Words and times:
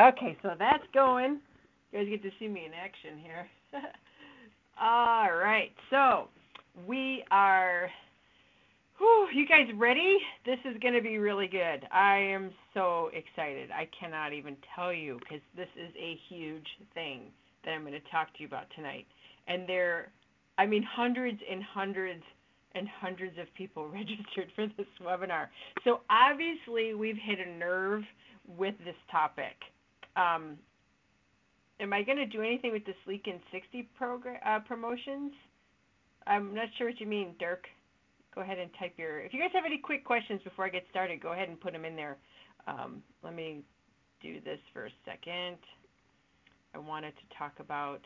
Okay, 0.00 0.34
so 0.42 0.52
that's 0.58 0.84
going. 0.94 1.40
You 1.92 1.98
guys 1.98 2.08
get 2.08 2.22
to 2.22 2.30
see 2.38 2.48
me 2.48 2.64
in 2.64 2.72
action 2.72 3.18
here. 3.22 3.46
All 4.80 5.30
right, 5.30 5.72
so 5.90 6.28
we 6.86 7.22
are. 7.30 7.90
Whew, 8.96 9.28
you 9.34 9.46
guys 9.46 9.66
ready? 9.76 10.16
This 10.46 10.58
is 10.64 10.80
going 10.80 10.94
to 10.94 11.02
be 11.02 11.18
really 11.18 11.48
good. 11.48 11.86
I 11.92 12.16
am 12.16 12.50
so 12.72 13.10
excited. 13.12 13.70
I 13.70 13.88
cannot 13.98 14.32
even 14.32 14.56
tell 14.74 14.92
you 14.92 15.18
because 15.18 15.42
this 15.54 15.68
is 15.76 15.92
a 15.98 16.18
huge 16.30 16.66
thing 16.94 17.24
that 17.64 17.72
I'm 17.72 17.82
going 17.82 17.92
to 17.92 18.10
talk 18.10 18.32
to 18.34 18.40
you 18.40 18.46
about 18.46 18.66
tonight. 18.76 19.06
And 19.48 19.68
there, 19.68 20.12
I 20.56 20.64
mean, 20.64 20.82
hundreds 20.82 21.40
and 21.50 21.62
hundreds 21.62 22.22
and 22.74 22.88
hundreds 22.88 23.36
of 23.38 23.46
people 23.54 23.88
registered 23.92 24.48
for 24.54 24.66
this 24.78 24.86
webinar. 25.04 25.48
So 25.84 26.00
obviously, 26.08 26.94
we've 26.94 27.18
hit 27.22 27.38
a 27.38 27.50
nerve 27.58 28.02
with 28.56 28.76
this 28.84 28.96
topic. 29.10 29.56
Um, 30.16 30.58
am 31.80 31.92
I 31.92 32.02
going 32.02 32.18
to 32.18 32.26
do 32.26 32.42
anything 32.42 32.72
with 32.72 32.84
the 32.84 32.94
Sleek 33.04 33.26
in 33.26 33.40
60 33.52 33.88
program 33.96 34.38
uh, 34.46 34.60
promotions? 34.60 35.32
I'm 36.26 36.54
not 36.54 36.68
sure 36.76 36.88
what 36.88 37.00
you 37.00 37.06
mean, 37.06 37.34
Dirk. 37.38 37.66
Go 38.34 38.42
ahead 38.42 38.58
and 38.58 38.70
type 38.78 38.94
your. 38.96 39.20
If 39.20 39.32
you 39.32 39.40
guys 39.40 39.50
have 39.54 39.64
any 39.64 39.78
quick 39.78 40.04
questions 40.04 40.40
before 40.44 40.64
I 40.64 40.68
get 40.68 40.84
started, 40.90 41.20
go 41.20 41.32
ahead 41.32 41.48
and 41.48 41.60
put 41.60 41.72
them 41.72 41.84
in 41.84 41.96
there. 41.96 42.18
Um, 42.66 43.02
let 43.24 43.34
me 43.34 43.62
do 44.22 44.40
this 44.40 44.58
for 44.72 44.86
a 44.86 44.90
second. 45.04 45.56
I 46.74 46.78
wanted 46.78 47.12
to 47.16 47.38
talk 47.38 47.54
about 47.58 48.00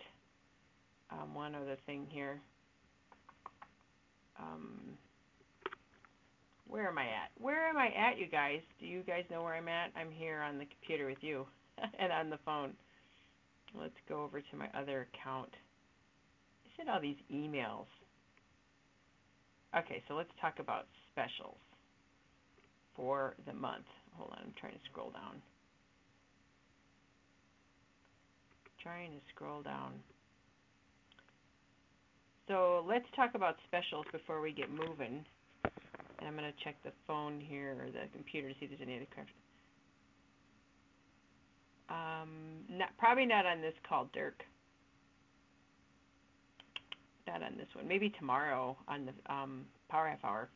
um, 1.10 1.34
one 1.34 1.54
other 1.54 1.76
thing 1.84 2.06
here. 2.08 2.40
Um, 4.38 4.96
where 6.66 6.88
am 6.88 6.96
I 6.96 7.04
at? 7.04 7.30
Where 7.38 7.68
am 7.68 7.76
I 7.76 7.88
at, 7.88 8.18
you 8.18 8.26
guys? 8.26 8.60
Do 8.80 8.86
you 8.86 9.02
guys 9.02 9.24
know 9.30 9.42
where 9.42 9.54
I'm 9.54 9.68
at? 9.68 9.90
I'm 9.96 10.10
here 10.10 10.40
on 10.40 10.58
the 10.58 10.64
computer 10.64 11.06
with 11.06 11.18
you 11.20 11.46
and 11.98 12.12
on 12.12 12.30
the 12.30 12.38
phone. 12.44 12.72
Let's 13.78 13.94
go 14.08 14.22
over 14.22 14.40
to 14.40 14.56
my 14.56 14.68
other 14.78 15.08
account. 15.12 15.50
I 16.64 16.76
sent 16.76 16.88
all 16.88 17.00
these 17.00 17.16
emails. 17.32 17.86
Okay, 19.76 20.02
so 20.06 20.14
let's 20.14 20.30
talk 20.40 20.60
about 20.60 20.86
specials 21.10 21.56
for 22.94 23.34
the 23.46 23.52
month. 23.52 23.86
Hold 24.16 24.30
on, 24.32 24.38
I'm 24.44 24.54
trying 24.60 24.74
to 24.74 24.78
scroll 24.90 25.10
down. 25.10 25.42
Trying 28.80 29.10
to 29.10 29.20
scroll 29.34 29.62
down. 29.62 29.94
So 32.46 32.84
let's 32.86 33.06
talk 33.16 33.30
about 33.34 33.56
specials 33.66 34.04
before 34.12 34.40
we 34.40 34.52
get 34.52 34.70
moving. 34.70 35.24
And 36.18 36.28
I'm 36.28 36.36
going 36.36 36.50
to 36.50 36.64
check 36.64 36.76
the 36.84 36.92
phone 37.06 37.40
here 37.40 37.76
or 37.80 37.86
the 37.86 38.06
computer 38.12 38.48
to 38.48 38.54
see 38.60 38.66
if 38.66 38.70
there's 38.70 38.82
any 38.82 38.96
other. 38.96 39.06
Um, 41.94 42.28
not, 42.68 42.88
probably 42.98 43.26
not 43.26 43.46
on 43.46 43.60
this 43.60 43.74
call, 43.88 44.08
Dirk. 44.12 44.42
Not 47.26 47.42
on 47.42 47.56
this 47.56 47.68
one. 47.74 47.86
Maybe 47.86 48.10
tomorrow 48.18 48.76
on 48.88 49.06
the 49.06 49.32
um, 49.32 49.64
Power 49.88 50.08
Half 50.08 50.24
Hour. 50.24 50.48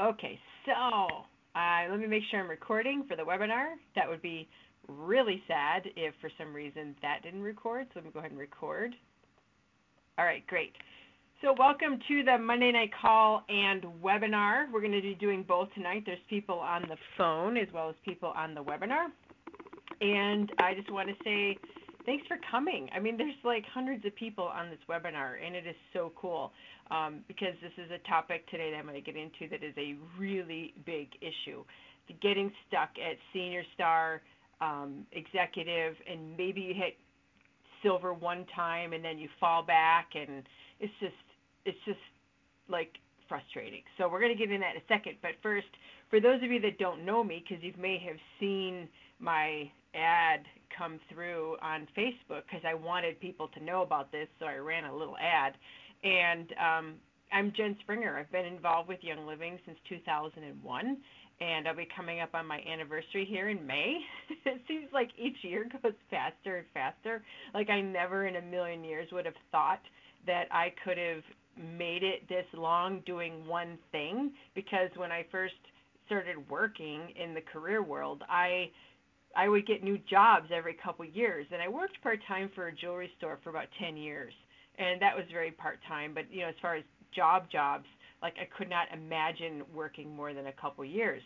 Okay, 0.00 0.38
so 0.64 0.72
uh, 1.54 1.90
let 1.90 2.00
me 2.00 2.06
make 2.06 2.22
sure 2.30 2.40
I'm 2.40 2.48
recording 2.48 3.04
for 3.08 3.16
the 3.16 3.22
webinar. 3.22 3.74
That 3.96 4.08
would 4.08 4.22
be 4.22 4.48
really 4.88 5.42
sad 5.46 5.82
if 5.96 6.14
for 6.20 6.30
some 6.38 6.54
reason 6.54 6.96
that 7.02 7.22
didn't 7.22 7.42
record. 7.42 7.86
So 7.88 7.92
let 7.96 8.04
me 8.04 8.10
go 8.12 8.20
ahead 8.20 8.30
and 8.30 8.40
record. 8.40 8.94
All 10.18 10.24
right, 10.24 10.46
great. 10.46 10.72
So 11.42 11.54
welcome 11.56 12.00
to 12.08 12.24
the 12.24 12.38
Monday 12.38 12.72
Night 12.72 12.90
Call 13.00 13.44
and 13.48 13.84
webinar. 14.02 14.72
We're 14.72 14.80
going 14.80 14.92
to 14.92 15.02
be 15.02 15.14
doing 15.14 15.44
both 15.46 15.68
tonight. 15.74 16.02
There's 16.06 16.18
people 16.28 16.58
on 16.58 16.82
the 16.82 16.96
phone 17.16 17.56
as 17.56 17.68
well 17.72 17.88
as 17.90 17.94
people 18.04 18.32
on 18.34 18.54
the 18.54 18.62
webinar. 18.62 19.08
And 20.00 20.50
I 20.58 20.74
just 20.74 20.90
want 20.90 21.08
to 21.08 21.14
say 21.24 21.58
thanks 22.06 22.26
for 22.26 22.38
coming. 22.50 22.88
I 22.94 23.00
mean, 23.00 23.16
there's 23.16 23.34
like 23.44 23.64
hundreds 23.66 24.04
of 24.06 24.14
people 24.16 24.44
on 24.44 24.70
this 24.70 24.78
webinar, 24.88 25.34
and 25.44 25.54
it 25.54 25.66
is 25.66 25.76
so 25.92 26.12
cool 26.16 26.52
um, 26.90 27.20
because 27.28 27.54
this 27.60 27.72
is 27.76 27.90
a 27.90 27.98
topic 28.08 28.48
today 28.50 28.70
that 28.70 28.78
I'm 28.78 28.86
going 28.86 28.94
to 28.94 29.00
get 29.00 29.20
into 29.20 29.48
that 29.50 29.62
is 29.62 29.74
a 29.76 29.96
really 30.18 30.74
big 30.86 31.08
issue. 31.20 31.64
Getting 32.22 32.50
stuck 32.66 32.90
at 32.98 33.18
senior 33.34 33.62
star, 33.74 34.22
um, 34.62 35.06
executive, 35.12 35.94
and 36.10 36.34
maybe 36.36 36.62
you 36.62 36.74
hit 36.74 36.96
silver 37.82 38.14
one 38.14 38.46
time 38.56 38.92
and 38.92 39.04
then 39.04 39.18
you 39.18 39.28
fall 39.38 39.62
back 39.62 40.08
and 40.14 40.42
it's 40.80 40.92
just 41.00 41.12
it's 41.64 41.78
just 41.84 41.98
like 42.68 42.96
frustrating. 43.28 43.82
So 43.98 44.08
we're 44.08 44.20
going 44.20 44.32
to 44.32 44.38
get 44.38 44.50
in 44.50 44.60
that 44.60 44.74
in 44.74 44.80
a 44.80 44.84
second, 44.88 45.16
but 45.20 45.32
first, 45.42 45.66
for 46.08 46.20
those 46.20 46.42
of 46.42 46.50
you 46.50 46.60
that 46.60 46.78
don't 46.78 47.04
know 47.04 47.22
me, 47.22 47.44
because 47.46 47.62
you 47.62 47.74
may 47.78 47.98
have 47.98 48.16
seen 48.40 48.88
my 49.20 49.70
ad 49.98 50.46
come 50.76 51.00
through 51.12 51.56
on 51.60 51.88
Facebook, 51.96 52.42
because 52.46 52.64
I 52.66 52.74
wanted 52.74 53.20
people 53.20 53.48
to 53.48 53.64
know 53.64 53.82
about 53.82 54.12
this, 54.12 54.28
so 54.38 54.46
I 54.46 54.56
ran 54.56 54.84
a 54.84 54.94
little 54.94 55.16
ad, 55.18 55.54
and 56.04 56.52
um, 56.52 56.94
I'm 57.32 57.52
Jen 57.56 57.76
Springer. 57.80 58.16
I've 58.16 58.30
been 58.30 58.46
involved 58.46 58.88
with 58.88 58.98
Young 59.02 59.26
Living 59.26 59.58
since 59.66 59.78
2001, 59.88 60.96
and 61.40 61.68
I'll 61.68 61.76
be 61.76 61.88
coming 61.94 62.20
up 62.20 62.30
on 62.34 62.46
my 62.46 62.60
anniversary 62.60 63.26
here 63.28 63.48
in 63.48 63.66
May. 63.66 63.98
it 64.44 64.60
seems 64.66 64.86
like 64.92 65.10
each 65.18 65.36
year 65.42 65.66
goes 65.82 65.92
faster 66.10 66.58
and 66.58 66.66
faster. 66.72 67.22
Like 67.54 67.70
I 67.70 67.80
never 67.80 68.26
in 68.26 68.36
a 68.36 68.42
million 68.42 68.84
years 68.84 69.08
would 69.12 69.26
have 69.26 69.34
thought 69.52 69.80
that 70.26 70.44
I 70.50 70.72
could 70.84 70.98
have 70.98 71.22
made 71.76 72.02
it 72.02 72.28
this 72.28 72.46
long 72.54 73.02
doing 73.04 73.46
one 73.46 73.78
thing 73.92 74.32
because 74.54 74.90
when 74.96 75.12
I 75.12 75.26
first 75.30 75.54
started 76.06 76.36
working 76.48 77.12
in 77.22 77.34
the 77.34 77.40
career 77.40 77.82
world, 77.82 78.22
I 78.28 78.70
I 79.38 79.48
would 79.48 79.68
get 79.68 79.84
new 79.84 79.98
jobs 80.10 80.48
every 80.52 80.74
couple 80.74 81.04
years 81.04 81.46
and 81.52 81.62
I 81.62 81.68
worked 81.68 82.02
part-time 82.02 82.50
for 82.56 82.66
a 82.66 82.74
jewelry 82.74 83.08
store 83.18 83.38
for 83.44 83.50
about 83.50 83.68
10 83.80 83.96
years. 83.96 84.34
And 84.78 85.00
that 85.00 85.16
was 85.16 85.24
very 85.32 85.52
part-time, 85.52 86.12
but 86.12 86.24
you 86.30 86.40
know 86.40 86.48
as 86.48 86.56
far 86.60 86.74
as 86.74 86.82
job 87.14 87.44
jobs, 87.50 87.86
like 88.20 88.34
I 88.40 88.48
could 88.58 88.68
not 88.68 88.88
imagine 88.92 89.62
working 89.72 90.14
more 90.14 90.34
than 90.34 90.48
a 90.48 90.52
couple 90.52 90.84
years, 90.84 91.22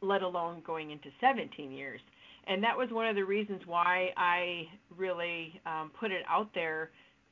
let 0.00 0.22
alone 0.22 0.62
going 0.64 0.92
into 0.92 1.08
17 1.20 1.72
years. 1.72 2.00
And 2.46 2.62
that 2.62 2.78
was 2.78 2.88
one 2.92 3.08
of 3.08 3.16
the 3.16 3.24
reasons 3.24 3.60
why 3.66 4.10
I 4.16 4.68
really 4.96 5.60
um, 5.66 5.90
put 5.98 6.12
it 6.12 6.22
out 6.28 6.50
there 6.54 6.90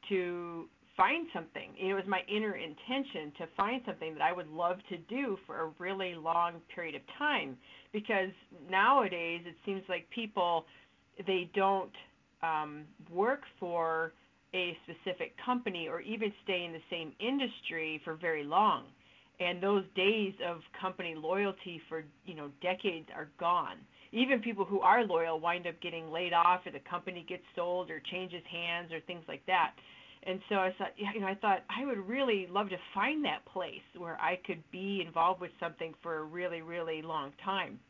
to 0.08 0.66
find 0.96 1.28
something. 1.32 1.70
It 1.78 1.94
was 1.94 2.02
my 2.08 2.22
inner 2.28 2.56
intention 2.56 3.32
to 3.38 3.46
find 3.56 3.80
something 3.86 4.12
that 4.14 4.22
I 4.22 4.32
would 4.32 4.48
love 4.48 4.78
to 4.88 4.98
do 4.98 5.38
for 5.46 5.60
a 5.60 5.70
really 5.78 6.16
long 6.16 6.54
period 6.74 6.96
of 6.96 7.02
time. 7.16 7.56
Because 7.92 8.30
nowadays 8.70 9.42
it 9.46 9.54
seems 9.64 9.82
like 9.88 10.08
people 10.10 10.64
they 11.26 11.50
don't 11.54 11.92
um, 12.42 12.84
work 13.12 13.40
for 13.58 14.12
a 14.54 14.76
specific 14.84 15.34
company 15.44 15.88
or 15.88 16.00
even 16.00 16.32
stay 16.44 16.64
in 16.64 16.72
the 16.72 16.82
same 16.90 17.12
industry 17.20 18.00
for 18.04 18.14
very 18.14 18.44
long. 18.44 18.84
And 19.40 19.62
those 19.62 19.84
days 19.94 20.34
of 20.46 20.60
company 20.80 21.14
loyalty 21.16 21.80
for, 21.88 22.04
you 22.24 22.34
know, 22.34 22.50
decades 22.60 23.06
are 23.14 23.28
gone. 23.38 23.76
Even 24.10 24.40
people 24.40 24.64
who 24.64 24.80
are 24.80 25.04
loyal 25.04 25.38
wind 25.38 25.66
up 25.66 25.80
getting 25.80 26.10
laid 26.10 26.32
off 26.32 26.62
or 26.66 26.72
the 26.72 26.80
company 26.90 27.24
gets 27.28 27.42
sold 27.54 27.90
or 27.90 28.00
changes 28.10 28.42
hands 28.50 28.90
or 28.92 29.00
things 29.00 29.22
like 29.28 29.44
that. 29.46 29.72
And 30.28 30.40
so 30.50 30.56
I 30.56 30.74
thought, 30.76 30.92
you 30.96 31.20
know, 31.22 31.26
I 31.26 31.34
thought 31.34 31.60
I 31.70 31.86
would 31.86 32.06
really 32.06 32.46
love 32.50 32.68
to 32.68 32.76
find 32.94 33.24
that 33.24 33.46
place 33.46 33.80
where 33.96 34.20
I 34.20 34.38
could 34.46 34.62
be 34.70 35.02
involved 35.06 35.40
with 35.40 35.50
something 35.58 35.94
for 36.02 36.18
a 36.18 36.24
really, 36.24 36.60
really 36.60 37.00
long 37.00 37.32
time. 37.42 37.80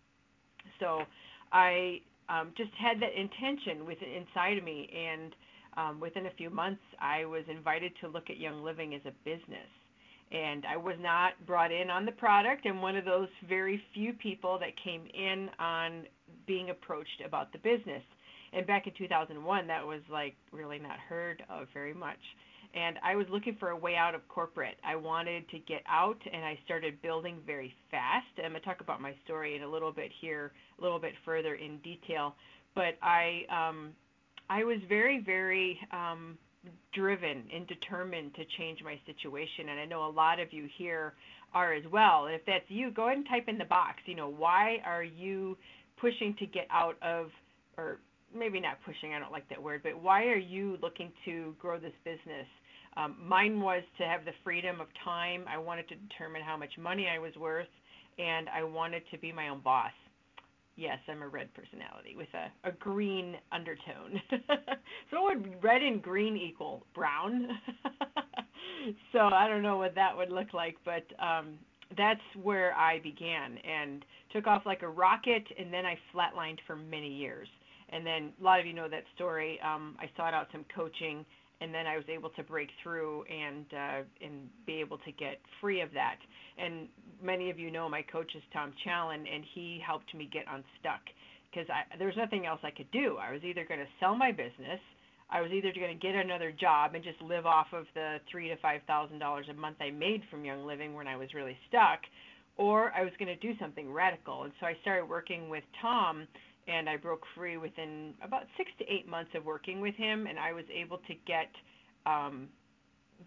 So 0.79 1.03
I 1.53 2.01
um, 2.29 2.53
just 2.57 2.71
had 2.81 3.01
that 3.01 3.19
intention 3.19 3.85
within 3.85 4.09
inside 4.11 4.57
of 4.57 4.63
me, 4.63 4.89
and 4.95 5.35
um, 5.77 6.01
within 6.01 6.27
a 6.27 6.31
few 6.37 6.49
months, 6.49 6.83
I 7.01 7.25
was 7.25 7.43
invited 7.51 7.91
to 8.03 8.09
look 8.09 8.31
at 8.31 8.39
Young 8.39 8.63
Living 8.63 8.95
as 8.95 9.01
a 9.05 9.13
business. 9.25 9.69
And 10.31 10.65
I 10.65 10.77
was 10.77 10.97
not 11.01 11.33
brought 11.45 11.73
in 11.73 11.91
on 11.91 12.07
the 12.07 12.13
product, 12.13 12.67
and 12.67 12.81
one 12.81 12.97
of 12.97 13.05
those 13.05 13.29
very 13.49 13.83
few 13.95 14.13
people 14.13 14.61
that 14.61 14.71
came 14.85 15.09
in 15.13 15.49
on 15.59 16.05
being 16.47 16.71
approached 16.71 17.21
about 17.27 17.51
the 17.51 17.59
business. 17.59 18.03
And 18.53 18.67
back 18.67 18.87
in 18.87 18.93
2001, 18.97 19.67
that 19.67 19.87
was 19.87 20.01
like 20.11 20.35
really 20.53 20.79
not 20.79 20.99
heard 21.09 21.43
of 21.51 21.67
very 21.73 21.95
much. 21.95 22.19
And 22.75 22.99
I 23.03 23.17
was 23.17 23.27
looking 23.31 23.57
for 23.59 23.71
a 23.71 23.77
way 23.77 23.97
out 23.97 24.15
of 24.15 24.27
corporate. 24.29 24.77
I 24.85 24.95
wanted 24.95 25.49
to 25.51 25.59
get 25.61 25.83
out, 25.89 26.19
and 26.31 26.45
I 26.45 26.59
started 26.67 27.01
building 27.01 27.39
very 27.47 27.75
fast. 27.91 28.27
I'm 28.37 28.51
going 28.51 28.61
to 28.61 28.67
talk 28.67 28.81
about 28.81 29.01
my 29.01 29.15
story 29.25 29.57
in 29.57 29.63
a 29.63 29.69
little 29.69 29.93
bit 29.93 30.11
here, 30.21 30.53
a 30.79 30.83
little 30.83 30.99
bit 30.99 31.15
further 31.25 31.55
in 31.55 31.79
detail. 31.79 32.35
But 32.75 32.99
I 33.03 33.43
um, 33.51 33.93
I 34.51 34.65
was 34.65 34.79
very, 34.89 35.23
very 35.25 35.79
um, 35.93 36.37
driven 36.95 37.45
and 37.55 37.67
determined 37.67 38.35
to 38.35 38.43
change 38.59 38.81
my 38.85 38.99
situation, 39.07 39.71
and 39.71 39.81
I 39.81 39.85
know 39.85 40.07
a 40.07 40.11
lot 40.11 40.41
of 40.41 40.53
you 40.53 40.69
here 40.77 41.15
are 41.55 41.73
as 41.73 41.85
well. 41.91 42.27
And 42.27 42.35
if 42.35 42.43
that's 42.47 42.65
you, 42.69 42.91
go 42.91 43.07
ahead 43.07 43.19
and 43.19 43.27
type 43.29 43.49
in 43.49 43.59
the 43.59 43.65
box. 43.65 43.99
You 44.07 44.15
know, 44.15 44.29
why 44.29 44.79
are 44.85 45.03
you 45.03 45.57
pushing 46.01 46.35
to 46.39 46.47
get 46.47 46.67
out 46.71 46.97
of, 47.03 47.29
or 47.77 47.99
maybe 48.35 48.61
not 48.61 48.79
pushing, 48.85 49.15
I 49.15 49.19
don't 49.19 49.33
like 49.33 49.49
that 49.49 49.63
word, 49.63 49.83
but 49.83 50.01
why 50.01 50.25
are 50.25 50.37
you 50.37 50.79
looking 50.83 51.13
to 51.25 51.55
grow 51.59 51.79
this 51.79 51.93
business? 52.05 52.47
Um, 52.97 53.17
mine 53.23 53.61
was 53.61 53.83
to 53.99 54.05
have 54.05 54.25
the 54.25 54.33
freedom 54.43 54.81
of 54.81 54.89
time. 55.05 55.45
I 55.49 55.59
wanted 55.59 55.89
to 55.89 55.95
determine 55.95 56.43
how 56.43 56.57
much 56.57 56.73
money 56.79 57.07
I 57.09 57.19
was 57.19 57.35
worth, 57.37 57.69
and 58.19 58.49
I 58.49 58.65
wanted 58.65 59.03
to 59.13 59.19
be 59.19 59.33
my 59.33 59.49
own 59.49 59.61
boss 59.61 59.93
Yes, 60.79 60.99
I'm 61.09 61.23
a 61.23 61.29
red 61.29 61.49
personality 61.55 62.15
with 62.17 62.29
a, 62.35 62.69
a 62.69 62.71
green 62.71 63.35
undertone. 63.51 64.23
so 65.11 65.25
would 65.25 65.61
red 65.61 65.83
and 65.83 66.01
green 66.01 66.37
equal 66.37 66.87
brown? 66.95 67.49
so 69.13 69.19
I 69.19 69.49
don't 69.49 69.63
know 69.63 69.77
what 69.77 69.97
that 69.97 70.17
would 70.17 70.31
look 70.31 70.55
like, 70.55 70.77
but 70.85 71.03
um, 71.21 71.55
that's 71.97 72.21
where 72.41 72.75
I 72.75 73.01
began 73.01 73.59
and 73.59 74.05
took 74.33 74.47
off 74.47 74.63
like 74.67 74.83
a 74.83 74.89
rocket, 74.89 75.43
and 75.59 75.73
then 75.73 75.85
I 75.85 75.99
flatlined 76.15 76.59
for 76.65 76.77
many 76.77 77.13
years. 77.13 77.49
And 77.91 78.07
then 78.07 78.33
a 78.41 78.45
lot 78.45 78.61
of 78.61 78.67
you 78.67 78.73
know 78.73 78.89
that 78.89 79.05
story. 79.15 79.59
Um, 79.65 79.97
I 79.99 80.11
sought 80.17 80.35
out 80.35 80.49
some 80.53 80.65
coaching, 80.75 81.25
and 81.61 81.73
then 81.73 81.87
I 81.87 81.97
was 81.97 82.05
able 82.09 82.31
to 82.31 82.43
break 82.43 82.69
through 82.83 83.25
and 83.25 83.67
uh, 83.73 84.03
and 84.25 84.49
be 84.67 84.81
able 84.81 84.99
to 84.99 85.13
get 85.13 85.41
free 85.61 85.81
of 85.81 85.93
that. 85.95 86.17
And 86.59 86.89
many 87.23 87.51
of 87.51 87.59
you 87.59 87.71
know 87.71 87.89
my 87.89 88.03
coach 88.03 88.35
is 88.35 88.43
Tom 88.53 88.73
Challen, 88.85 89.27
and 89.27 89.45
he 89.55 89.81
helped 89.85 90.15
me 90.15 90.29
get 90.33 90.45
unstuck 90.47 91.01
because 91.51 91.67
there 91.99 92.07
was 92.07 92.17
nothing 92.17 92.47
else 92.47 92.61
I 92.63 92.71
could 92.71 92.91
do. 92.91 93.17
I 93.17 93.33
was 93.33 93.43
either 93.43 93.65
going 93.65 93.81
to 93.81 93.87
sell 94.01 94.15
my 94.15 94.33
business, 94.33 94.81
I 95.31 95.43
was 95.43 95.51
either 95.53 95.73
going 95.73 95.99
to 95.99 96.07
get 96.07 96.15
another 96.15 96.53
job 96.53 96.95
and 96.95 97.05
just 97.05 97.21
live 97.21 97.45
off 97.45 97.67
of 97.73 97.85
the 97.95 98.17
three 98.31 98.49
to 98.49 98.57
five 98.57 98.81
thousand 98.87 99.19
dollars 99.19 99.47
a 99.51 99.55
month 99.55 99.77
I 99.81 99.91
made 99.91 100.23
from 100.31 100.45
Young 100.45 100.65
Living 100.65 100.95
when 100.95 101.07
I 101.07 101.17
was 101.17 101.35
really 101.35 101.57
stuck, 101.69 102.01
or 102.57 102.93
I 102.93 103.05
was 103.05 103.13
going 103.19 103.29
to 103.29 103.37
do 103.37 103.53
something 103.61 103.93
radical. 103.93 104.45
And 104.45 104.53
so 104.59 104.67
I 104.67 104.75
started 104.81 105.07
working 105.07 105.51
with 105.51 105.65
Tom 105.83 106.27
and 106.69 106.89
I 106.89 106.97
broke 106.97 107.23
free 107.35 107.57
within 107.57 108.15
about 108.23 108.43
six 108.57 108.71
to 108.79 108.85
eight 108.93 109.09
months 109.09 109.31
of 109.35 109.45
working 109.45 109.81
with 109.81 109.95
him, 109.95 110.27
and 110.27 110.39
I 110.39 110.53
was 110.53 110.65
able 110.73 110.99
to 110.99 111.15
get 111.27 111.51
um, 112.05 112.49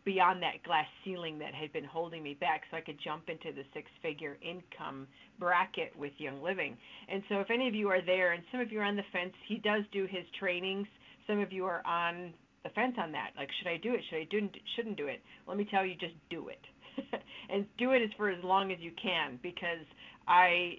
beyond 0.05 0.41
that 0.43 0.63
glass 0.63 0.85
ceiling 1.03 1.39
that 1.39 1.53
had 1.53 1.73
been 1.73 1.83
holding 1.83 2.21
me 2.21 2.35
back, 2.35 2.61
so 2.69 2.77
I 2.77 2.81
could 2.81 2.99
jump 3.03 3.29
into 3.29 3.51
the 3.51 3.63
six-figure 3.73 4.37
income 4.41 5.07
bracket 5.39 5.97
with 5.97 6.13
Young 6.17 6.41
Living. 6.41 6.77
And 7.09 7.23
so, 7.29 7.39
if 7.39 7.49
any 7.49 7.67
of 7.67 7.73
you 7.73 7.89
are 7.89 8.01
there, 8.05 8.33
and 8.33 8.43
some 8.51 8.61
of 8.61 8.71
you 8.71 8.79
are 8.79 8.85
on 8.85 8.95
the 8.95 9.03
fence, 9.11 9.33
he 9.47 9.57
does 9.57 9.83
do 9.91 10.03
his 10.03 10.23
trainings. 10.39 10.87
Some 11.27 11.39
of 11.39 11.51
you 11.51 11.65
are 11.65 11.85
on 11.85 12.33
the 12.63 12.69
fence 12.69 12.95
on 12.99 13.11
that. 13.13 13.31
Like, 13.35 13.49
should 13.59 13.69
I 13.69 13.77
do 13.77 13.93
it? 13.93 14.01
Should 14.09 14.17
I 14.17 14.27
do? 14.29 14.49
Shouldn't 14.75 14.97
do 14.97 15.07
it? 15.07 15.21
Let 15.47 15.57
me 15.57 15.67
tell 15.69 15.85
you, 15.85 15.95
just 15.95 16.15
do 16.29 16.49
it, 16.49 16.61
and 17.49 17.65
do 17.77 17.91
it 17.91 18.03
as 18.03 18.09
for 18.17 18.29
as 18.29 18.43
long 18.43 18.71
as 18.71 18.77
you 18.79 18.91
can, 19.01 19.39
because 19.41 19.85
I 20.27 20.77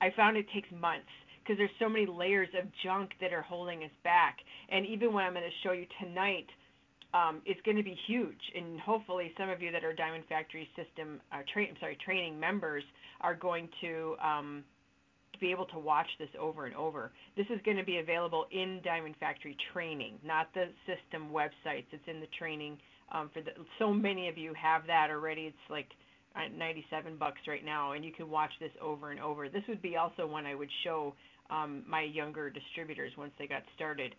I 0.00 0.10
found 0.16 0.36
it 0.36 0.46
takes 0.54 0.68
months 0.72 1.10
because 1.50 1.58
there's 1.58 1.70
so 1.80 1.88
many 1.88 2.06
layers 2.06 2.48
of 2.56 2.68
junk 2.84 3.10
that 3.20 3.32
are 3.32 3.42
holding 3.42 3.82
us 3.82 3.90
back. 4.04 4.38
And 4.68 4.86
even 4.86 5.12
what 5.12 5.24
I'm 5.24 5.32
going 5.32 5.44
to 5.44 5.66
show 5.66 5.72
you 5.72 5.84
tonight 6.00 6.46
um, 7.12 7.42
is 7.44 7.56
going 7.64 7.76
to 7.76 7.82
be 7.82 7.98
huge. 8.06 8.38
And 8.54 8.78
hopefully, 8.78 9.32
some 9.36 9.50
of 9.50 9.60
you 9.60 9.72
that 9.72 9.82
are 9.82 9.92
Diamond 9.92 10.22
Factory 10.28 10.68
System, 10.76 11.20
uh, 11.32 11.38
tra- 11.52 11.64
I'm 11.64 11.74
sorry, 11.80 11.98
training 12.04 12.38
members 12.38 12.84
are 13.20 13.34
going 13.34 13.68
to 13.80 14.14
um, 14.22 14.62
be 15.40 15.50
able 15.50 15.66
to 15.66 15.78
watch 15.80 16.06
this 16.20 16.28
over 16.38 16.66
and 16.66 16.76
over. 16.76 17.10
This 17.36 17.46
is 17.50 17.58
going 17.64 17.78
to 17.78 17.84
be 17.84 17.98
available 17.98 18.46
in 18.52 18.80
Diamond 18.84 19.16
Factory 19.18 19.56
training, 19.72 20.20
not 20.24 20.54
the 20.54 20.66
system 20.86 21.30
websites. 21.32 21.86
It's 21.90 22.06
in 22.06 22.20
the 22.20 22.28
training. 22.38 22.78
Um, 23.10 23.28
for 23.34 23.40
the, 23.40 23.50
so 23.80 23.92
many 23.92 24.28
of 24.28 24.38
you 24.38 24.54
have 24.54 24.86
that 24.86 25.08
already. 25.10 25.46
It's 25.46 25.68
like 25.68 25.88
97 26.56 27.16
bucks 27.16 27.40
right 27.48 27.64
now, 27.64 27.90
and 27.90 28.04
you 28.04 28.12
can 28.12 28.30
watch 28.30 28.52
this 28.60 28.70
over 28.80 29.10
and 29.10 29.18
over. 29.18 29.48
This 29.48 29.64
would 29.68 29.82
be 29.82 29.96
also 29.96 30.28
one 30.28 30.46
I 30.46 30.54
would 30.54 30.70
show 30.84 31.12
um, 31.50 31.82
my 31.86 32.02
younger 32.02 32.50
distributors 32.50 33.12
once 33.16 33.32
they 33.38 33.46
got 33.46 33.62
started. 33.74 34.14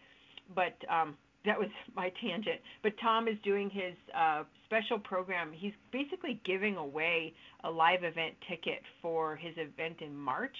But 0.54 0.76
um, 0.90 1.16
that 1.46 1.58
was 1.58 1.70
my 1.96 2.12
tangent. 2.22 2.60
But 2.84 2.94
Tom 3.02 3.28
is 3.28 3.38
doing 3.44 3.70
his 3.70 3.94
uh, 4.16 4.44
special 4.66 5.00
program. 5.00 5.52
He's 5.54 5.74
basically 5.92 6.42
giving 6.46 6.78
away 6.78 7.34
a 7.64 7.70
live 7.70 8.04
event 8.04 8.36
ticket 8.50 8.82
for 9.02 9.36
his 9.36 9.54
event 9.58 10.02
in 10.02 10.16
March, 10.16 10.56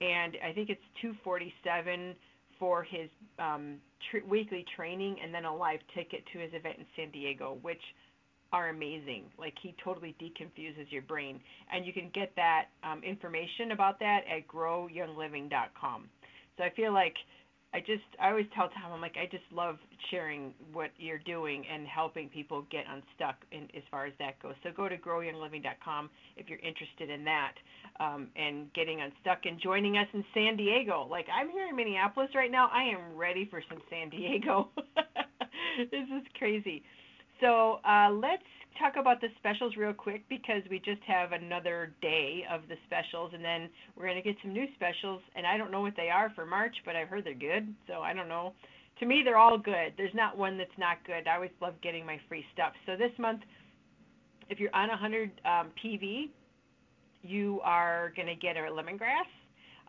and 0.00 0.36
I 0.46 0.52
think 0.52 0.68
it's 0.70 0.82
247 1.02 2.14
for 2.58 2.82
his 2.82 3.08
um, 3.38 3.76
tr- 4.10 4.26
weekly 4.28 4.64
training, 4.76 5.16
and 5.22 5.32
then 5.32 5.44
a 5.44 5.54
live 5.54 5.80
ticket 5.94 6.22
to 6.32 6.38
his 6.38 6.50
event 6.54 6.78
in 6.78 6.86
San 6.96 7.10
Diego, 7.10 7.58
which 7.62 7.80
are 8.52 8.68
amazing. 8.68 9.24
Like 9.38 9.54
he 9.60 9.74
totally 9.82 10.14
deconfuses 10.20 10.90
your 10.90 11.02
brain, 11.02 11.40
and 11.72 11.86
you 11.86 11.92
can 11.92 12.10
get 12.14 12.32
that 12.36 12.66
um, 12.82 13.02
information 13.02 13.72
about 13.72 13.98
that 14.00 14.20
at 14.30 14.46
growyoungliving.com. 14.48 16.08
So 16.56 16.64
I 16.64 16.70
feel 16.70 16.92
like 16.92 17.14
I 17.74 17.80
just 17.80 18.04
I 18.20 18.30
always 18.30 18.46
tell 18.54 18.68
Tom 18.68 18.92
I'm 18.92 19.00
like 19.00 19.16
I 19.20 19.26
just 19.26 19.44
love 19.52 19.76
sharing 20.10 20.54
what 20.72 20.90
you're 20.98 21.18
doing 21.18 21.64
and 21.72 21.86
helping 21.86 22.28
people 22.28 22.64
get 22.70 22.84
unstuck 22.88 23.36
in, 23.52 23.64
as 23.76 23.82
far 23.90 24.06
as 24.06 24.12
that 24.18 24.40
goes. 24.40 24.54
So 24.62 24.70
go 24.74 24.88
to 24.88 24.96
growyoungliving.com 24.96 26.08
if 26.36 26.48
you're 26.48 26.60
interested 26.60 27.10
in 27.10 27.24
that 27.24 27.52
um, 28.00 28.28
and 28.36 28.72
getting 28.72 29.00
unstuck 29.02 29.44
and 29.44 29.60
joining 29.60 29.98
us 29.98 30.06
in 30.14 30.24
San 30.32 30.56
Diego. 30.56 31.06
Like 31.10 31.26
I'm 31.28 31.50
here 31.50 31.66
in 31.68 31.76
Minneapolis 31.76 32.30
right 32.34 32.50
now. 32.50 32.70
I 32.72 32.84
am 32.84 33.16
ready 33.16 33.46
for 33.50 33.62
some 33.68 33.82
San 33.90 34.08
Diego. 34.08 34.70
this 35.90 36.04
is 36.04 36.22
crazy. 36.38 36.82
So 37.40 37.80
uh, 37.84 38.10
let's 38.10 38.42
talk 38.78 38.94
about 38.98 39.20
the 39.20 39.28
specials 39.38 39.76
real 39.76 39.92
quick 39.92 40.22
because 40.28 40.62
we 40.70 40.78
just 40.78 41.02
have 41.06 41.32
another 41.32 41.92
day 42.00 42.44
of 42.50 42.62
the 42.68 42.76
specials, 42.86 43.32
and 43.34 43.44
then 43.44 43.68
we're 43.96 44.04
going 44.04 44.16
to 44.16 44.22
get 44.22 44.36
some 44.42 44.52
new 44.52 44.66
specials. 44.74 45.22
And 45.34 45.46
I 45.46 45.56
don't 45.56 45.70
know 45.70 45.80
what 45.80 45.94
they 45.96 46.08
are 46.08 46.32
for 46.34 46.46
March, 46.46 46.76
but 46.84 46.96
I've 46.96 47.08
heard 47.08 47.24
they're 47.24 47.34
good. 47.34 47.74
So 47.86 48.00
I 48.00 48.12
don't 48.12 48.28
know. 48.28 48.52
To 49.00 49.06
me, 49.06 49.22
they're 49.24 49.36
all 49.36 49.58
good. 49.58 49.92
There's 49.96 50.14
not 50.14 50.38
one 50.38 50.56
that's 50.56 50.70
not 50.78 50.98
good. 51.06 51.28
I 51.28 51.34
always 51.34 51.50
love 51.60 51.74
getting 51.82 52.06
my 52.06 52.18
free 52.28 52.44
stuff. 52.54 52.72
So 52.86 52.96
this 52.96 53.12
month, 53.18 53.40
if 54.48 54.58
you're 54.58 54.74
on 54.74 54.88
100 54.88 55.30
um, 55.44 55.70
PV, 55.84 56.30
you 57.22 57.60
are 57.62 58.12
going 58.16 58.28
to 58.28 58.34
get 58.34 58.56
a 58.56 58.60
lemongrass. 58.60 59.28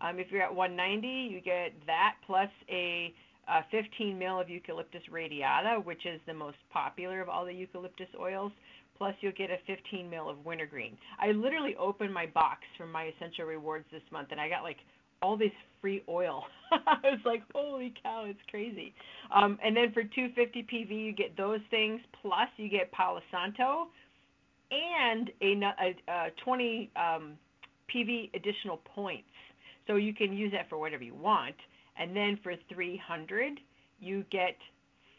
Um, 0.01 0.19
if 0.19 0.27
you're 0.29 0.41
at 0.41 0.53
190, 0.53 1.07
you 1.07 1.41
get 1.41 1.71
that 1.85 2.15
plus 2.25 2.49
a 2.69 3.13
uh, 3.49 3.61
15 3.71 4.17
mil 4.17 4.39
of 4.39 4.49
eucalyptus 4.49 5.01
radiata, 5.11 5.79
which 5.83 6.05
is 6.05 6.19
the 6.27 6.33
most 6.33 6.57
popular 6.71 7.21
of 7.21 7.29
all 7.29 7.45
the 7.45 7.53
eucalyptus 7.53 8.09
oils. 8.19 8.51
Plus, 8.97 9.13
you'll 9.21 9.31
get 9.33 9.51
a 9.51 9.57
15 9.67 10.09
mil 10.09 10.29
of 10.29 10.43
wintergreen. 10.45 10.97
I 11.19 11.31
literally 11.31 11.75
opened 11.79 12.13
my 12.13 12.25
box 12.25 12.61
from 12.77 12.91
my 12.91 13.11
essential 13.15 13.45
rewards 13.45 13.85
this 13.91 14.01
month, 14.11 14.29
and 14.31 14.41
I 14.41 14.49
got 14.49 14.63
like 14.63 14.77
all 15.21 15.37
this 15.37 15.51
free 15.81 16.03
oil. 16.09 16.43
I 16.71 16.97
was 17.03 17.19
like, 17.25 17.43
holy 17.53 17.93
cow, 18.01 18.25
it's 18.27 18.39
crazy. 18.49 18.93
Um, 19.33 19.57
and 19.63 19.75
then 19.75 19.91
for 19.93 20.03
250 20.03 20.65
PV, 20.71 21.05
you 21.05 21.13
get 21.13 21.37
those 21.37 21.59
things. 21.69 22.01
Plus, 22.21 22.49
you 22.57 22.69
get 22.69 22.91
Palo 22.91 23.21
Santo 23.31 23.87
and 24.71 25.31
a, 25.41 25.63
a, 25.63 26.11
a 26.11 26.27
20 26.43 26.91
um, 26.95 27.33
PV 27.93 28.35
additional 28.35 28.77
points. 28.95 29.29
So 29.85 29.95
you 29.95 30.13
can 30.13 30.33
use 30.33 30.51
that 30.51 30.69
for 30.69 30.77
whatever 30.77 31.03
you 31.03 31.15
want. 31.15 31.55
And 31.99 32.15
then 32.15 32.39
for 32.43 32.53
300, 32.73 33.59
you 33.99 34.23
get 34.31 34.55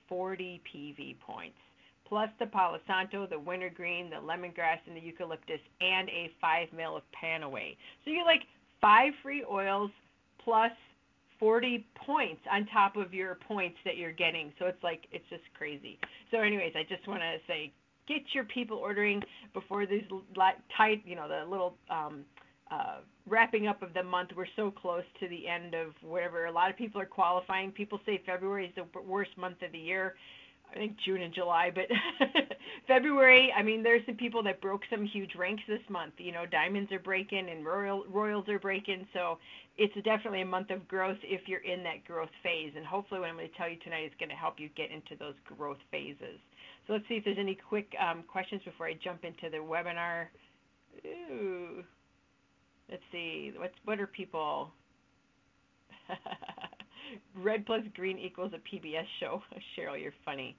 40 0.08 0.62
PV 0.73 1.18
points, 1.20 1.58
plus 2.06 2.30
the 2.38 2.47
Palo 2.47 2.78
Santo, 2.87 3.26
the 3.26 3.38
wintergreen, 3.38 4.11
the 4.11 4.16
lemongrass, 4.16 4.78
and 4.87 4.97
the 4.97 5.00
eucalyptus, 5.00 5.61
and 5.80 6.08
a 6.08 6.30
5 6.40 6.68
mil 6.75 6.97
of 6.97 7.02
Panaway. 7.23 7.76
So 8.04 8.11
you 8.11 8.25
like 8.25 8.42
five 8.80 9.12
free 9.23 9.44
oils 9.50 9.90
plus 10.42 10.73
40 11.38 11.87
points 11.94 12.40
on 12.50 12.66
top 12.66 12.97
of 12.97 13.14
your 13.14 13.37
points 13.47 13.76
that 13.85 13.97
you're 13.97 14.12
getting. 14.12 14.52
So 14.58 14.66
it's 14.66 14.82
like, 14.82 15.06
it's 15.12 15.25
just 15.30 15.42
crazy. 15.56 15.99
So, 16.30 16.40
anyways, 16.40 16.73
I 16.75 16.82
just 16.82 17.06
want 17.06 17.20
to 17.20 17.37
say, 17.47 17.73
get 18.08 18.23
your 18.32 18.44
people 18.44 18.78
ordering 18.78 19.23
before 19.52 19.87
these 19.87 20.02
tight, 20.76 21.02
you 21.04 21.14
know, 21.14 21.28
the 21.28 21.49
little 21.49 21.75
um, 21.90 22.25
uh, 22.70 22.99
wrapping 23.28 23.66
up 23.66 23.82
of 23.82 23.94
the 23.94 24.02
month. 24.02 24.30
We're 24.37 24.47
so 24.56 24.70
close 24.70 25.04
to 25.20 25.28
the 25.28 25.47
end 25.47 25.75
of 25.75 25.92
whatever. 26.02 26.47
A 26.47 26.52
lot 26.52 26.70
of 26.70 26.76
people 26.76 27.00
are 27.00 27.06
qualifying. 27.06 27.70
People 27.70 28.00
say 28.06 28.23
February 28.25 28.66
is 28.66 28.75
the 28.75 29.00
worst 29.00 29.37
month 29.37 29.62
of 29.62 29.73
the 29.73 29.78
year. 29.78 30.14
I 30.70 30.76
think 30.76 30.97
June 31.04 31.23
and 31.23 31.32
July, 31.32 31.73
but 31.75 31.87
February, 32.87 33.52
I 33.56 33.62
mean, 33.62 33.82
there's 33.82 34.04
some 34.04 34.16
people 34.16 34.42
that 34.42 34.61
broke 34.61 34.82
some 34.90 35.06
huge 35.06 35.35
ranks 35.35 35.62
this 35.66 35.80
month. 35.88 36.12
You 36.18 36.32
know, 36.32 36.44
diamonds 36.44 36.92
are 36.92 36.99
breaking 36.99 37.49
and 37.49 37.64
royal 37.64 38.04
royals 38.11 38.49
are 38.50 38.58
breaking, 38.58 39.06
so 39.14 39.38
it's 39.78 39.94
definitely 40.04 40.42
a 40.42 40.47
month 40.47 40.70
of 40.70 40.87
growth 40.87 41.16
if 41.23 41.49
you're 41.49 41.64
in 41.64 41.82
that 41.85 42.04
growth 42.04 42.28
phase. 42.42 42.73
And 42.76 42.85
hopefully, 42.85 43.20
what 43.20 43.30
I'm 43.30 43.37
going 43.37 43.49
to 43.49 43.56
tell 43.56 43.68
you 43.68 43.78
tonight 43.82 44.04
is 44.04 44.12
going 44.18 44.28
to 44.28 44.35
help 44.35 44.61
you 44.61 44.68
get 44.76 44.90
into 44.90 45.16
those 45.18 45.35
growth 45.47 45.78
phases. 45.90 46.38
So 46.87 46.92
let's 46.92 47.04
see 47.08 47.14
if 47.14 47.25
there's 47.25 47.38
any 47.38 47.54
quick 47.54 47.94
um, 47.99 48.23
questions 48.28 48.61
before 48.64 48.88
I 48.88 48.94
jump 49.02 49.25
into 49.25 49.49
the 49.50 49.58
webinar. 49.58 50.26
Ooh. 51.06 51.82
Let's 52.90 53.02
see. 53.12 53.52
What 53.57 53.73
what 53.85 54.00
are 54.00 54.07
people? 54.07 54.71
Red 57.37 57.66
plus 57.66 57.83
green 57.95 58.18
equals 58.18 58.52
a 58.54 58.59
PBS 58.59 59.07
show. 59.21 59.42
Cheryl, 59.76 60.00
you're 60.00 60.12
funny. 60.25 60.57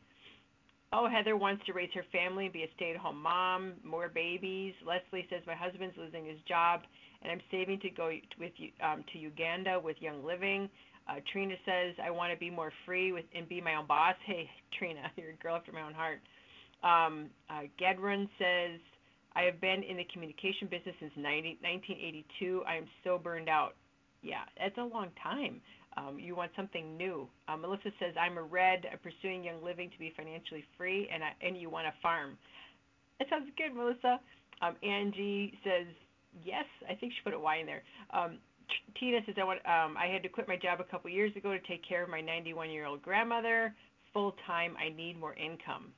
Oh, 0.92 1.08
Heather 1.08 1.38
wants 1.38 1.64
to 1.68 1.74
raise 1.74 1.90
her 1.94 2.06
family, 2.12 2.46
and 2.46 2.54
be 2.54 2.64
a 2.64 2.70
stay-at-home 2.76 3.22
mom, 3.22 3.74
more 3.84 4.10
babies. 4.10 4.74
Leslie 4.86 5.28
says 5.30 5.42
my 5.46 5.54
husband's 5.54 5.96
losing 5.98 6.26
his 6.26 6.40
job, 6.48 6.82
and 7.22 7.32
I'm 7.32 7.42
saving 7.52 7.80
to 7.82 7.90
go 7.92 8.12
with 8.40 8.52
um, 8.84 9.04
to 9.14 9.20
Uganda 9.20 9.80
with 9.80 9.98
Young 10.00 10.26
Living. 10.26 10.68
Uh, 11.08 11.16
Trina 11.32 11.56
says 11.66 11.96
I 12.04 12.10
want 12.10 12.34
to 12.34 12.40
be 12.40 12.50
more 12.50 12.72
free 12.86 13.12
with 13.12 13.26
and 13.36 13.48
be 13.48 13.62
my 13.62 13.76
own 13.76 13.88
boss. 13.88 14.16
Hey, 14.26 14.50
Trina, 14.78 15.12
you're 15.16 15.32
a 15.32 15.36
girl 15.36 15.56
after 15.56 15.72
my 15.72 15.82
own 15.82 15.94
heart. 15.94 16.22
Um, 16.84 17.30
uh, 17.50 17.68
Gedrun 17.80 18.28
says 18.40 18.80
I 19.36 19.44
have 19.44 19.62
been 19.62 19.84
in 19.84 19.98
the 19.98 20.06
communication 20.12 20.68
business 20.68 20.96
since 21.00 21.14
90, 21.16 21.60
1982. 21.62 22.64
I 22.68 22.76
am 22.76 22.86
so 23.04 23.18
burned 23.18 23.50
out. 23.50 23.76
Yeah, 24.22 24.44
it's 24.58 24.78
a 24.78 24.84
long 24.84 25.10
time. 25.22 25.62
Um, 25.98 26.20
you 26.20 26.36
want 26.36 26.52
something 26.56 26.98
new. 26.98 27.28
Um, 27.48 27.62
Melissa 27.62 27.92
says, 28.00 28.16
"I'm 28.20 28.38
a 28.38 28.44
red. 28.44 28.86
I'm 28.92 29.00
pursuing 29.00 29.44
young 29.44 29.64
living 29.64 29.90
to 29.90 30.00
be 30.00 30.12
financially 30.16 30.64
free, 30.78 31.10
and 31.10 31.24
I, 31.24 31.34
and 31.42 31.58
you 31.58 31.70
want 31.70 31.88
a 31.88 31.94
farm." 32.02 32.38
That 33.18 33.30
sounds 33.30 33.50
good, 33.58 33.74
Melissa. 33.74 34.20
Um, 34.62 34.76
Angie 34.84 35.58
says, 35.64 35.88
"Yes." 36.44 36.66
I 36.88 36.96
think 36.96 37.14
she 37.14 37.22
put 37.24 37.34
a 37.34 37.40
Y 37.40 37.58
in 37.58 37.66
there. 37.66 37.84
Um, 38.12 38.40
Tina 39.00 39.20
says, 39.26 39.36
"I 39.38 39.44
want. 39.44 39.66
Um, 39.66 39.98
I 39.98 40.08
had 40.08 40.22
to 40.24 40.30
quit 40.30 40.48
my 40.48 40.58
job 40.58 40.80
a 40.80 40.84
couple 40.84 41.10
years 41.10 41.36
ago 41.36 41.52
to 41.52 41.60
take 41.60 41.84
care 41.84 42.04
of 42.04 42.10
my 42.10 42.22
91 42.22 42.70
year 42.70 42.86
old 42.86 43.02
grandmother 43.02 43.76
full 44.14 44.34
time. 44.46 44.76
I 44.78 44.90
need 44.90 45.18
more 45.20 45.34
income." 45.34 45.94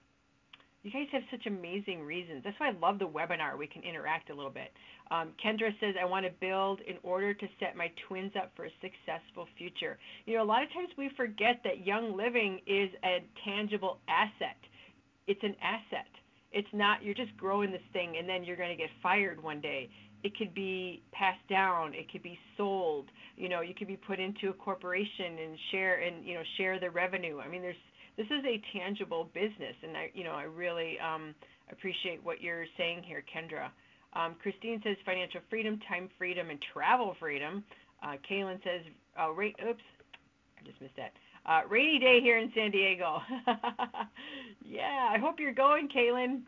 You 0.84 0.92
guys 0.92 1.06
have 1.12 1.22
such 1.30 1.46
amazing 1.46 2.02
reasons. 2.02 2.42
That's 2.44 2.60
why 2.60 2.70
I 2.70 2.72
love 2.72 2.98
the 2.98 3.08
webinar. 3.08 3.56
We 3.56 3.68
can 3.68 3.84
interact 3.84 4.32
a 4.32 4.36
little 4.36 4.52
bit. 4.52 4.72
Um, 5.12 5.30
Kendra 5.44 5.70
says, 5.80 5.94
I 6.02 6.06
want 6.06 6.26
to 6.26 6.32
build 6.40 6.80
in 6.88 6.98
order 7.04 7.36
to 7.36 7.48
set 7.60 7.76
my 7.76 7.92
twins 8.08 8.32
up 8.36 8.52
for 8.56 8.66
a 8.66 8.70
successful 8.82 9.48
future. 9.58 10.00
You 10.26 10.38
know, 10.38 10.44
a 10.44 10.46
lot 10.46 10.64
of 10.64 10.70
times 10.74 10.90
we 10.98 11.12
forget 11.16 11.62
that 11.66 11.86
young 11.86 12.18
living 12.18 12.62
is 12.66 12.90
a 13.04 13.24
tangible 13.46 14.00
asset. 14.10 14.58
It's 15.28 15.44
an 15.44 15.56
asset. 15.62 16.10
It's 16.52 16.68
not, 16.74 17.04
you're 17.04 17.14
just 17.16 17.36
growing 17.38 17.72
this 17.72 17.82
thing 17.94 18.16
and 18.18 18.28
then 18.28 18.44
you're 18.44 18.58
going 18.58 18.76
to 18.76 18.76
get 18.76 18.90
fired 19.04 19.42
one 19.42 19.62
day. 19.62 19.88
It 20.24 20.36
could 20.38 20.54
be 20.54 21.04
passed 21.12 21.48
down. 21.48 21.94
It 21.94 22.12
could 22.12 22.24
be 22.24 22.38
sold. 22.58 23.06
You 23.38 23.50
know, 23.50 23.62
you 23.62 23.76
could 23.76 23.88
be 23.88 23.98
put 23.98 24.20
into 24.20 24.50
a 24.50 24.54
corporation 24.54 25.38
and 25.44 25.58
share 25.72 26.02
and, 26.02 26.26
you 26.26 26.34
know, 26.34 26.44
share 26.58 26.80
the 26.80 26.90
revenue. 26.90 27.40
I 27.40 27.48
mean, 27.48 27.62
there's, 27.62 27.76
this 28.18 28.28
is 28.28 28.44
a 28.46 28.62
tangible 28.78 29.30
business, 29.34 29.76
and 29.84 29.96
I, 29.96 30.12
you 30.14 30.24
know, 30.24 30.34
I 30.34 30.44
really 30.44 30.98
um, 31.00 31.34
appreciate 31.72 32.24
what 32.24 32.42
you're 32.42 32.66
saying 32.78 33.04
here, 33.04 33.24
Kendra. 33.34 33.70
Um, 34.14 34.36
Christine 34.42 34.82
says 34.84 34.98
financial 35.06 35.42
freedom, 35.50 35.80
time 35.88 36.10
freedom, 36.18 36.50
and 36.50 36.60
travel 36.74 37.16
freedom. 37.20 37.64
Uh, 38.04 38.16
Kaylin 38.30 38.62
says, 38.64 38.82
uh, 39.20 39.32
rate, 39.32 39.56
oops, 39.68 39.84
I 40.60 40.68
just 40.68 40.82
missed 40.82 40.96
that. 40.98 41.14
Uh, 41.46 41.62
rainy 41.70 41.98
day 42.00 42.20
here 42.22 42.38
in 42.38 42.52
San 42.54 42.72
Diego. 42.72 43.22
yeah, 44.66 45.10
I 45.12 45.18
hope 45.18 45.40
you're 45.40 45.54
going, 45.54 45.88
Kaylin, 45.90 46.42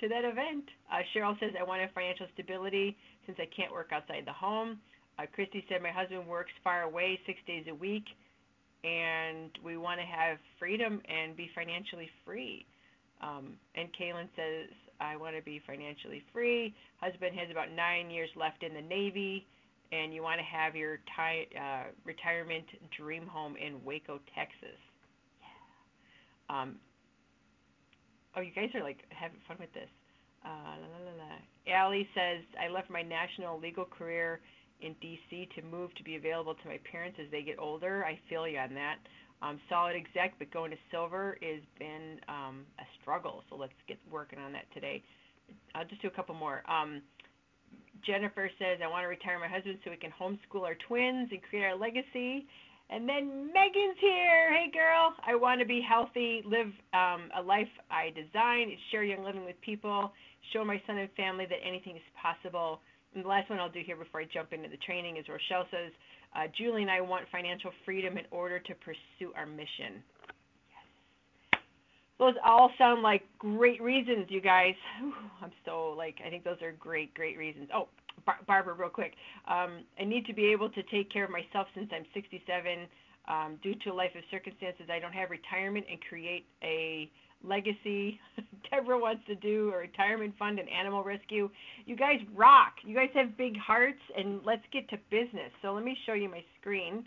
to 0.00 0.08
that 0.08 0.24
event. 0.24 0.64
Uh, 0.90 0.98
Cheryl 1.14 1.38
says, 1.40 1.50
I 1.58 1.64
want 1.64 1.82
financial 1.94 2.26
stability 2.34 2.96
since 3.26 3.38
I 3.40 3.46
can't 3.54 3.72
work 3.72 3.90
outside 3.92 4.22
the 4.24 4.32
home. 4.32 4.78
Uh, 5.18 5.24
Christy 5.34 5.64
said, 5.68 5.82
my 5.82 5.90
husband 5.90 6.26
works 6.26 6.52
far 6.62 6.82
away 6.82 7.18
six 7.26 7.38
days 7.46 7.64
a 7.68 7.74
week 7.74 8.04
and 8.84 9.50
we 9.64 9.76
want 9.76 10.00
to 10.00 10.06
have 10.06 10.38
freedom 10.58 11.00
and 11.08 11.36
be 11.36 11.50
financially 11.54 12.08
free. 12.24 12.66
Um, 13.20 13.54
and 13.74 13.88
Kaylin 13.98 14.28
says, 14.36 14.70
I 15.00 15.16
want 15.16 15.36
to 15.36 15.42
be 15.42 15.60
financially 15.66 16.22
free. 16.32 16.74
Husband 17.00 17.36
has 17.36 17.50
about 17.50 17.72
nine 17.72 18.10
years 18.10 18.30
left 18.36 18.62
in 18.62 18.74
the 18.74 18.82
Navy, 18.82 19.46
and 19.90 20.14
you 20.14 20.22
want 20.22 20.38
to 20.38 20.44
have 20.44 20.76
your 20.76 20.98
ti- 20.98 21.48
uh, 21.56 21.84
retirement 22.04 22.64
dream 22.96 23.26
home 23.26 23.56
in 23.56 23.82
Waco, 23.84 24.20
Texas. 24.34 24.78
Yeah. 25.40 26.62
Um, 26.62 26.76
oh, 28.36 28.40
you 28.40 28.52
guys 28.54 28.70
are 28.74 28.82
like 28.82 28.98
having 29.10 29.38
fun 29.46 29.56
with 29.60 29.72
this. 29.72 29.90
Uh, 30.44 30.48
la, 30.48 30.86
la, 30.86 31.10
la, 31.10 31.24
la. 31.26 31.74
Allie 31.74 32.08
says, 32.14 32.42
I 32.58 32.72
left 32.72 32.90
my 32.90 33.02
national 33.02 33.58
legal 33.58 33.84
career 33.84 34.40
in 34.80 34.94
DC 35.02 35.54
to 35.54 35.62
move 35.62 35.94
to 35.96 36.02
be 36.02 36.16
available 36.16 36.54
to 36.54 36.68
my 36.68 36.78
parents 36.90 37.18
as 37.20 37.30
they 37.30 37.42
get 37.42 37.58
older. 37.58 38.04
I 38.04 38.18
feel 38.28 38.46
you 38.46 38.58
on 38.58 38.74
that. 38.74 38.96
Um, 39.40 39.60
solid 39.68 39.94
exec, 39.94 40.34
but 40.38 40.50
going 40.50 40.70
to 40.72 40.76
silver 40.90 41.38
has 41.42 41.62
been 41.78 42.18
um, 42.28 42.66
a 42.78 42.86
struggle. 43.00 43.44
So 43.48 43.56
let's 43.56 43.72
get 43.86 43.98
working 44.10 44.38
on 44.38 44.52
that 44.52 44.64
today. 44.74 45.02
I'll 45.74 45.84
just 45.84 46.02
do 46.02 46.08
a 46.08 46.10
couple 46.10 46.34
more. 46.34 46.62
Um, 46.68 47.02
Jennifer 48.04 48.50
says, 48.58 48.78
I 48.82 48.88
want 48.88 49.04
to 49.04 49.08
retire 49.08 49.38
my 49.38 49.48
husband 49.48 49.78
so 49.84 49.90
we 49.90 49.96
can 49.96 50.10
homeschool 50.10 50.62
our 50.62 50.76
twins 50.86 51.28
and 51.30 51.42
create 51.42 51.64
our 51.64 51.76
legacy. 51.76 52.46
And 52.90 53.08
then 53.08 53.52
Megan's 53.52 53.98
here. 54.00 54.54
Hey, 54.54 54.70
girl. 54.72 55.14
I 55.26 55.34
want 55.34 55.60
to 55.60 55.66
be 55.66 55.84
healthy, 55.86 56.42
live 56.46 56.72
um, 56.94 57.28
a 57.36 57.42
life 57.42 57.68
I 57.90 58.10
design, 58.10 58.72
share 58.90 59.04
young 59.04 59.22
living 59.24 59.44
with 59.44 59.60
people, 59.60 60.12
show 60.52 60.64
my 60.64 60.80
son 60.86 60.98
and 60.98 61.10
family 61.12 61.46
that 61.46 61.58
anything 61.66 61.96
is 61.96 62.02
possible. 62.20 62.80
And 63.14 63.24
the 63.24 63.28
last 63.28 63.48
one 63.50 63.58
I'll 63.58 63.70
do 63.70 63.80
here 63.84 63.96
before 63.96 64.20
I 64.20 64.26
jump 64.32 64.52
into 64.52 64.68
the 64.68 64.76
training 64.78 65.16
is 65.16 65.26
Rochelle 65.28 65.66
says, 65.70 65.92
uh, 66.34 66.46
Julie 66.56 66.82
and 66.82 66.90
I 66.90 67.00
want 67.00 67.24
financial 67.32 67.70
freedom 67.84 68.18
in 68.18 68.24
order 68.30 68.58
to 68.58 68.74
pursue 68.74 69.32
our 69.34 69.46
mission. 69.46 70.02
Yes. 70.70 71.62
Those 72.18 72.34
all 72.44 72.70
sound 72.76 73.02
like 73.02 73.22
great 73.38 73.80
reasons, 73.80 74.26
you 74.28 74.40
guys. 74.40 74.74
Whew, 75.00 75.14
I'm 75.42 75.52
so 75.64 75.94
like, 75.96 76.16
I 76.24 76.28
think 76.28 76.44
those 76.44 76.60
are 76.62 76.72
great, 76.72 77.14
great 77.14 77.38
reasons. 77.38 77.68
Oh, 77.74 77.88
Bar- 78.26 78.40
Barbara, 78.46 78.74
real 78.74 78.90
quick. 78.90 79.14
Um, 79.46 79.84
I 79.98 80.04
need 80.04 80.26
to 80.26 80.34
be 80.34 80.46
able 80.52 80.68
to 80.70 80.82
take 80.84 81.10
care 81.10 81.24
of 81.24 81.30
myself 81.30 81.66
since 81.74 81.88
I'm 81.92 82.04
67. 82.12 82.86
Um, 83.26 83.58
due 83.62 83.74
to 83.84 83.90
a 83.90 83.94
life 83.94 84.10
of 84.16 84.22
circumstances, 84.30 84.86
I 84.92 84.98
don't 84.98 85.12
have 85.12 85.30
retirement 85.30 85.86
and 85.90 85.98
create 86.08 86.46
a 86.62 87.10
legacy. 87.44 88.20
Deborah 88.70 88.98
wants 88.98 89.22
to 89.26 89.34
do 89.34 89.72
a 89.74 89.78
retirement 89.78 90.34
fund 90.38 90.58
and 90.58 90.68
animal 90.68 91.04
rescue. 91.04 91.48
You 91.86 91.96
guys 91.96 92.18
rock. 92.34 92.74
You 92.84 92.94
guys 92.94 93.10
have 93.14 93.36
big 93.36 93.56
hearts, 93.56 94.00
and 94.16 94.40
let's 94.44 94.62
get 94.72 94.88
to 94.90 94.96
business. 95.10 95.50
So 95.62 95.72
let 95.72 95.84
me 95.84 95.96
show 96.06 96.14
you 96.14 96.28
my 96.28 96.42
screen 96.60 97.04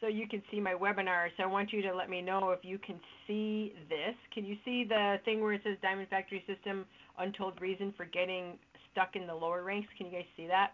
so 0.00 0.08
you 0.08 0.26
can 0.28 0.42
see 0.50 0.60
my 0.60 0.74
webinar. 0.74 1.28
So 1.36 1.44
I 1.44 1.46
want 1.46 1.72
you 1.72 1.80
to 1.82 1.94
let 1.94 2.10
me 2.10 2.20
know 2.20 2.50
if 2.50 2.60
you 2.62 2.78
can 2.78 3.00
see 3.26 3.72
this. 3.88 4.14
Can 4.34 4.44
you 4.44 4.56
see 4.64 4.84
the 4.84 5.16
thing 5.24 5.40
where 5.40 5.52
it 5.52 5.62
says 5.64 5.76
Diamond 5.80 6.08
Factory 6.08 6.44
System, 6.46 6.84
Untold 7.18 7.60
Reason 7.60 7.94
for 7.96 8.04
Getting 8.04 8.58
Stuck 8.90 9.14
in 9.14 9.26
the 9.26 9.34
Lower 9.34 9.62
Ranks? 9.62 9.88
Can 9.96 10.06
you 10.06 10.12
guys 10.12 10.26
see 10.36 10.46
that? 10.48 10.72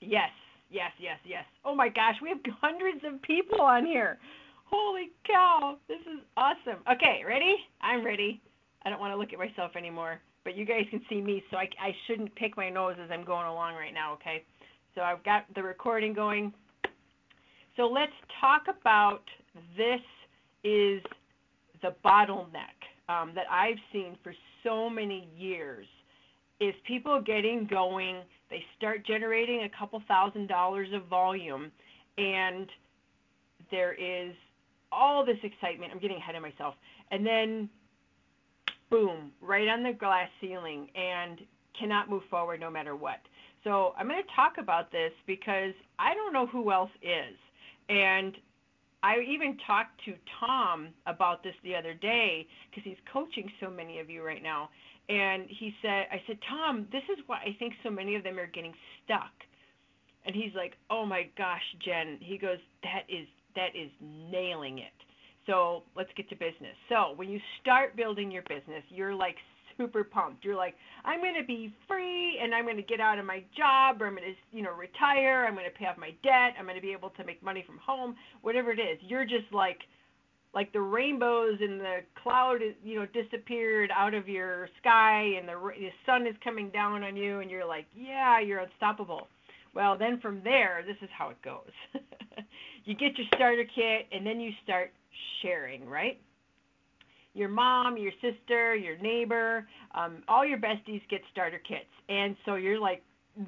Yes, 0.00 0.30
yes, 0.70 0.90
yes, 0.98 1.18
yes. 1.24 1.44
Oh 1.64 1.74
my 1.74 1.88
gosh, 1.88 2.16
we 2.22 2.30
have 2.30 2.38
hundreds 2.60 3.04
of 3.04 3.20
people 3.22 3.60
on 3.60 3.84
here. 3.84 4.18
Holy 4.70 5.10
cow, 5.26 5.76
this 5.88 6.00
is 6.00 6.20
awesome. 6.36 6.82
Okay, 6.92 7.22
ready? 7.26 7.56
I'm 7.80 8.04
ready. 8.04 8.40
I 8.84 8.90
don't 8.90 9.00
want 9.00 9.12
to 9.12 9.16
look 9.16 9.32
at 9.32 9.38
myself 9.38 9.72
anymore, 9.76 10.20
but 10.44 10.56
you 10.56 10.64
guys 10.64 10.84
can 10.90 11.00
see 11.08 11.20
me, 11.20 11.42
so 11.50 11.56
I, 11.56 11.68
I 11.80 11.94
shouldn't 12.06 12.34
pick 12.36 12.56
my 12.56 12.68
nose 12.68 12.96
as 13.02 13.10
I'm 13.10 13.24
going 13.24 13.46
along 13.46 13.74
right 13.74 13.94
now, 13.94 14.12
okay? 14.14 14.44
So 14.94 15.02
I've 15.02 15.22
got 15.24 15.44
the 15.54 15.62
recording 15.62 16.12
going. 16.12 16.52
So 17.76 17.86
let's 17.86 18.12
talk 18.40 18.62
about 18.68 19.22
this 19.76 20.00
is 20.64 21.02
the 21.82 21.94
bottleneck 22.04 22.76
um, 23.08 23.32
that 23.34 23.46
I've 23.50 23.78
seen 23.92 24.16
for 24.22 24.34
so 24.64 24.90
many 24.90 25.28
years 25.36 25.86
is 26.60 26.74
people 26.86 27.20
getting 27.20 27.66
going, 27.66 28.22
they 28.50 28.64
start 28.76 29.06
generating 29.06 29.64
a 29.64 29.78
couple 29.78 30.02
thousand 30.08 30.48
dollars 30.48 30.88
of 30.94 31.04
volume, 31.06 31.70
and 32.16 32.66
there 33.70 33.92
is 33.92 34.32
all 34.96 35.24
this 35.24 35.38
excitement. 35.42 35.92
I'm 35.92 36.00
getting 36.00 36.16
ahead 36.16 36.34
of 36.34 36.42
myself. 36.42 36.74
And 37.10 37.26
then, 37.26 37.68
boom, 38.90 39.32
right 39.40 39.68
on 39.68 39.82
the 39.82 39.92
glass 39.92 40.28
ceiling, 40.40 40.88
and 40.94 41.40
cannot 41.78 42.08
move 42.08 42.22
forward 42.30 42.60
no 42.60 42.70
matter 42.70 42.96
what. 42.96 43.20
So 43.64 43.94
I'm 43.98 44.08
going 44.08 44.22
to 44.22 44.34
talk 44.34 44.54
about 44.58 44.90
this 44.92 45.12
because 45.26 45.74
I 45.98 46.14
don't 46.14 46.32
know 46.32 46.46
who 46.46 46.70
else 46.72 46.90
is. 47.02 47.36
And 47.88 48.34
I 49.02 49.20
even 49.20 49.58
talked 49.66 50.04
to 50.06 50.14
Tom 50.40 50.88
about 51.06 51.42
this 51.42 51.54
the 51.62 51.74
other 51.74 51.94
day 51.94 52.46
because 52.70 52.84
he's 52.84 52.96
coaching 53.12 53.50
so 53.60 53.70
many 53.70 53.98
of 53.98 54.08
you 54.08 54.24
right 54.24 54.42
now. 54.42 54.70
And 55.08 55.46
he 55.48 55.72
said, 55.82 56.06
I 56.10 56.22
said, 56.26 56.38
Tom, 56.48 56.86
this 56.90 57.02
is 57.12 57.22
why 57.26 57.38
I 57.38 57.54
think 57.58 57.74
so 57.82 57.90
many 57.90 58.16
of 58.16 58.24
them 58.24 58.38
are 58.38 58.46
getting 58.46 58.74
stuck. 59.04 59.30
And 60.24 60.34
he's 60.34 60.52
like, 60.56 60.74
Oh 60.90 61.06
my 61.06 61.28
gosh, 61.38 61.62
Jen. 61.84 62.18
He 62.20 62.38
goes, 62.38 62.58
That 62.82 63.02
is 63.08 63.28
that 63.56 63.74
is 63.74 63.90
nailing 64.00 64.78
it. 64.78 64.92
So 65.46 65.82
let's 65.96 66.10
get 66.16 66.28
to 66.30 66.36
business. 66.36 66.74
So 66.88 67.12
when 67.16 67.28
you 67.28 67.40
start 67.60 67.96
building 67.96 68.30
your 68.30 68.42
business, 68.42 68.82
you're 68.88 69.14
like 69.14 69.36
super 69.76 70.04
pumped. 70.04 70.44
You're 70.44 70.56
like, 70.56 70.74
I'm 71.04 71.20
going 71.20 71.36
to 71.38 71.46
be 71.46 71.72
free 71.86 72.38
and 72.42 72.54
I'm 72.54 72.64
going 72.64 72.76
to 72.76 72.82
get 72.82 73.00
out 73.00 73.18
of 73.18 73.24
my 73.24 73.42
job 73.56 74.00
or 74.00 74.06
I'm 74.06 74.16
going 74.16 74.34
to, 74.34 74.56
you 74.56 74.62
know, 74.62 74.72
retire. 74.72 75.44
I'm 75.46 75.54
going 75.54 75.66
to 75.66 75.76
pay 75.76 75.86
off 75.86 75.98
my 75.98 76.14
debt. 76.22 76.54
I'm 76.58 76.64
going 76.64 76.76
to 76.76 76.82
be 76.82 76.92
able 76.92 77.10
to 77.10 77.24
make 77.24 77.42
money 77.42 77.62
from 77.66 77.78
home, 77.78 78.16
whatever 78.42 78.72
it 78.72 78.80
is. 78.80 78.98
You're 79.02 79.24
just 79.24 79.52
like, 79.52 79.80
like 80.54 80.72
the 80.72 80.80
rainbows 80.80 81.58
and 81.60 81.80
the 81.80 81.98
cloud, 82.22 82.60
you 82.82 82.98
know, 82.98 83.06
disappeared 83.06 83.90
out 83.94 84.14
of 84.14 84.28
your 84.28 84.68
sky 84.80 85.34
and 85.38 85.46
the, 85.46 85.54
the 85.78 85.90
sun 86.06 86.26
is 86.26 86.34
coming 86.42 86.70
down 86.70 87.04
on 87.04 87.16
you 87.16 87.40
and 87.40 87.50
you're 87.50 87.66
like, 87.66 87.86
yeah, 87.94 88.40
you're 88.40 88.60
unstoppable. 88.60 89.28
Well, 89.76 89.98
then 89.98 90.20
from 90.20 90.40
there, 90.42 90.82
this 90.86 90.96
is 91.02 91.10
how 91.16 91.28
it 91.28 91.42
goes. 91.42 91.70
you 92.86 92.94
get 92.94 93.18
your 93.18 93.26
starter 93.34 93.64
kit 93.64 94.08
and 94.10 94.26
then 94.26 94.40
you 94.40 94.52
start 94.64 94.90
sharing, 95.42 95.86
right? 95.86 96.18
Your 97.34 97.50
mom, 97.50 97.98
your 97.98 98.12
sister, 98.22 98.74
your 98.74 98.96
neighbor, 98.96 99.68
um, 99.94 100.22
all 100.28 100.46
your 100.46 100.56
besties 100.56 101.02
get 101.10 101.20
starter 101.30 101.58
kits. 101.58 101.92
And 102.08 102.36
so 102.46 102.54
you're 102.54 102.80
like 102.80 103.02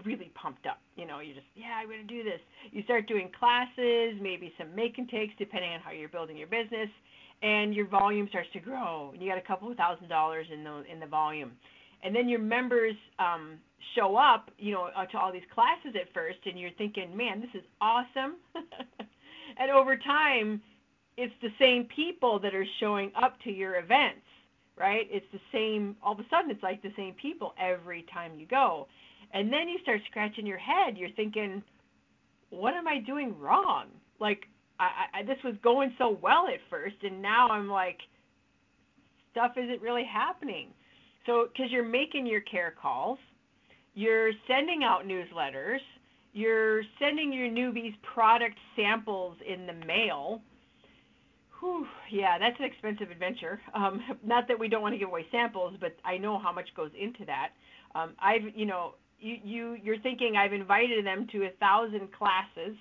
really 0.05 0.31
pumped 0.35 0.67
up. 0.67 0.81
You 0.97 1.07
know, 1.07 1.21
you're 1.21 1.35
just, 1.35 1.47
yeah, 1.57 1.81
I'm 1.81 1.89
going 1.89 2.07
to 2.07 2.15
do 2.15 2.23
this. 2.23 2.41
You 2.73 2.83
start 2.83 3.09
doing 3.09 3.31
classes, 3.39 4.21
maybe 4.21 4.53
some 4.59 4.75
make 4.77 4.99
and 4.99 5.09
takes, 5.09 5.33
depending 5.39 5.73
on 5.73 5.81
how 5.81 5.93
you're 5.93 6.11
building 6.11 6.37
your 6.37 6.49
business, 6.49 6.91
and 7.41 7.75
your 7.75 7.89
volume 7.89 8.29
starts 8.29 8.51
to 8.53 8.61
grow. 8.61 9.13
And 9.15 9.23
you 9.23 9.31
got 9.31 9.39
a 9.39 9.47
couple 9.47 9.71
of 9.71 9.79
thousand 9.79 10.09
dollars 10.09 10.47
in 10.53 10.63
the 10.63 10.85
in 10.93 11.01
the 11.01 11.07
volume. 11.07 11.53
and 12.03 12.15
then 12.15 12.29
your 12.29 12.39
members 12.41 12.95
um, 13.19 13.59
show 13.95 14.17
up, 14.17 14.51
you 14.59 14.73
know, 14.73 14.91
uh, 14.97 15.07
to 15.07 15.19
all 15.19 15.33
these 15.33 15.43
classes 15.55 15.95
at 16.01 16.13
first, 16.13 16.39
and 16.47 16.59
you're 16.59 16.71
thinking, 16.79 17.17
man, 17.17 17.41
this 17.41 17.51
is 17.55 17.67
awesome. 17.81 18.37
and 19.59 19.71
over 19.71 19.97
time, 19.97 20.61
it's 21.17 21.35
the 21.43 21.51
same 21.59 21.85
people 21.85 22.39
that 22.41 22.55
are 22.55 22.67
showing 22.81 23.11
up 23.21 23.41
to 23.43 23.51
your 23.51 23.77
events, 23.77 24.27
right? 24.77 25.07
It's 25.11 25.27
the 25.33 25.41
same. 25.53 25.97
All 26.03 26.13
of 26.13 26.21
a 26.21 26.27
sudden, 26.31 26.51
it's 26.51 26.63
like 26.63 26.83
the 26.83 26.93
same 26.97 27.15
people 27.15 27.55
every 27.61 28.05
time 28.13 28.39
you 28.39 28.47
go, 28.47 28.87
and 29.33 29.53
then 29.53 29.69
you 29.69 29.79
start 29.83 30.01
scratching 30.11 30.47
your 30.47 30.59
head. 30.59 30.97
You're 30.97 31.11
thinking, 31.11 31.63
what 32.51 32.75
am 32.75 32.87
I 32.87 32.99
doing 32.99 33.39
wrong? 33.39 33.87
Like, 34.21 34.47
I, 34.79 35.21
I 35.21 35.23
this 35.25 35.39
was 35.45 35.55
going 35.63 35.93
so 35.99 36.19
well 36.23 36.47
at 36.47 36.61
first, 36.71 36.97
and 37.03 37.21
now 37.21 37.49
I'm 37.49 37.69
like, 37.69 37.99
stuff 39.33 39.53
isn't 39.57 39.83
really 39.83 40.05
happening. 40.05 40.69
So, 41.27 41.49
because 41.53 41.71
you're 41.71 41.85
making 41.85 42.27
your 42.27 42.41
care 42.41 42.73
calls, 42.81 43.19
you're 43.99 44.31
sending 44.47 44.85
out 44.85 45.09
newsletters, 45.09 45.81
you're 46.33 46.83
sending 47.01 47.33
your 47.33 47.49
newbies 47.49 47.95
product 48.15 48.57
samples 48.77 49.37
in 49.45 49.67
the 49.67 49.73
mail. 49.73 50.41
Whew, 51.59 51.85
yeah, 52.09 52.39
that's 52.39 52.55
an 52.61 52.65
expensive 52.65 53.11
adventure. 53.11 53.61
Um, 53.75 54.01
not 54.25 54.47
that 54.47 54.57
we 54.57 54.69
don't 54.69 54.83
want 54.83 54.95
to 54.95 54.99
give 55.01 55.09
away 55.09 55.27
samples, 55.33 55.75
but 55.81 55.97
I 56.05 56.17
know 56.17 56.39
how 56.39 56.53
much 56.53 56.69
goes 56.77 56.93
into 56.97 57.25
that. 57.25 57.49
Um, 57.97 58.15
I've, 58.23 58.43
you 58.55 58.67
know, 58.67 58.95
you, 59.19 59.37
you 59.43 59.77
you're 59.83 59.99
thinking 59.99 60.37
I've 60.37 60.53
invited 60.53 61.05
them 61.05 61.27
to 61.33 61.47
a 61.47 61.51
thousand 61.59 62.13
classes, 62.13 62.77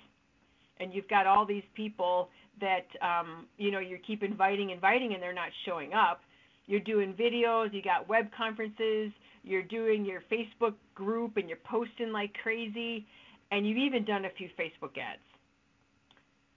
and 0.78 0.94
you've 0.94 1.08
got 1.08 1.26
all 1.26 1.44
these 1.44 1.64
people 1.74 2.28
that 2.60 2.86
um, 3.02 3.46
you 3.56 3.72
know 3.72 3.80
you 3.80 3.98
keep 4.06 4.22
inviting, 4.22 4.70
inviting, 4.70 5.14
and 5.14 5.22
they're 5.22 5.34
not 5.34 5.50
showing 5.66 5.94
up. 5.94 6.20
You're 6.66 6.78
doing 6.78 7.12
videos, 7.14 7.74
you 7.74 7.82
got 7.82 8.08
web 8.08 8.26
conferences, 8.36 9.10
you're 9.48 9.62
doing 9.62 10.04
your 10.04 10.22
Facebook 10.30 10.74
group, 10.94 11.36
and 11.36 11.48
you're 11.48 11.58
posting 11.64 12.12
like 12.12 12.32
crazy, 12.42 13.06
and 13.50 13.66
you've 13.66 13.78
even 13.78 14.04
done 14.04 14.24
a 14.24 14.30
few 14.36 14.48
Facebook 14.58 14.98
ads. 14.98 15.22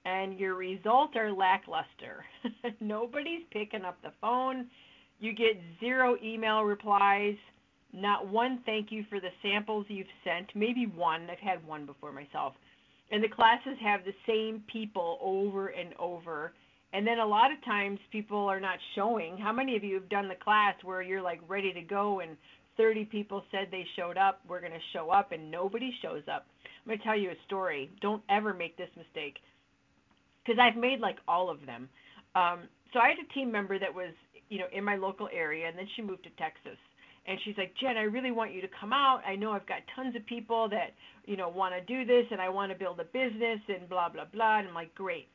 And 0.04 0.40
your 0.40 0.56
results 0.56 1.14
are 1.16 1.32
lackluster. 1.32 2.26
Nobody's 2.80 3.44
picking 3.52 3.86
up 3.86 4.02
the 4.02 4.12
phone. 4.20 4.68
You 5.20 5.34
get 5.34 5.62
zero 5.80 6.16
email 6.24 6.62
replies 6.62 7.36
not 7.94 8.28
one 8.28 8.62
thank 8.66 8.92
you 8.92 9.04
for 9.10 9.20
the 9.20 9.30
samples 9.42 9.86
you've 9.90 10.08
sent, 10.24 10.50
maybe 10.56 10.86
one. 10.86 11.30
I've 11.30 11.40
had 11.40 11.66
one 11.66 11.86
before 11.86 12.12
myself. 12.12 12.54
And 13.12 13.24
the 13.24 13.28
classes 13.28 13.78
have 13.82 14.06
the 14.06 14.14
same 14.26 14.64
people 14.72 15.18
over 15.22 15.68
and 15.68 15.94
over. 16.00 16.54
And 16.94 17.06
then 17.06 17.20
a 17.20 17.26
lot 17.26 17.52
of 17.52 17.64
times 17.66 18.00
people 18.12 18.38
are 18.48 18.60
not 18.60 18.78
showing. 18.96 19.38
How 19.38 19.52
many 19.52 19.76
of 19.76 19.84
you 19.84 19.96
have 19.96 20.10
done 20.10 20.30
the 20.30 20.36
class 20.36 20.76
where 20.84 21.02
you're 21.02 21.22
like 21.22 21.42
ready 21.48 21.74
to 21.74 21.82
go 21.82 22.22
and 22.22 22.38
30 22.78 23.06
people 23.06 23.44
said 23.52 23.68
they 23.72 23.86
showed 23.96 24.18
up, 24.18 24.42
we're 24.48 24.60
going 24.60 24.72
to 24.72 24.80
show 24.94 25.10
up, 25.10 25.32
and 25.32 25.52
nobody 25.52 25.92
shows 26.02 26.24
up? 26.32 26.48
I'm 26.64 26.88
going 26.88 27.00
to 27.00 27.04
tell 27.04 27.18
you 27.18 27.30
a 27.32 27.46
story. 27.46 27.90
Don't 28.02 28.24
ever 28.30 28.54
make 28.54 28.78
this 28.78 28.90
mistake 28.98 29.36
because 30.44 30.60
I've 30.60 30.80
made 30.80 31.00
like 31.00 31.18
all 31.28 31.50
of 31.50 31.66
them. 31.66 31.88
Um, 32.36 32.64
so 32.94 33.00
I 33.00 33.10
had 33.10 33.18
a 33.24 33.34
team 33.34 33.52
member 33.52 33.78
that 33.78 33.94
was, 33.94 34.14
you 34.50 34.58
know, 34.60 34.66
in 34.74 34.84
my 34.84 34.96
local 34.96 35.30
area, 35.32 35.68
and 35.68 35.78
then 35.78 35.88
she 35.96 36.02
moved 36.02 36.24
to 36.24 36.30
Texas 36.32 36.78
and 37.28 37.38
she's 37.44 37.58
like, 37.58 37.74
Jen, 37.80 37.98
I 37.98 38.04
really 38.04 38.32
want 38.32 38.54
you 38.54 38.62
to 38.62 38.68
come 38.80 38.92
out. 38.94 39.22
I 39.28 39.36
know 39.36 39.52
I've 39.52 39.68
got 39.68 39.80
tons 39.96 40.16
of 40.16 40.26
people 40.26 40.68
that, 40.70 40.94
you 41.26 41.38
know, 41.38 41.50
want 41.50 41.76
to 41.76 41.82
do 41.82 42.04
this 42.04 42.26
and 42.32 42.42
I 42.42 42.50
want 42.50 42.72
to 42.72 42.78
build 42.78 43.00
a 43.00 43.04
business 43.06 43.60
and 43.68 43.88
blah, 43.88 44.10
blah, 44.10 44.26
blah. 44.26 44.60
And 44.60 44.70
I'm 44.70 44.74
like, 44.74 44.94
great. 44.96 45.28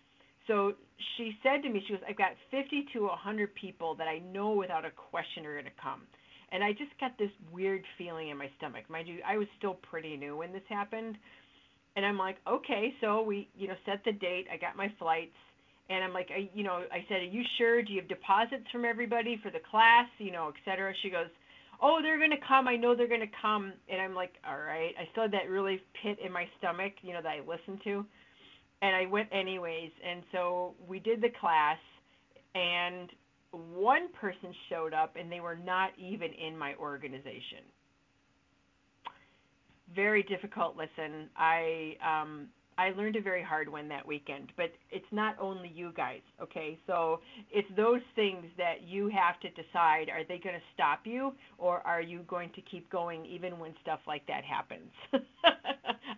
So 0.48 0.72
she 1.16 1.36
said 1.42 1.62
to 1.62 1.68
me, 1.68 1.82
she 1.86 1.94
goes, 1.94 2.02
I've 2.08 2.18
got 2.18 2.32
50 2.50 2.86
to 2.94 3.02
100 3.06 3.54
people 3.54 3.94
that 3.96 4.08
I 4.08 4.18
know 4.18 4.52
without 4.52 4.84
a 4.84 4.90
question 4.90 5.46
are 5.46 5.52
going 5.52 5.64
to 5.64 5.80
come. 5.80 6.02
And 6.52 6.62
I 6.62 6.72
just 6.72 6.92
got 7.00 7.18
this 7.18 7.30
weird 7.52 7.82
feeling 7.98 8.28
in 8.28 8.36
my 8.36 8.48
stomach. 8.56 8.88
Mind 8.88 9.08
you, 9.08 9.18
I 9.26 9.36
was 9.36 9.48
still 9.58 9.74
pretty 9.74 10.16
new 10.16 10.36
when 10.36 10.52
this 10.52 10.62
happened. 10.68 11.16
And 11.96 12.04
I'm 12.04 12.18
like, 12.18 12.36
okay, 12.46 12.94
so 13.00 13.22
we, 13.22 13.48
you 13.56 13.68
know, 13.68 13.74
set 13.84 14.04
the 14.04 14.12
date. 14.12 14.46
I 14.52 14.56
got 14.56 14.76
my 14.76 14.92
flights. 14.98 15.36
And 15.88 16.04
I'm 16.04 16.12
like, 16.12 16.28
I, 16.30 16.50
you 16.54 16.62
know, 16.62 16.82
I 16.92 17.04
said, 17.08 17.22
are 17.22 17.24
you 17.24 17.42
sure? 17.58 17.82
Do 17.82 17.92
you 17.92 18.00
have 18.00 18.08
deposits 18.08 18.64
from 18.70 18.84
everybody 18.84 19.40
for 19.42 19.50
the 19.50 19.60
class? 19.70 20.06
You 20.18 20.32
know, 20.32 20.48
et 20.48 20.60
cetera. 20.64 20.92
She 21.02 21.10
goes, 21.10 21.28
oh, 21.82 21.98
they're 22.02 22.18
going 22.18 22.30
to 22.30 22.46
come. 22.46 22.68
I 22.68 22.76
know 22.76 22.94
they're 22.94 23.08
going 23.08 23.20
to 23.20 23.36
come. 23.42 23.72
And 23.88 24.00
I'm 24.00 24.14
like, 24.14 24.34
all 24.48 24.58
right. 24.58 24.94
I 24.98 25.08
still 25.12 25.24
had 25.24 25.32
that 25.32 25.48
really 25.50 25.80
pit 26.02 26.18
in 26.24 26.32
my 26.32 26.46
stomach, 26.58 26.92
you 27.02 27.12
know, 27.12 27.22
that 27.22 27.28
I 27.28 27.40
listened 27.40 27.80
to. 27.84 28.04
And 28.82 28.94
I 28.94 29.06
went 29.06 29.28
anyways. 29.32 29.90
And 30.06 30.22
so 30.32 30.74
we 30.86 30.98
did 30.98 31.22
the 31.22 31.30
class, 31.40 31.78
and 32.54 33.10
one 33.52 34.08
person 34.12 34.54
showed 34.68 34.92
up, 34.92 35.16
and 35.18 35.30
they 35.30 35.40
were 35.40 35.56
not 35.56 35.90
even 35.98 36.32
in 36.32 36.56
my 36.56 36.74
organization. 36.76 37.64
Very 39.94 40.22
difficult 40.24 40.76
listen. 40.76 41.28
I 41.36 41.96
um, 42.04 42.48
I 42.78 42.90
learned 42.90 43.16
a 43.16 43.22
very 43.22 43.42
hard 43.42 43.70
one 43.70 43.88
that 43.88 44.06
weekend, 44.06 44.52
but 44.56 44.70
it's 44.90 45.06
not 45.10 45.36
only 45.40 45.72
you 45.74 45.92
guys, 45.96 46.20
okay? 46.42 46.78
So 46.86 47.20
it's 47.50 47.68
those 47.74 48.02
things 48.14 48.44
that 48.58 48.82
you 48.82 49.08
have 49.08 49.40
to 49.40 49.48
decide 49.50 50.10
are 50.10 50.24
they 50.24 50.38
going 50.38 50.56
to 50.56 50.66
stop 50.74 51.00
you 51.04 51.32
or 51.56 51.80
are 51.86 52.02
you 52.02 52.20
going 52.28 52.50
to 52.54 52.60
keep 52.60 52.90
going 52.90 53.24
even 53.24 53.58
when 53.58 53.74
stuff 53.80 54.00
like 54.06 54.26
that 54.26 54.44
happens? 54.44 54.90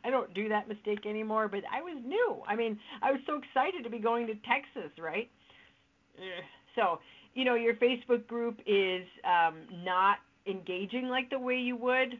I 0.05 0.11
don't 0.11 0.35
do 0.35 0.49
that 0.49 0.69
mistake 0.69 1.07
anymore, 1.07 1.47
but 1.47 1.63
I 1.73 1.81
was 1.81 2.03
new. 2.05 2.43
I 2.47 2.57
mean, 2.57 2.79
I 3.03 3.13
was 3.13 3.21
so 3.27 3.37
excited 3.39 3.85
to 3.85 3.91
be 3.91 3.99
going 3.99 4.27
to 4.27 4.35
Texas, 4.35 4.91
right? 4.99 5.31
So, 6.75 6.99
you 7.39 7.45
know, 7.45 7.55
your 7.55 7.75
Facebook 7.75 8.27
group 8.27 8.59
is 8.67 9.07
um, 9.23 9.59
not 9.85 10.17
engaging 10.49 11.07
like 11.07 11.31
the 11.31 11.39
way 11.39 11.55
you 11.55 11.77
would 11.77 12.19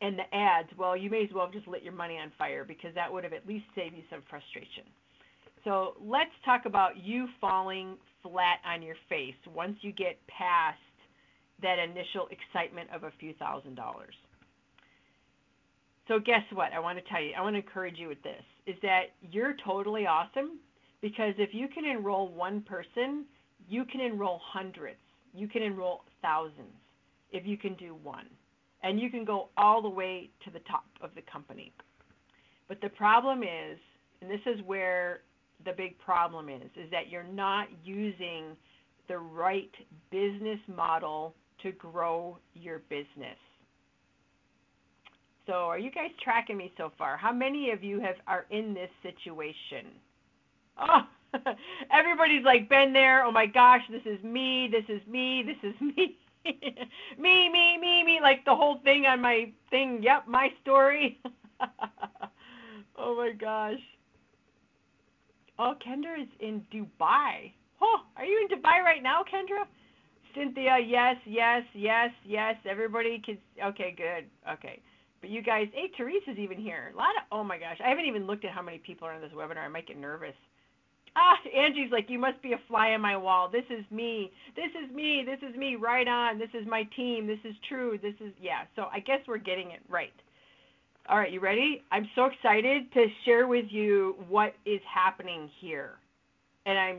and 0.00 0.18
the 0.18 0.34
ads, 0.34 0.68
well, 0.76 0.96
you 0.96 1.08
may 1.08 1.22
as 1.22 1.28
well 1.32 1.44
have 1.44 1.54
just 1.54 1.68
lit 1.68 1.84
your 1.84 1.92
money 1.92 2.18
on 2.18 2.32
fire 2.36 2.64
because 2.64 2.92
that 2.96 3.12
would 3.12 3.22
have 3.22 3.32
at 3.32 3.46
least 3.46 3.64
saved 3.76 3.94
you 3.94 4.02
some 4.10 4.20
frustration. 4.28 4.82
So 5.62 5.94
let's 6.04 6.32
talk 6.44 6.62
about 6.64 6.96
you 6.96 7.28
falling 7.40 7.96
flat 8.24 8.58
on 8.66 8.82
your 8.82 8.96
face 9.08 9.36
once 9.54 9.76
you 9.82 9.92
get 9.92 10.18
past 10.26 10.80
that 11.62 11.78
initial 11.78 12.26
excitement 12.32 12.90
of 12.92 13.04
a 13.04 13.12
few 13.20 13.34
thousand 13.34 13.76
dollars. 13.76 14.16
So 16.08 16.18
guess 16.18 16.42
what? 16.52 16.72
I 16.72 16.80
want 16.80 16.98
to 16.98 17.04
tell 17.08 17.22
you, 17.22 17.34
I 17.38 17.40
want 17.40 17.54
to 17.54 17.60
encourage 17.60 17.98
you 17.98 18.08
with 18.08 18.22
this, 18.24 18.42
is 18.66 18.74
that 18.82 19.14
you're 19.30 19.54
totally 19.64 20.08
awesome 20.08 20.58
because 21.00 21.34
if 21.38 21.50
you 21.54 21.68
can 21.68 21.84
enroll 21.84 22.26
one 22.26 22.62
person, 22.62 23.26
you 23.72 23.86
can 23.86 24.02
enroll 24.02 24.38
hundreds. 24.44 24.98
You 25.34 25.48
can 25.48 25.62
enroll 25.62 26.02
thousands 26.20 26.76
if 27.30 27.46
you 27.46 27.56
can 27.56 27.74
do 27.74 27.96
one 28.02 28.26
and 28.82 29.00
you 29.00 29.08
can 29.08 29.24
go 29.24 29.48
all 29.56 29.80
the 29.80 29.88
way 29.88 30.28
to 30.44 30.50
the 30.50 30.58
top 30.60 30.84
of 31.00 31.10
the 31.14 31.22
company. 31.22 31.72
But 32.68 32.80
the 32.82 32.90
problem 32.90 33.42
is, 33.42 33.78
and 34.20 34.30
this 34.30 34.40
is 34.46 34.60
where 34.66 35.20
the 35.64 35.72
big 35.72 35.98
problem 35.98 36.48
is, 36.50 36.70
is 36.76 36.90
that 36.90 37.08
you're 37.08 37.22
not 37.22 37.68
using 37.82 38.56
the 39.08 39.16
right 39.18 39.70
business 40.10 40.58
model 40.68 41.34
to 41.62 41.72
grow 41.72 42.36
your 42.54 42.80
business. 42.90 43.38
So, 45.46 45.52
are 45.52 45.78
you 45.78 45.90
guys 45.90 46.10
tracking 46.22 46.56
me 46.56 46.72
so 46.76 46.92
far? 46.98 47.16
How 47.16 47.32
many 47.32 47.70
of 47.70 47.82
you 47.82 48.00
have 48.00 48.16
are 48.26 48.46
in 48.50 48.74
this 48.74 48.90
situation? 49.02 49.92
Oh, 50.78 51.00
everybody's 51.92 52.44
like 52.44 52.68
been 52.68 52.92
there. 52.92 53.24
Oh 53.24 53.32
my 53.32 53.46
gosh, 53.46 53.82
this 53.90 54.02
is 54.04 54.22
me. 54.22 54.68
This 54.70 54.84
is 54.88 55.06
me. 55.06 55.44
This 55.46 55.56
is 55.62 55.80
me. 55.80 56.16
me, 57.18 57.48
me, 57.48 57.78
me, 57.78 58.02
me, 58.04 58.18
like 58.20 58.44
the 58.44 58.54
whole 58.54 58.80
thing 58.82 59.06
on 59.06 59.20
my 59.20 59.52
thing. 59.70 60.00
Yep, 60.02 60.26
my 60.26 60.48
story. 60.62 61.20
oh 62.96 63.16
my 63.16 63.32
gosh. 63.38 63.78
Oh, 65.58 65.74
Kendra 65.86 66.20
is 66.20 66.28
in 66.40 66.64
Dubai. 66.72 67.52
Oh, 67.80 68.00
are 68.16 68.24
you 68.24 68.48
in 68.48 68.58
Dubai 68.58 68.82
right 68.82 69.02
now, 69.02 69.22
Kendra? 69.22 69.64
Cynthia, 70.34 70.78
yes, 70.84 71.16
yes, 71.26 71.62
yes, 71.74 72.10
yes. 72.24 72.56
Everybody 72.68 73.22
can. 73.24 73.38
Okay, 73.62 73.94
good. 73.96 74.26
Okay. 74.50 74.80
But 75.20 75.30
you 75.30 75.42
guys, 75.42 75.68
hey, 75.72 75.90
Teresa's 75.96 76.38
even 76.38 76.58
here. 76.58 76.90
A 76.92 76.96
lot 76.96 77.10
of, 77.16 77.22
oh 77.30 77.44
my 77.44 77.56
gosh, 77.56 77.78
I 77.84 77.88
haven't 77.88 78.06
even 78.06 78.26
looked 78.26 78.44
at 78.44 78.50
how 78.50 78.62
many 78.62 78.78
people 78.78 79.06
are 79.06 79.12
on 79.12 79.20
this 79.20 79.30
webinar. 79.30 79.64
I 79.64 79.68
might 79.68 79.86
get 79.86 79.98
nervous. 79.98 80.34
Ah, 81.14 81.36
Angie's 81.54 81.92
like, 81.92 82.08
you 82.08 82.18
must 82.18 82.40
be 82.42 82.52
a 82.52 82.60
fly 82.68 82.92
on 82.92 83.00
my 83.00 83.16
wall. 83.16 83.48
This 83.50 83.64
is 83.70 83.84
me. 83.90 84.32
This 84.56 84.70
is 84.82 84.94
me. 84.94 85.24
This 85.26 85.46
is 85.46 85.54
me. 85.56 85.76
Right 85.76 86.08
on. 86.08 86.38
This 86.38 86.48
is 86.54 86.66
my 86.66 86.84
team. 86.96 87.26
This 87.26 87.38
is 87.44 87.54
true. 87.68 87.98
This 88.00 88.14
is, 88.20 88.32
yeah. 88.40 88.62
So 88.76 88.86
I 88.92 89.00
guess 89.00 89.20
we're 89.28 89.36
getting 89.38 89.72
it 89.72 89.80
right. 89.90 90.12
All 91.08 91.18
right, 91.18 91.32
you 91.32 91.40
ready? 91.40 91.82
I'm 91.90 92.08
so 92.14 92.26
excited 92.26 92.90
to 92.94 93.06
share 93.24 93.46
with 93.46 93.66
you 93.68 94.14
what 94.28 94.54
is 94.64 94.80
happening 94.92 95.50
here. 95.60 95.98
And 96.64 96.78
I'm, 96.78 96.96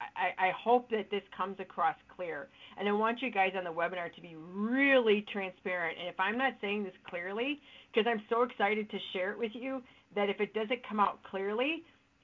I, 0.00 0.46
I 0.46 0.50
hope 0.52 0.88
that 0.90 1.10
this 1.10 1.22
comes 1.36 1.56
across 1.58 1.96
clear. 2.16 2.48
And 2.78 2.88
I 2.88 2.92
want 2.92 3.20
you 3.20 3.30
guys 3.30 3.52
on 3.56 3.64
the 3.64 3.70
webinar 3.70 4.14
to 4.14 4.20
be 4.20 4.36
really 4.54 5.26
transparent. 5.32 5.98
And 5.98 6.08
if 6.08 6.18
I'm 6.18 6.38
not 6.38 6.54
saying 6.60 6.84
this 6.84 6.92
clearly, 7.08 7.60
because 7.92 8.08
I'm 8.08 8.22
so 8.30 8.42
excited 8.44 8.88
to 8.90 8.98
share 9.12 9.32
it 9.32 9.38
with 9.38 9.52
you, 9.54 9.82
that 10.14 10.30
if 10.30 10.40
it 10.40 10.54
doesn't 10.54 10.86
come 10.88 11.00
out 11.00 11.18
clearly, 11.28 11.82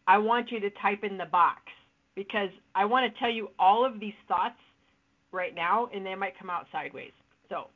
I 0.08 0.16
want 0.16 0.50
you 0.50 0.58
to 0.60 0.70
type 0.82 1.04
in 1.04 1.18
the 1.18 1.26
box 1.26 1.60
because 2.16 2.48
I 2.74 2.86
want 2.86 3.12
to 3.12 3.20
tell 3.20 3.30
you 3.30 3.50
all 3.58 3.84
of 3.84 4.00
these 4.00 4.16
thoughts 4.26 4.58
right 5.32 5.54
now 5.54 5.90
and 5.94 6.04
they 6.04 6.14
might 6.14 6.36
come 6.38 6.48
out 6.48 6.66
sideways. 6.72 7.12
So 7.50 7.66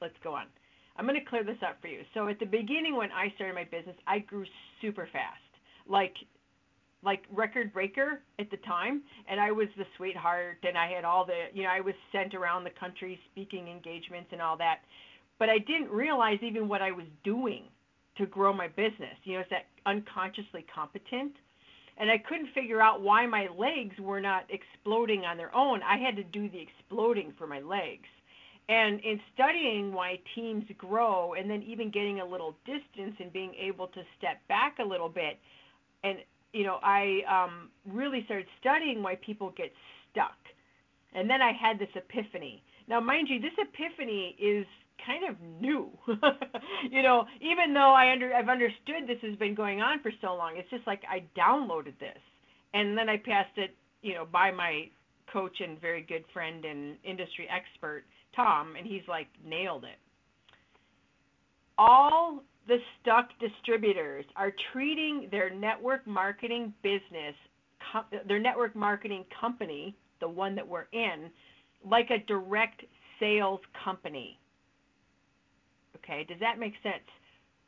let's 0.00 0.14
go 0.24 0.34
on. 0.34 0.46
I'm 0.96 1.06
going 1.06 1.20
to 1.20 1.24
clear 1.24 1.44
this 1.44 1.58
up 1.66 1.76
for 1.82 1.88
you. 1.88 2.00
So 2.14 2.28
at 2.28 2.40
the 2.40 2.46
beginning 2.46 2.96
when 2.96 3.12
I 3.12 3.30
started 3.34 3.54
my 3.54 3.64
business, 3.64 3.96
I 4.06 4.20
grew 4.20 4.46
super 4.80 5.06
fast. 5.12 5.38
Like 5.86 6.14
like 7.04 7.22
record 7.32 7.72
breaker 7.72 8.22
at 8.38 8.48
the 8.50 8.56
time 8.58 9.02
and 9.28 9.40
I 9.40 9.50
was 9.50 9.66
the 9.76 9.84
sweetheart 9.96 10.58
and 10.62 10.78
I 10.78 10.88
had 10.88 11.04
all 11.04 11.26
the 11.26 11.46
you 11.52 11.64
know 11.64 11.68
I 11.68 11.80
was 11.80 11.94
sent 12.12 12.32
around 12.32 12.62
the 12.62 12.70
country 12.78 13.18
speaking 13.32 13.66
engagements 13.66 14.28
and 14.30 14.40
all 14.40 14.56
that 14.58 14.82
but 15.40 15.48
I 15.48 15.58
didn't 15.58 15.90
realize 15.90 16.38
even 16.42 16.68
what 16.68 16.80
I 16.80 16.92
was 16.92 17.06
doing 17.24 17.64
to 18.16 18.26
grow 18.26 18.52
my 18.52 18.68
business 18.68 19.16
you 19.24 19.34
know 19.34 19.40
it's 19.40 19.50
that 19.50 19.66
unconsciously 19.86 20.64
competent 20.74 21.32
and 21.98 22.10
I 22.10 22.18
couldn't 22.18 22.48
figure 22.54 22.80
out 22.80 23.02
why 23.02 23.26
my 23.26 23.48
legs 23.56 23.98
were 24.00 24.20
not 24.20 24.44
exploding 24.50 25.24
on 25.24 25.36
their 25.36 25.54
own 25.54 25.80
I 25.82 25.98
had 25.98 26.16
to 26.16 26.24
do 26.24 26.48
the 26.48 26.60
exploding 26.60 27.32
for 27.38 27.46
my 27.46 27.60
legs 27.60 28.08
and 28.68 29.00
in 29.00 29.20
studying 29.34 29.92
why 29.92 30.20
teams 30.34 30.64
grow 30.78 31.34
and 31.34 31.50
then 31.50 31.62
even 31.62 31.90
getting 31.90 32.20
a 32.20 32.24
little 32.24 32.54
distance 32.64 33.16
and 33.18 33.32
being 33.32 33.54
able 33.54 33.88
to 33.88 34.02
step 34.18 34.38
back 34.48 34.76
a 34.78 34.84
little 34.84 35.08
bit 35.08 35.38
and 36.04 36.18
you 36.52 36.64
know, 36.64 36.78
I 36.82 37.20
um, 37.28 37.70
really 37.90 38.24
started 38.24 38.46
studying 38.60 39.02
why 39.02 39.16
people 39.16 39.52
get 39.56 39.72
stuck. 40.10 40.36
And 41.14 41.28
then 41.28 41.42
I 41.42 41.52
had 41.52 41.78
this 41.78 41.88
epiphany. 41.94 42.62
Now, 42.88 43.00
mind 43.00 43.28
you, 43.28 43.40
this 43.40 43.52
epiphany 43.58 44.36
is 44.38 44.66
kind 45.04 45.28
of 45.28 45.36
new. 45.60 45.90
you 46.90 47.02
know, 47.02 47.24
even 47.40 47.74
though 47.74 47.92
I 47.92 48.12
under 48.12 48.34
I've 48.34 48.48
understood 48.48 49.06
this 49.06 49.18
has 49.22 49.36
been 49.38 49.54
going 49.54 49.80
on 49.80 50.00
for 50.02 50.10
so 50.20 50.34
long, 50.34 50.54
it's 50.56 50.70
just 50.70 50.86
like 50.86 51.02
I 51.10 51.24
downloaded 51.38 51.98
this 51.98 52.18
and 52.74 52.96
then 52.96 53.08
I 53.08 53.16
passed 53.16 53.56
it, 53.56 53.74
you 54.02 54.14
know, 54.14 54.26
by 54.30 54.50
my 54.50 54.88
coach 55.32 55.60
and 55.60 55.80
very 55.80 56.02
good 56.02 56.24
friend 56.32 56.64
and 56.64 56.96
industry 57.04 57.48
expert, 57.50 58.04
Tom, 58.34 58.74
and 58.76 58.86
he's 58.86 59.02
like 59.08 59.28
nailed 59.44 59.84
it. 59.84 59.98
All 61.78 62.42
the 62.68 62.78
stuck 63.00 63.28
distributors 63.40 64.24
are 64.36 64.52
treating 64.72 65.28
their 65.30 65.52
network 65.52 66.06
marketing 66.06 66.72
business, 66.82 67.34
their 68.28 68.38
network 68.38 68.76
marketing 68.76 69.24
company, 69.40 69.96
the 70.20 70.28
one 70.28 70.54
that 70.54 70.66
we're 70.66 70.86
in, 70.92 71.30
like 71.84 72.10
a 72.10 72.24
direct 72.26 72.82
sales 73.18 73.60
company. 73.84 74.38
Okay, 76.02 76.24
does 76.28 76.38
that 76.40 76.58
make 76.58 76.74
sense? 76.82 77.04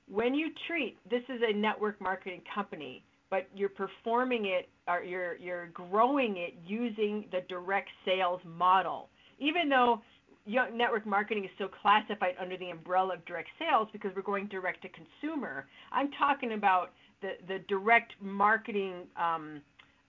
When 0.09 0.35
you 0.35 0.51
treat 0.67 0.99
this 1.09 1.23
is 1.29 1.41
a 1.49 1.53
network 1.53 2.01
marketing 2.01 2.43
company, 2.55 3.05
but 3.31 3.49
you're 3.55 3.71
performing 3.71 4.47
it 4.47 4.69
or 4.87 5.03
you're 5.03 5.37
you're 5.37 5.69
growing 5.69 6.37
it 6.37 6.55
using 6.67 7.25
the 7.33 7.41
direct 7.49 7.89
sales 8.05 8.41
model. 8.45 9.09
Even 9.39 9.69
though 9.69 10.01
network 10.47 11.07
marketing 11.07 11.45
is 11.45 11.51
still 11.55 11.71
classified 11.83 12.35
under 12.41 12.57
the 12.57 12.71
umbrella 12.71 13.15
of 13.15 13.25
direct 13.25 13.49
sales 13.59 13.89
because 13.93 14.11
we're 14.15 14.23
going 14.23 14.47
direct 14.49 14.83
to 14.83 14.89
consumer. 14.89 15.67
I'm 15.93 16.11
talking 16.13 16.53
about 16.53 16.91
the 17.23 17.33
the 17.49 17.59
direct 17.69 18.13
marketing 18.21 19.07
um, 19.17 19.63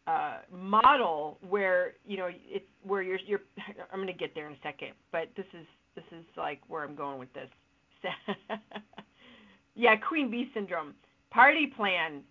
uh, 0.08 0.40
model 0.52 1.38
where 1.48 1.94
you 2.06 2.18
know 2.18 2.28
it 2.28 2.68
where 2.84 3.02
you're 3.02 3.20
you're. 3.26 3.42
I'm 3.92 4.00
going 4.00 4.08
to 4.08 4.14
get 4.14 4.36
there 4.36 4.48
in 4.48 4.54
a 4.54 4.62
second, 4.64 4.90
but 5.12 5.30
this 5.38 5.48
is 5.54 5.66
this 5.96 6.06
is 6.12 6.26
like 6.38 6.62
where 6.68 6.84
I'm 6.84 6.96
going 6.96 7.20
with 7.20 7.34
this. 7.34 7.50
yeah, 9.76 9.96
Queen 9.96 10.30
Bee 10.30 10.50
syndrome. 10.54 10.94
Party 11.32 11.68
plan. 11.68 12.22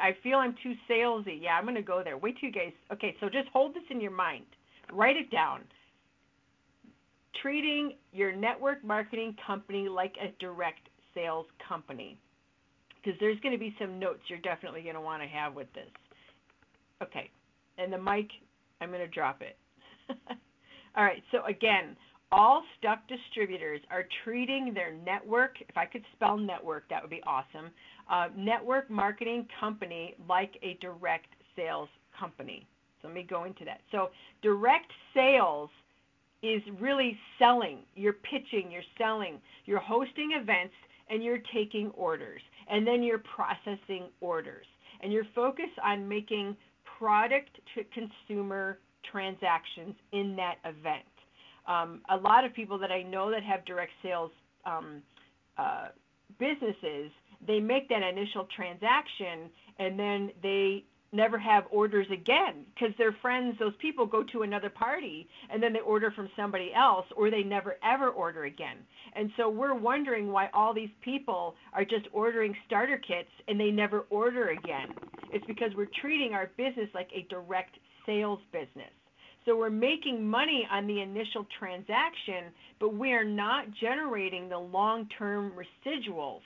I 0.00 0.16
feel 0.22 0.38
I'm 0.38 0.54
too 0.62 0.74
salesy. 0.88 1.40
Yeah, 1.40 1.54
I'm 1.58 1.64
going 1.64 1.74
to 1.74 1.82
go 1.82 2.02
there. 2.04 2.18
Wait 2.18 2.36
till 2.38 2.48
you 2.48 2.54
guys. 2.54 2.72
Okay, 2.92 3.16
so 3.20 3.28
just 3.28 3.48
hold 3.52 3.74
this 3.74 3.82
in 3.90 4.00
your 4.00 4.10
mind. 4.10 4.44
Write 4.92 5.16
it 5.16 5.30
down 5.30 5.62
treating 7.42 7.94
your 8.12 8.34
network 8.34 8.84
marketing 8.84 9.36
company 9.46 9.88
like 9.88 10.14
a 10.20 10.32
direct 10.40 10.88
sales 11.14 11.46
company. 11.66 12.18
Because 12.96 13.18
there's 13.20 13.38
going 13.40 13.52
to 13.52 13.58
be 13.58 13.74
some 13.78 13.98
notes 13.98 14.20
you're 14.28 14.40
definitely 14.40 14.82
going 14.82 14.94
to 14.94 15.00
want 15.00 15.22
to 15.22 15.28
have 15.28 15.54
with 15.54 15.72
this. 15.72 15.88
Okay, 17.02 17.30
and 17.78 17.92
the 17.92 17.98
mic, 17.98 18.28
I'm 18.80 18.88
going 18.88 19.00
to 19.00 19.06
drop 19.06 19.40
it. 19.40 19.56
all 20.96 21.04
right, 21.04 21.22
so 21.30 21.44
again, 21.44 21.96
all 22.30 22.62
stuck 22.78 23.06
distributors 23.08 23.80
are 23.90 24.04
treating 24.24 24.74
their 24.74 24.92
network, 24.92 25.56
if 25.66 25.76
I 25.76 25.86
could 25.86 26.04
spell 26.14 26.36
network, 26.36 26.88
that 26.90 27.02
would 27.02 27.10
be 27.10 27.22
awesome, 27.26 27.70
uh, 28.10 28.28
network 28.36 28.90
marketing 28.90 29.46
company 29.60 30.14
like 30.28 30.52
a 30.62 30.76
direct 30.80 31.28
sales 31.56 31.88
company. 32.18 32.66
So 33.00 33.08
let 33.08 33.14
me 33.14 33.22
go 33.22 33.44
into 33.44 33.64
that. 33.64 33.80
So 33.90 34.10
direct 34.42 34.90
sales 35.14 35.70
is 36.42 36.62
really 36.80 37.18
selling. 37.38 37.78
You're 37.94 38.12
pitching, 38.12 38.70
you're 38.70 38.82
selling, 38.96 39.40
you're 39.64 39.80
hosting 39.80 40.32
events, 40.40 40.74
and 41.10 41.22
you're 41.22 41.42
taking 41.52 41.90
orders. 41.90 42.42
And 42.70 42.86
then 42.86 43.02
you're 43.02 43.22
processing 43.34 44.08
orders. 44.20 44.66
And 45.00 45.12
you're 45.12 45.26
focused 45.34 45.78
on 45.82 46.06
making 46.06 46.56
product 46.98 47.50
to 47.74 47.84
consumer 47.84 48.78
transactions 49.10 49.94
in 50.12 50.36
that 50.36 50.56
event. 50.64 51.04
Um, 51.68 52.00
a 52.08 52.16
lot 52.16 52.44
of 52.44 52.54
people 52.54 52.78
that 52.78 52.90
I 52.90 53.02
know 53.02 53.30
that 53.30 53.42
have 53.44 53.64
direct 53.64 53.92
sales 54.02 54.30
um, 54.64 55.02
uh, 55.58 55.88
businesses, 56.38 57.10
they 57.46 57.60
make 57.60 57.88
that 57.90 58.02
initial 58.02 58.48
transaction 58.56 59.50
and 59.78 59.98
then 59.98 60.32
they 60.42 60.84
never 61.12 61.38
have 61.38 61.64
orders 61.70 62.06
again 62.10 62.64
because 62.74 62.94
their 62.98 63.12
friends, 63.22 63.56
those 63.58 63.74
people 63.78 64.04
go 64.04 64.22
to 64.24 64.42
another 64.42 64.68
party 64.68 65.28
and 65.50 65.62
then 65.62 65.72
they 65.72 65.80
order 65.80 66.10
from 66.10 66.28
somebody 66.36 66.72
else 66.74 67.06
or 67.16 67.30
they 67.30 67.42
never 67.42 67.76
ever 67.82 68.08
order 68.10 68.44
again. 68.44 68.76
And 69.14 69.30
so 69.36 69.48
we're 69.48 69.74
wondering 69.74 70.30
why 70.32 70.48
all 70.52 70.74
these 70.74 70.90
people 71.02 71.54
are 71.72 71.84
just 71.84 72.06
ordering 72.12 72.54
starter 72.66 72.98
kits 72.98 73.30
and 73.46 73.58
they 73.58 73.70
never 73.70 74.00
order 74.10 74.48
again. 74.48 74.94
It's 75.32 75.46
because 75.46 75.70
we're 75.76 75.88
treating 76.00 76.34
our 76.34 76.50
business 76.56 76.88
like 76.94 77.08
a 77.14 77.26
direct 77.30 77.76
sales 78.04 78.40
business. 78.52 78.92
So 79.48 79.56
we're 79.56 79.70
making 79.70 80.28
money 80.28 80.68
on 80.70 80.86
the 80.86 81.00
initial 81.00 81.46
transaction, 81.58 82.52
but 82.78 82.94
we 82.94 83.12
are 83.12 83.24
not 83.24 83.64
generating 83.80 84.50
the 84.50 84.58
long 84.58 85.08
term 85.18 85.52
residuals 85.56 86.42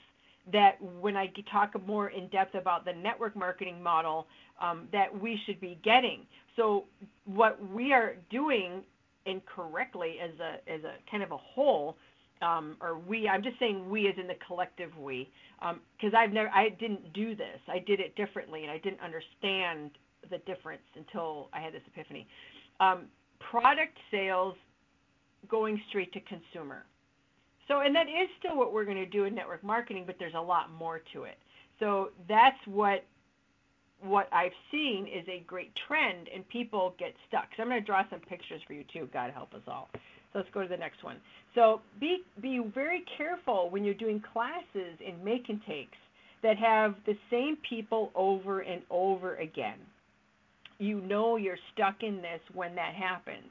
that 0.53 0.81
when 1.01 1.17
I 1.17 1.29
talk 1.51 1.73
more 1.85 2.09
in 2.11 2.29
depth 2.29 2.55
about 2.55 2.85
the 2.85 2.93
network 2.93 3.35
marketing 3.35 3.83
model, 3.83 4.25
um, 4.61 4.87
that 4.93 5.21
we 5.21 5.37
should 5.45 5.59
be 5.59 5.77
getting. 5.83 6.21
So 6.55 6.85
what 7.25 7.59
we 7.73 7.91
are 7.91 8.15
doing 8.29 8.83
incorrectly 9.25 10.19
as 10.23 10.31
a 10.39 10.71
as 10.71 10.85
a 10.85 10.93
kind 11.11 11.23
of 11.23 11.31
a 11.31 11.37
whole, 11.37 11.97
um, 12.41 12.77
or 12.79 12.97
we, 12.97 13.27
I'm 13.27 13.43
just 13.43 13.59
saying 13.59 13.89
we 13.89 14.07
as 14.07 14.15
in 14.17 14.27
the 14.27 14.37
collective 14.47 14.97
we, 14.97 15.29
because 15.59 16.13
um, 16.13 16.15
I've 16.15 16.31
never, 16.31 16.49
I 16.55 16.69
didn't 16.69 17.11
do 17.11 17.35
this. 17.35 17.59
I 17.67 17.79
did 17.79 17.99
it 17.99 18.15
differently, 18.15 18.61
and 18.63 18.71
I 18.71 18.77
didn't 18.77 19.01
understand 19.01 19.91
the 20.29 20.37
difference 20.39 20.83
until 20.95 21.49
I 21.53 21.59
had 21.59 21.73
this 21.73 21.81
epiphany. 21.85 22.27
Um, 22.79 23.05
product 23.39 23.97
sales 24.11 24.55
going 25.49 25.81
straight 25.89 26.11
to 26.13 26.19
consumer. 26.21 26.85
So, 27.67 27.79
and 27.81 27.95
that 27.95 28.07
is 28.07 28.27
still 28.39 28.57
what 28.57 28.73
we're 28.73 28.85
going 28.85 28.97
to 28.97 29.05
do 29.05 29.25
in 29.25 29.35
network 29.35 29.63
marketing, 29.63 30.03
but 30.05 30.15
there's 30.19 30.33
a 30.35 30.41
lot 30.41 30.71
more 30.71 31.01
to 31.13 31.23
it. 31.23 31.37
So 31.79 32.09
that's 32.27 32.57
what 32.65 33.03
what 34.01 34.27
I've 34.33 34.51
seen 34.69 35.07
is 35.07 35.25
a 35.29 35.43
great 35.47 35.71
trend, 35.87 36.27
and 36.33 36.47
people 36.49 36.93
get 36.99 37.13
stuck. 37.27 37.45
So 37.55 37.63
I'm 37.63 37.69
going 37.69 37.79
to 37.79 37.85
draw 37.85 38.03
some 38.09 38.19
pictures 38.19 38.61
for 38.67 38.73
you 38.73 38.83
too. 38.91 39.07
God 39.13 39.31
help 39.31 39.53
us 39.53 39.61
all. 39.65 39.87
So 39.93 40.39
let's 40.39 40.49
go 40.53 40.61
to 40.61 40.67
the 40.67 40.77
next 40.77 41.03
one. 41.03 41.17
So 41.55 41.81
be 41.99 42.23
be 42.41 42.59
very 42.73 43.05
careful 43.17 43.69
when 43.69 43.85
you're 43.85 43.93
doing 43.93 44.21
classes 44.33 44.99
in 44.99 45.23
make 45.23 45.47
and 45.47 45.61
takes 45.65 45.97
that 46.41 46.57
have 46.57 46.95
the 47.05 47.15
same 47.31 47.57
people 47.67 48.11
over 48.13 48.59
and 48.59 48.81
over 48.89 49.35
again. 49.37 49.77
You 50.83 50.99
know 50.99 51.37
you're 51.37 51.57
stuck 51.73 52.03
in 52.03 52.17
this 52.17 52.41
when 52.53 52.75
that 52.75 52.93
happens. 52.93 53.49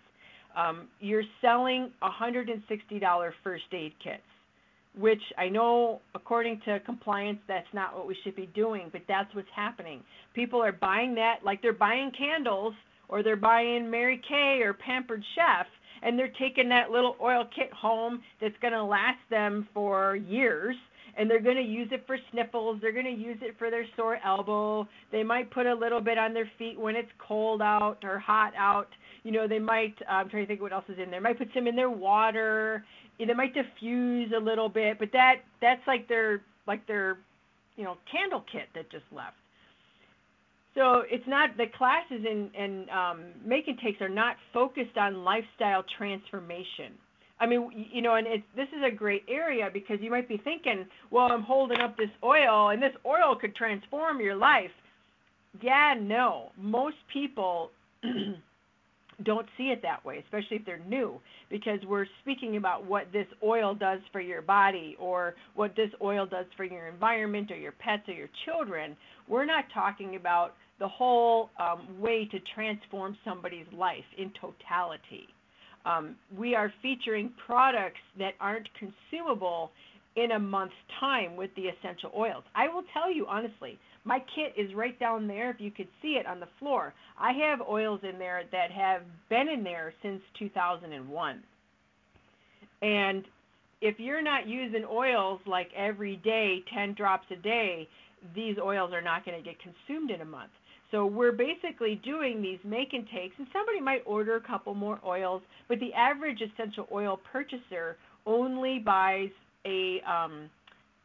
Um, 0.54 0.88
you're 1.00 1.22
selling 1.40 1.90
$160 2.02 3.30
first 3.42 3.64
aid 3.72 3.94
kits, 4.04 4.20
which 4.98 5.22
I 5.38 5.48
know, 5.48 6.02
according 6.14 6.60
to 6.66 6.78
compliance, 6.80 7.38
that's 7.48 7.72
not 7.72 7.96
what 7.96 8.06
we 8.06 8.14
should 8.22 8.36
be 8.36 8.50
doing, 8.54 8.90
but 8.92 9.00
that's 9.08 9.34
what's 9.34 9.48
happening. 9.56 10.02
People 10.34 10.62
are 10.62 10.72
buying 10.72 11.14
that 11.14 11.36
like 11.42 11.62
they're 11.62 11.72
buying 11.72 12.12
candles 12.16 12.74
or 13.08 13.22
they're 13.22 13.34
buying 13.36 13.90
Mary 13.90 14.20
Kay 14.28 14.60
or 14.62 14.74
Pampered 14.74 15.24
Chef, 15.34 15.66
and 16.02 16.18
they're 16.18 16.34
taking 16.38 16.68
that 16.68 16.90
little 16.90 17.16
oil 17.22 17.44
kit 17.56 17.72
home 17.72 18.20
that's 18.42 18.58
going 18.60 18.74
to 18.74 18.84
last 18.84 19.20
them 19.30 19.66
for 19.72 20.16
years 20.16 20.76
and 21.16 21.30
they're 21.30 21.40
going 21.40 21.56
to 21.56 21.62
use 21.62 21.88
it 21.92 22.04
for 22.06 22.16
sniffles. 22.30 22.78
They're 22.80 22.92
going 22.92 23.04
to 23.04 23.10
use 23.10 23.38
it 23.42 23.56
for 23.58 23.70
their 23.70 23.84
sore 23.96 24.18
elbow. 24.24 24.88
They 25.10 25.22
might 25.22 25.50
put 25.50 25.66
a 25.66 25.74
little 25.74 26.00
bit 26.00 26.18
on 26.18 26.32
their 26.32 26.50
feet 26.58 26.78
when 26.78 26.96
it's 26.96 27.10
cold 27.18 27.60
out 27.60 27.98
or 28.02 28.18
hot 28.18 28.52
out 28.56 28.88
you 29.22 29.30
know, 29.30 29.46
they 29.46 29.58
might. 29.58 29.94
Uh, 30.08 30.14
I'm 30.14 30.28
trying 30.28 30.44
to 30.44 30.46
think 30.46 30.60
what 30.60 30.72
else 30.72 30.84
is 30.88 30.98
in 30.98 31.10
there. 31.10 31.20
Might 31.20 31.38
put 31.38 31.48
some 31.54 31.66
in 31.66 31.76
their 31.76 31.90
water. 31.90 32.84
They 33.18 33.32
might 33.34 33.54
diffuse 33.54 34.32
a 34.36 34.40
little 34.40 34.68
bit, 34.68 34.98
but 34.98 35.10
that 35.12 35.36
that's 35.60 35.82
like 35.86 36.08
their 36.08 36.42
like 36.66 36.86
their 36.88 37.18
you 37.76 37.84
know 37.84 37.96
candle 38.10 38.44
kit 38.50 38.68
that 38.74 38.90
just 38.90 39.04
left. 39.12 39.36
So 40.74 41.02
it's 41.08 41.26
not 41.28 41.56
the 41.56 41.66
classes 41.76 42.24
and 42.28 42.50
and 42.56 42.90
um, 42.90 43.24
make 43.44 43.68
and 43.68 43.78
takes 43.78 44.00
are 44.00 44.08
not 44.08 44.36
focused 44.52 44.96
on 44.96 45.22
lifestyle 45.22 45.84
transformation. 45.96 46.94
I 47.42 47.46
mean, 47.46 47.88
you 47.90 48.02
know, 48.02 48.14
and 48.14 48.26
it's 48.28 48.44
this 48.54 48.68
is 48.68 48.84
a 48.86 48.94
great 48.94 49.24
area 49.28 49.68
because 49.72 49.98
you 50.00 50.10
might 50.10 50.28
be 50.28 50.40
thinking, 50.44 50.86
well, 51.10 51.26
I'm 51.32 51.42
holding 51.42 51.80
up 51.80 51.96
this 51.96 52.10
oil, 52.22 52.68
and 52.68 52.80
this 52.80 52.92
oil 53.04 53.34
could 53.34 53.56
transform 53.56 54.20
your 54.20 54.36
life. 54.36 54.70
Yeah, 55.60 55.94
no. 56.00 56.52
Most 56.56 56.98
people 57.12 57.72
don't 59.24 59.46
see 59.58 59.70
it 59.70 59.82
that 59.82 60.04
way, 60.04 60.18
especially 60.18 60.58
if 60.58 60.64
they're 60.64 60.84
new, 60.86 61.20
because 61.50 61.80
we're 61.84 62.06
speaking 62.22 62.58
about 62.58 62.86
what 62.86 63.08
this 63.12 63.26
oil 63.42 63.74
does 63.74 63.98
for 64.12 64.20
your 64.20 64.40
body 64.40 64.96
or 65.00 65.34
what 65.56 65.74
this 65.74 65.90
oil 66.00 66.26
does 66.26 66.46
for 66.56 66.62
your 66.62 66.86
environment 66.86 67.50
or 67.50 67.56
your 67.56 67.72
pets 67.72 68.08
or 68.08 68.14
your 68.14 68.30
children. 68.44 68.96
We're 69.26 69.46
not 69.46 69.64
talking 69.74 70.14
about 70.14 70.54
the 70.78 70.86
whole 70.86 71.50
um, 71.58 72.00
way 72.00 72.24
to 72.26 72.38
transform 72.54 73.16
somebody's 73.24 73.66
life 73.76 74.04
in 74.16 74.30
totality. 74.40 75.26
Um, 75.84 76.16
we 76.36 76.54
are 76.54 76.72
featuring 76.80 77.32
products 77.46 78.00
that 78.18 78.34
aren't 78.40 78.68
consumable 78.78 79.70
in 80.16 80.32
a 80.32 80.38
month's 80.38 80.74
time 81.00 81.36
with 81.36 81.50
the 81.56 81.62
essential 81.62 82.12
oils. 82.16 82.44
I 82.54 82.68
will 82.68 82.84
tell 82.92 83.12
you 83.12 83.26
honestly, 83.26 83.78
my 84.04 84.18
kit 84.34 84.54
is 84.56 84.74
right 84.74 84.98
down 84.98 85.26
there 85.26 85.50
if 85.50 85.60
you 85.60 85.70
could 85.70 85.88
see 86.00 86.18
it 86.20 86.26
on 86.26 86.40
the 86.40 86.48
floor. 86.58 86.92
I 87.18 87.32
have 87.32 87.60
oils 87.60 88.00
in 88.02 88.18
there 88.18 88.42
that 88.50 88.70
have 88.70 89.02
been 89.28 89.48
in 89.48 89.62
there 89.62 89.94
since 90.02 90.20
2001. 90.38 91.42
And 92.82 93.24
if 93.80 93.98
you're 93.98 94.22
not 94.22 94.48
using 94.48 94.84
oils 94.90 95.40
like 95.46 95.68
every 95.76 96.16
day, 96.16 96.62
10 96.74 96.94
drops 96.94 97.26
a 97.30 97.36
day, 97.36 97.88
these 98.34 98.56
oils 98.58 98.92
are 98.92 99.02
not 99.02 99.24
going 99.24 99.38
to 99.38 99.44
get 99.44 99.56
consumed 99.60 100.10
in 100.10 100.20
a 100.20 100.24
month. 100.24 100.50
So 100.92 101.06
we're 101.06 101.32
basically 101.32 102.00
doing 102.04 102.40
these 102.40 102.58
make 102.64 102.92
and 102.92 103.04
takes, 103.12 103.34
and 103.38 103.48
somebody 103.52 103.80
might 103.80 104.02
order 104.06 104.36
a 104.36 104.40
couple 104.40 104.74
more 104.74 105.00
oils, 105.04 105.42
but 105.68 105.80
the 105.80 105.92
average 105.94 106.40
essential 106.40 106.86
oil 106.92 107.18
purchaser 107.32 107.96
only 108.26 108.78
buys 108.78 109.30
a 109.66 110.00
um, 110.08 110.48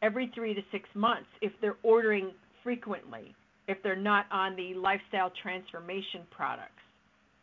every 0.02 0.30
three 0.34 0.54
to 0.54 0.60
six 0.70 0.88
months 0.94 1.26
if 1.40 1.52
they're 1.60 1.78
ordering 1.82 2.30
frequently 2.62 3.34
if 3.68 3.76
they're 3.82 3.94
not 3.94 4.26
on 4.32 4.56
the 4.56 4.74
lifestyle 4.74 5.30
transformation 5.42 6.22
products. 6.30 6.72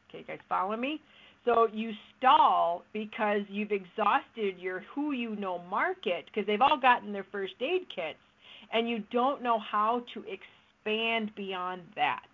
Okay, 0.10 0.26
guys 0.28 0.40
follow 0.50 0.76
me? 0.76 1.00
So 1.46 1.68
you 1.72 1.92
stall 2.18 2.84
because 2.92 3.42
you've 3.48 3.72
exhausted 3.72 4.58
your 4.58 4.84
who 4.94 5.12
you 5.12 5.36
know 5.36 5.60
market 5.70 6.26
because 6.26 6.48
they've 6.48 6.62
all 6.62 6.80
gotten 6.82 7.14
their 7.14 7.26
first 7.32 7.54
aid 7.62 7.82
kits 7.96 8.18
and 8.74 8.90
you 8.90 9.04
don't 9.12 9.44
know 9.44 9.60
how 9.60 10.04
to 10.16 10.22
expand 10.22 11.32
beyond 11.36 11.82
that. 11.96 12.26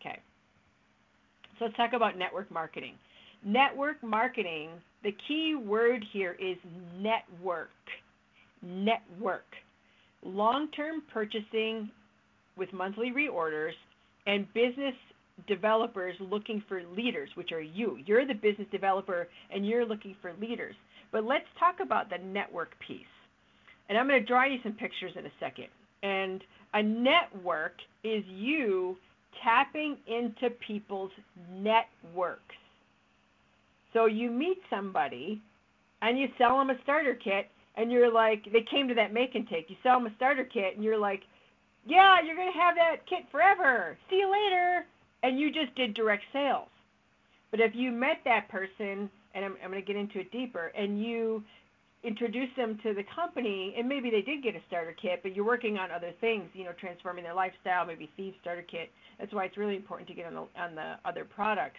Okay. 0.00 0.18
So 1.62 1.66
let's 1.66 1.76
talk 1.76 1.92
about 1.92 2.18
network 2.18 2.50
marketing. 2.50 2.94
Network 3.44 4.02
marketing, 4.02 4.70
the 5.04 5.14
key 5.28 5.54
word 5.54 6.04
here 6.12 6.36
is 6.40 6.56
network. 6.98 7.70
Network 8.62 9.44
long 10.24 10.68
term 10.72 11.02
purchasing 11.12 11.88
with 12.56 12.72
monthly 12.72 13.12
reorders, 13.12 13.72
and 14.26 14.52
business 14.54 14.94
developers 15.46 16.16
looking 16.18 16.64
for 16.68 16.82
leaders, 16.96 17.30
which 17.36 17.52
are 17.52 17.60
you. 17.60 17.98
You're 18.06 18.26
the 18.26 18.34
business 18.34 18.66
developer 18.72 19.28
and 19.54 19.66
you're 19.66 19.86
looking 19.86 20.16
for 20.20 20.32
leaders. 20.40 20.74
But 21.12 21.24
let's 21.24 21.46
talk 21.58 21.76
about 21.80 22.10
the 22.10 22.18
network 22.18 22.72
piece. 22.86 23.00
And 23.88 23.96
I'm 23.96 24.08
going 24.08 24.20
to 24.20 24.26
draw 24.26 24.44
you 24.46 24.58
some 24.62 24.72
pictures 24.72 25.12
in 25.16 25.26
a 25.26 25.32
second. 25.40 25.68
And 26.02 26.42
a 26.74 26.82
network 26.82 27.74
is 28.04 28.24
you 28.26 28.96
tapping 29.42 29.96
into 30.06 30.50
people's 30.66 31.12
networks. 31.52 32.54
So 33.92 34.06
you 34.06 34.30
meet 34.30 34.58
somebody 34.70 35.40
and 36.00 36.18
you 36.18 36.28
sell 36.38 36.58
them 36.58 36.70
a 36.70 36.82
starter 36.82 37.14
kit 37.14 37.48
and 37.76 37.90
you're 37.90 38.12
like, 38.12 38.44
they 38.52 38.64
came 38.70 38.88
to 38.88 38.94
that 38.94 39.12
make 39.12 39.34
and 39.34 39.48
take. 39.48 39.70
You 39.70 39.76
sell 39.82 39.98
them 39.98 40.06
a 40.06 40.14
starter 40.16 40.44
kit, 40.44 40.74
and 40.74 40.84
you're 40.84 40.98
like, 40.98 41.22
yeah, 41.86 42.16
you're 42.22 42.36
gonna 42.36 42.52
have 42.52 42.74
that 42.76 43.06
kit 43.08 43.24
forever. 43.30 43.96
See 44.10 44.16
you 44.16 44.30
later. 44.30 44.84
And 45.22 45.40
you 45.40 45.50
just 45.50 45.74
did 45.74 45.94
direct 45.94 46.24
sales. 46.32 46.68
But 47.52 47.60
if 47.60 47.74
you 47.74 47.92
met 47.92 48.18
that 48.24 48.48
person, 48.48 49.08
and 49.34 49.44
I'm, 49.44 49.56
I'm 49.62 49.70
going 49.70 49.82
to 49.82 49.86
get 49.86 49.96
into 49.96 50.18
it 50.20 50.32
deeper, 50.32 50.72
and 50.76 51.00
you 51.00 51.44
introduce 52.04 52.48
them 52.56 52.78
to 52.82 52.94
the 52.94 53.04
company, 53.14 53.74
and 53.78 53.88
maybe 53.88 54.10
they 54.10 54.22
did 54.22 54.42
get 54.42 54.56
a 54.56 54.60
starter 54.66 54.94
kit, 55.00 55.20
but 55.22 55.36
you're 55.36 55.44
working 55.44 55.78
on 55.78 55.90
other 55.90 56.12
things, 56.20 56.48
you 56.52 56.64
know, 56.64 56.72
transforming 56.78 57.24
their 57.24 57.34
lifestyle, 57.34 57.86
maybe 57.86 58.10
Thieves 58.16 58.36
starter 58.40 58.62
kit. 58.62 58.90
That's 59.18 59.32
why 59.32 59.44
it's 59.44 59.56
really 59.56 59.76
important 59.76 60.08
to 60.08 60.14
get 60.14 60.26
on 60.26 60.34
the 60.34 60.60
on 60.60 60.74
the 60.74 60.94
other 61.04 61.24
products. 61.24 61.78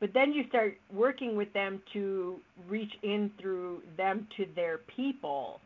But 0.00 0.10
then 0.14 0.32
you 0.32 0.44
start 0.48 0.78
working 0.92 1.36
with 1.36 1.52
them 1.52 1.82
to 1.92 2.38
reach 2.68 2.92
in 3.02 3.32
through 3.40 3.82
them 3.96 4.28
to 4.36 4.46
their 4.54 4.78
people. 4.78 5.60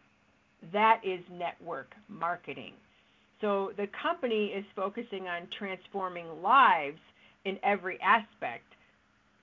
That 0.72 1.00
is 1.04 1.20
network 1.30 1.92
marketing. 2.08 2.72
So 3.42 3.72
the 3.76 3.88
company 4.00 4.46
is 4.46 4.64
focusing 4.74 5.26
on 5.26 5.48
transforming 5.58 6.40
lives 6.40 7.00
in 7.44 7.58
every 7.62 7.98
aspect 8.00 8.71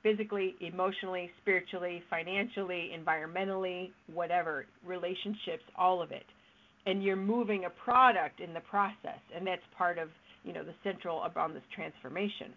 physically, 0.04 0.56
emotionally, 0.62 1.30
spiritually, 1.42 2.02
financially, 2.10 2.92
environmentally, 2.98 3.92
whatever, 4.14 4.66
relationships, 4.86 5.64
all 5.78 6.02
of 6.02 6.12
it. 6.12 6.26
And 6.86 7.04
you're 7.04 7.16
moving 7.16 7.66
a 7.66 7.70
product 7.70 8.40
in 8.40 8.54
the 8.54 8.62
process, 8.62 9.20
and 9.36 9.46
that's 9.46 9.62
part 9.78 9.98
of, 9.98 10.10
you 10.44 10.54
know, 10.54 10.64
the 10.64 10.74
central 10.84 11.30
around 11.36 11.54
this 11.54 11.64
transformation. 11.76 12.54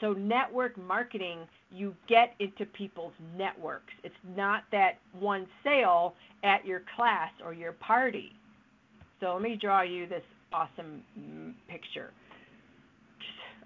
So 0.00 0.12
network 0.12 0.76
marketing, 0.76 1.46
you 1.70 1.94
get 2.08 2.34
into 2.38 2.66
people's 2.66 3.14
networks. 3.36 3.92
It's 4.02 4.14
not 4.36 4.64
that 4.70 4.98
one 5.18 5.46
sale 5.62 6.14
at 6.42 6.66
your 6.66 6.82
class 6.94 7.30
or 7.44 7.54
your 7.54 7.72
party. 7.72 8.32
So 9.20 9.32
let 9.32 9.42
me 9.42 9.56
draw 9.58 9.82
you 9.82 10.06
this 10.06 10.22
awesome 10.52 11.02
mm, 11.18 11.54
picture. 11.68 12.10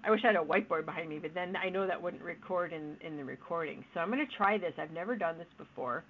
I 0.03 0.11
wish 0.11 0.21
I 0.23 0.27
had 0.27 0.35
a 0.35 0.39
whiteboard 0.39 0.85
behind 0.85 1.09
me, 1.09 1.19
but 1.19 1.33
then 1.33 1.55
I 1.55 1.69
know 1.69 1.85
that 1.87 2.01
wouldn't 2.01 2.23
record 2.23 2.73
in, 2.73 2.95
in 3.05 3.17
the 3.17 3.23
recording. 3.23 3.83
So 3.93 3.99
I'm 3.99 4.09
going 4.11 4.25
to 4.25 4.37
try 4.37 4.57
this. 4.57 4.73
I've 4.77 4.91
never 4.91 5.15
done 5.15 5.37
this 5.37 5.47
before, 5.57 6.03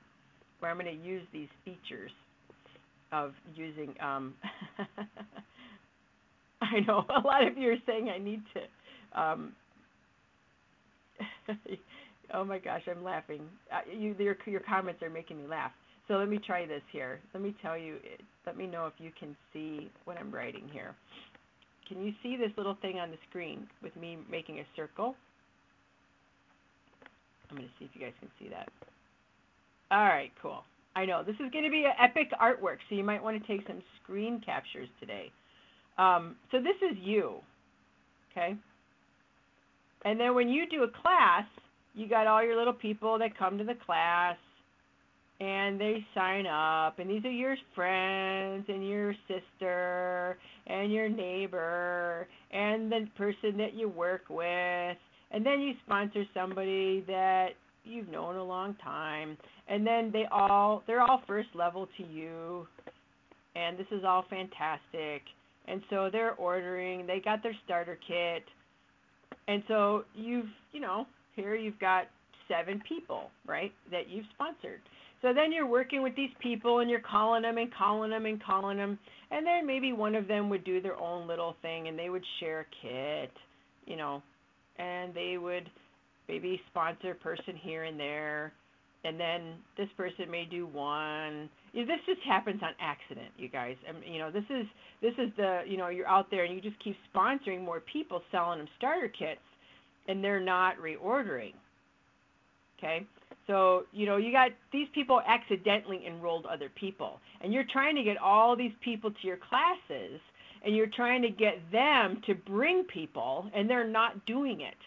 where 0.60 0.72
I'm 0.72 0.78
going 0.80 0.98
to 0.98 1.06
use 1.06 1.24
these 1.34 1.50
features 1.66 2.12
of 3.12 3.34
using. 3.56 3.96
Um, 4.02 4.36
I 6.62 6.82
know 6.82 7.06
a 7.10 7.22
lot 7.26 7.48
of 7.48 7.58
you 7.58 7.72
are 7.72 7.78
saying 7.86 8.10
I 8.10 8.18
need 8.18 8.42
to 8.54 8.62
um, 9.20 9.54
oh 12.34 12.44
my 12.44 12.60
gosh, 12.60 12.84
I'm 12.90 13.04
laughing. 13.04 13.42
Uh, 13.72 13.80
you, 13.92 14.16
your, 14.20 14.38
your 14.46 14.62
comments 14.62 15.02
are 15.02 15.10
making 15.10 15.38
me 15.38 15.48
laugh. 15.48 15.72
So 16.08 16.16
let 16.16 16.28
me 16.30 16.40
try 16.40 16.66
this 16.66 16.82
here. 16.92 17.20
Let 17.34 17.44
me 17.44 17.56
tell 17.62 17.78
you. 17.78 17.98
Let 18.46 18.58
me 18.58 18.66
know 18.66 18.88
if 18.88 18.94
you 18.98 19.12
can 19.18 19.36
see 19.54 19.92
what 20.06 20.18
I'm 20.18 20.32
writing 20.32 20.68
here. 20.72 20.96
Can 21.90 22.06
you 22.06 22.14
see 22.22 22.38
this 22.38 22.52
little 22.56 22.78
thing 22.82 23.00
on 23.00 23.10
the 23.10 23.18
screen 23.30 23.68
with 23.82 23.96
me 23.96 24.18
making 24.30 24.60
a 24.60 24.66
circle? 24.76 25.16
I'm 27.50 27.58
going 27.58 27.68
to 27.68 27.74
see 27.80 27.86
if 27.86 27.92
you 27.96 28.02
guys 28.02 28.14
can 28.20 28.30
see 28.40 28.48
that. 28.50 28.70
All 29.92 30.06
right, 30.06 30.32
cool. 30.40 30.64
I 30.96 31.06
know 31.06 31.24
this 31.24 31.36
is 31.36 31.52
going 31.52 31.64
to 31.64 31.72
be 31.72 31.86
an 31.86 31.94
epic 32.00 32.30
artwork, 32.40 32.78
so 32.88 32.96
you 32.96 33.04
might 33.04 33.24
want 33.24 33.42
to 33.42 33.48
take 33.48 33.66
some 33.68 33.82
screen 34.02 34.40
captures 34.46 34.88
today. 35.00 35.32
Um, 35.98 36.36
so 36.52 36.60
this 36.60 36.76
is 36.92 36.98
you, 37.02 37.38
okay? 38.32 38.56
And 40.06 40.20
then 40.20 40.36
when 40.36 40.48
you 40.48 40.66
do 40.70 40.84
a 40.84 41.02
class, 41.02 41.46
you 41.96 42.08
got 42.08 42.28
all 42.28 42.44
your 42.44 42.56
little 42.56 42.74
people 42.74 43.18
that 43.18 43.38
come 43.38 43.58
to 43.58 43.64
the 43.64 43.74
class 43.86 44.38
and 45.40 45.80
they 45.80 46.06
sign 46.14 46.46
up 46.46 47.00
and 47.00 47.10
these 47.10 47.24
are 47.24 47.32
your 47.32 47.56
friends 47.76 48.66
and 48.68 48.88
your 48.88 49.14
sister 49.28 50.38
and 50.68 50.92
your 50.92 51.10
neighbor 51.10 52.28
and 52.52 52.92
the 52.92 53.08
person 53.18 53.58
that 53.58 53.74
you 53.74 53.88
work 53.88 54.24
with 54.30 54.98
and 55.32 55.46
then 55.46 55.62
you 55.62 55.74
sponsor 55.86 56.24
somebody 56.34 57.04
that 57.08 57.50
you've 57.86 58.10
known 58.10 58.36
a 58.36 58.44
long 58.44 58.76
time 58.84 59.38
and 59.68 59.86
then 59.86 60.10
they 60.12 60.26
all 60.32 60.84
they're 60.88 61.02
all 61.02 61.22
first 61.26 61.50
level 61.56 61.88
to 61.98 62.04
you 62.04 62.68
and 63.56 63.78
this 63.78 63.88
is 63.92 64.04
all 64.04 64.26
fantastic 64.30 65.22
and 65.68 65.82
so 65.90 66.10
they're 66.12 66.34
ordering 66.34 67.08
they 67.08 67.20
got 67.20 67.42
their 67.42 67.56
starter 67.66 67.98
kit 68.06 68.44
and 69.50 69.64
so 69.68 70.06
you've, 70.14 70.46
you 70.72 70.80
know, 70.80 71.08
here 71.36 71.56
you've 71.56 71.80
got 71.80 72.04
seven 72.48 72.82
people, 72.88 73.32
right, 73.48 73.72
that 73.92 74.08
you've 74.08 74.26
sponsored. 74.36 74.80
So 75.22 75.34
then 75.34 75.52
you're 75.52 75.68
working 75.68 76.02
with 76.02 76.16
these 76.16 76.30
people 76.42 76.80
and 76.80 76.90
you're 76.90 77.02
calling 77.02 77.42
them 77.42 77.58
and 77.58 77.74
calling 77.74 78.12
them 78.12 78.26
and 78.26 78.42
calling 78.42 78.78
them. 78.78 78.98
And 79.32 79.46
then 79.46 79.68
maybe 79.68 79.92
one 79.92 80.16
of 80.16 80.28
them 80.28 80.50
would 80.50 80.64
do 80.64 80.82
their 80.82 80.98
own 80.98 81.28
little 81.28 81.56
thing 81.62 81.88
and 81.88 82.00
they 82.00 82.10
would 82.10 82.24
share 82.40 82.62
a 82.62 82.66
kit, 82.82 83.32
you 83.86 83.98
know, 83.98 84.24
and 84.78 85.14
they 85.14 85.38
would 85.38 85.70
maybe 86.28 86.62
sponsor 86.70 87.12
a 87.12 87.16
person 87.16 87.56
here 87.62 87.84
and 87.84 88.00
there. 88.00 88.54
And 89.04 89.20
then 89.20 89.54
this 89.78 89.88
person 89.96 90.30
may 90.30 90.46
do 90.46 90.68
one. 90.68 91.50
You 91.74 91.86
know, 91.86 91.96
this 91.96 92.06
just 92.06 92.26
happens 92.28 92.62
on 92.62 92.72
accident, 92.82 93.32
you 93.38 93.48
guys. 93.48 93.76
I 93.88 93.94
mean, 93.94 94.14
you 94.14 94.20
know, 94.20 94.32
this 94.32 94.44
is 94.50 94.66
this 95.02 95.14
is 95.18 95.32
the 95.38 95.62
you 95.66 95.78
know 95.78 95.88
you're 95.88 96.08
out 96.08 96.30
there 96.30 96.44
and 96.44 96.54
you 96.54 96.60
just 96.60 96.82
keep 96.84 96.98
sponsoring 97.16 97.64
more 97.64 97.80
people, 97.80 98.22
selling 98.30 98.60
them 98.60 98.68
starter 98.78 99.08
kits, 99.08 99.40
and 100.10 100.22
they're 100.22 100.42
not 100.42 100.76
reordering. 100.80 101.54
Okay? 102.80 103.06
So, 103.46 103.86
you 103.92 104.06
know, 104.06 104.18
you 104.18 104.32
got 104.32 104.52
these 104.72 104.88
people 104.94 105.22
accidentally 105.28 106.06
enrolled 106.06 106.46
other 106.46 106.70
people, 106.76 107.20
and 107.42 107.52
you're 107.52 107.66
trying 107.72 107.96
to 107.96 108.04
get 108.04 108.18
all 108.18 108.56
these 108.56 108.74
people 108.84 109.10
to 109.10 109.28
your 109.28 109.38
classes, 109.38 110.20
and 110.64 110.76
you're 110.76 110.88
trying 110.96 111.22
to 111.24 111.30
get 111.30 111.56
them 111.72 112.22
to 112.28 112.36
bring 112.36 112.84
people, 112.84 113.50
and 113.56 113.70
they're 113.70 113.88
not 113.88 114.26
doing 114.26 114.62
it. 114.62 114.78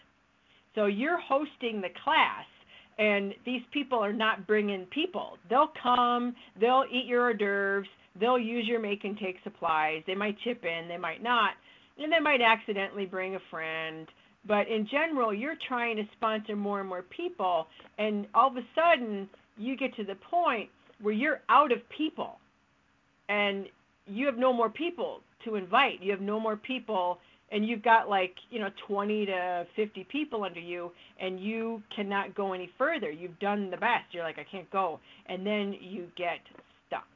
So 0.75 0.85
you're 0.85 1.19
hosting 1.19 1.81
the 1.81 1.89
class, 2.03 2.45
and 2.97 3.33
these 3.45 3.63
people 3.73 3.99
are 3.99 4.13
not 4.13 4.47
bringing 4.47 4.85
people. 4.85 5.37
They'll 5.49 5.71
come, 5.81 6.33
they'll 6.59 6.85
eat 6.89 7.05
your 7.05 7.23
hors 7.23 7.33
d'oeuvres, 7.33 7.87
they'll 8.19 8.39
use 8.39 8.65
your 8.67 8.79
make 8.79 9.03
and 9.03 9.17
take 9.17 9.37
supplies, 9.43 10.03
they 10.07 10.15
might 10.15 10.37
chip 10.43 10.63
in, 10.63 10.87
they 10.87 10.97
might 10.97 11.21
not, 11.21 11.51
and 11.97 12.11
they 12.11 12.19
might 12.19 12.41
accidentally 12.41 13.05
bring 13.05 13.35
a 13.35 13.39
friend. 13.51 14.07
But 14.45 14.67
in 14.67 14.87
general, 14.89 15.33
you're 15.33 15.55
trying 15.67 15.95
to 15.97 16.03
sponsor 16.17 16.55
more 16.55 16.79
and 16.79 16.89
more 16.89 17.03
people, 17.03 17.67
and 17.97 18.27
all 18.33 18.49
of 18.49 18.57
a 18.57 18.65
sudden, 18.75 19.29
you 19.57 19.77
get 19.77 19.95
to 19.95 20.03
the 20.03 20.15
point 20.15 20.69
where 21.01 21.13
you're 21.13 21.41
out 21.49 21.71
of 21.71 21.79
people, 21.95 22.39
and 23.29 23.67
you 24.05 24.25
have 24.25 24.37
no 24.37 24.51
more 24.51 24.69
people 24.69 25.21
to 25.45 25.55
invite. 25.55 26.01
You 26.01 26.11
have 26.11 26.21
no 26.21 26.39
more 26.39 26.57
people 26.57 27.19
and 27.51 27.67
you've 27.67 27.83
got 27.83 28.09
like 28.09 28.33
you 28.49 28.59
know 28.59 28.69
20 28.87 29.27
to 29.27 29.65
50 29.75 30.07
people 30.11 30.43
under 30.43 30.59
you 30.59 30.91
and 31.19 31.39
you 31.39 31.81
cannot 31.95 32.35
go 32.35 32.53
any 32.53 32.69
further. 32.77 33.11
You've 33.11 33.39
done 33.39 33.69
the 33.69 33.77
best. 33.77 34.05
You're 34.11 34.23
like 34.23 34.39
i 34.39 34.45
can't 34.49 34.69
go. 34.71 34.99
And 35.27 35.45
then 35.45 35.75
you 35.79 36.07
get 36.17 36.39
stuck. 36.87 37.07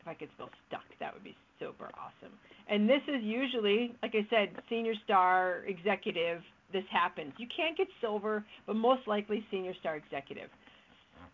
If 0.00 0.08
i 0.08 0.14
could 0.14 0.28
spell 0.34 0.50
stuck 0.68 0.82
that 1.00 1.14
would 1.14 1.24
be 1.24 1.36
super 1.58 1.90
awesome 1.94 2.32
and 2.68 2.88
this 2.88 3.02
is 3.08 3.22
usually 3.22 3.94
like 4.02 4.14
i 4.14 4.26
said 4.30 4.50
senior 4.68 4.94
star 5.04 5.64
executive 5.66 6.42
this 6.72 6.84
happens 6.90 7.32
you 7.38 7.46
can't 7.54 7.76
get 7.76 7.88
silver 8.00 8.44
but 8.66 8.76
most 8.76 9.06
likely 9.06 9.44
senior 9.50 9.74
star 9.80 9.96
executive 9.96 10.50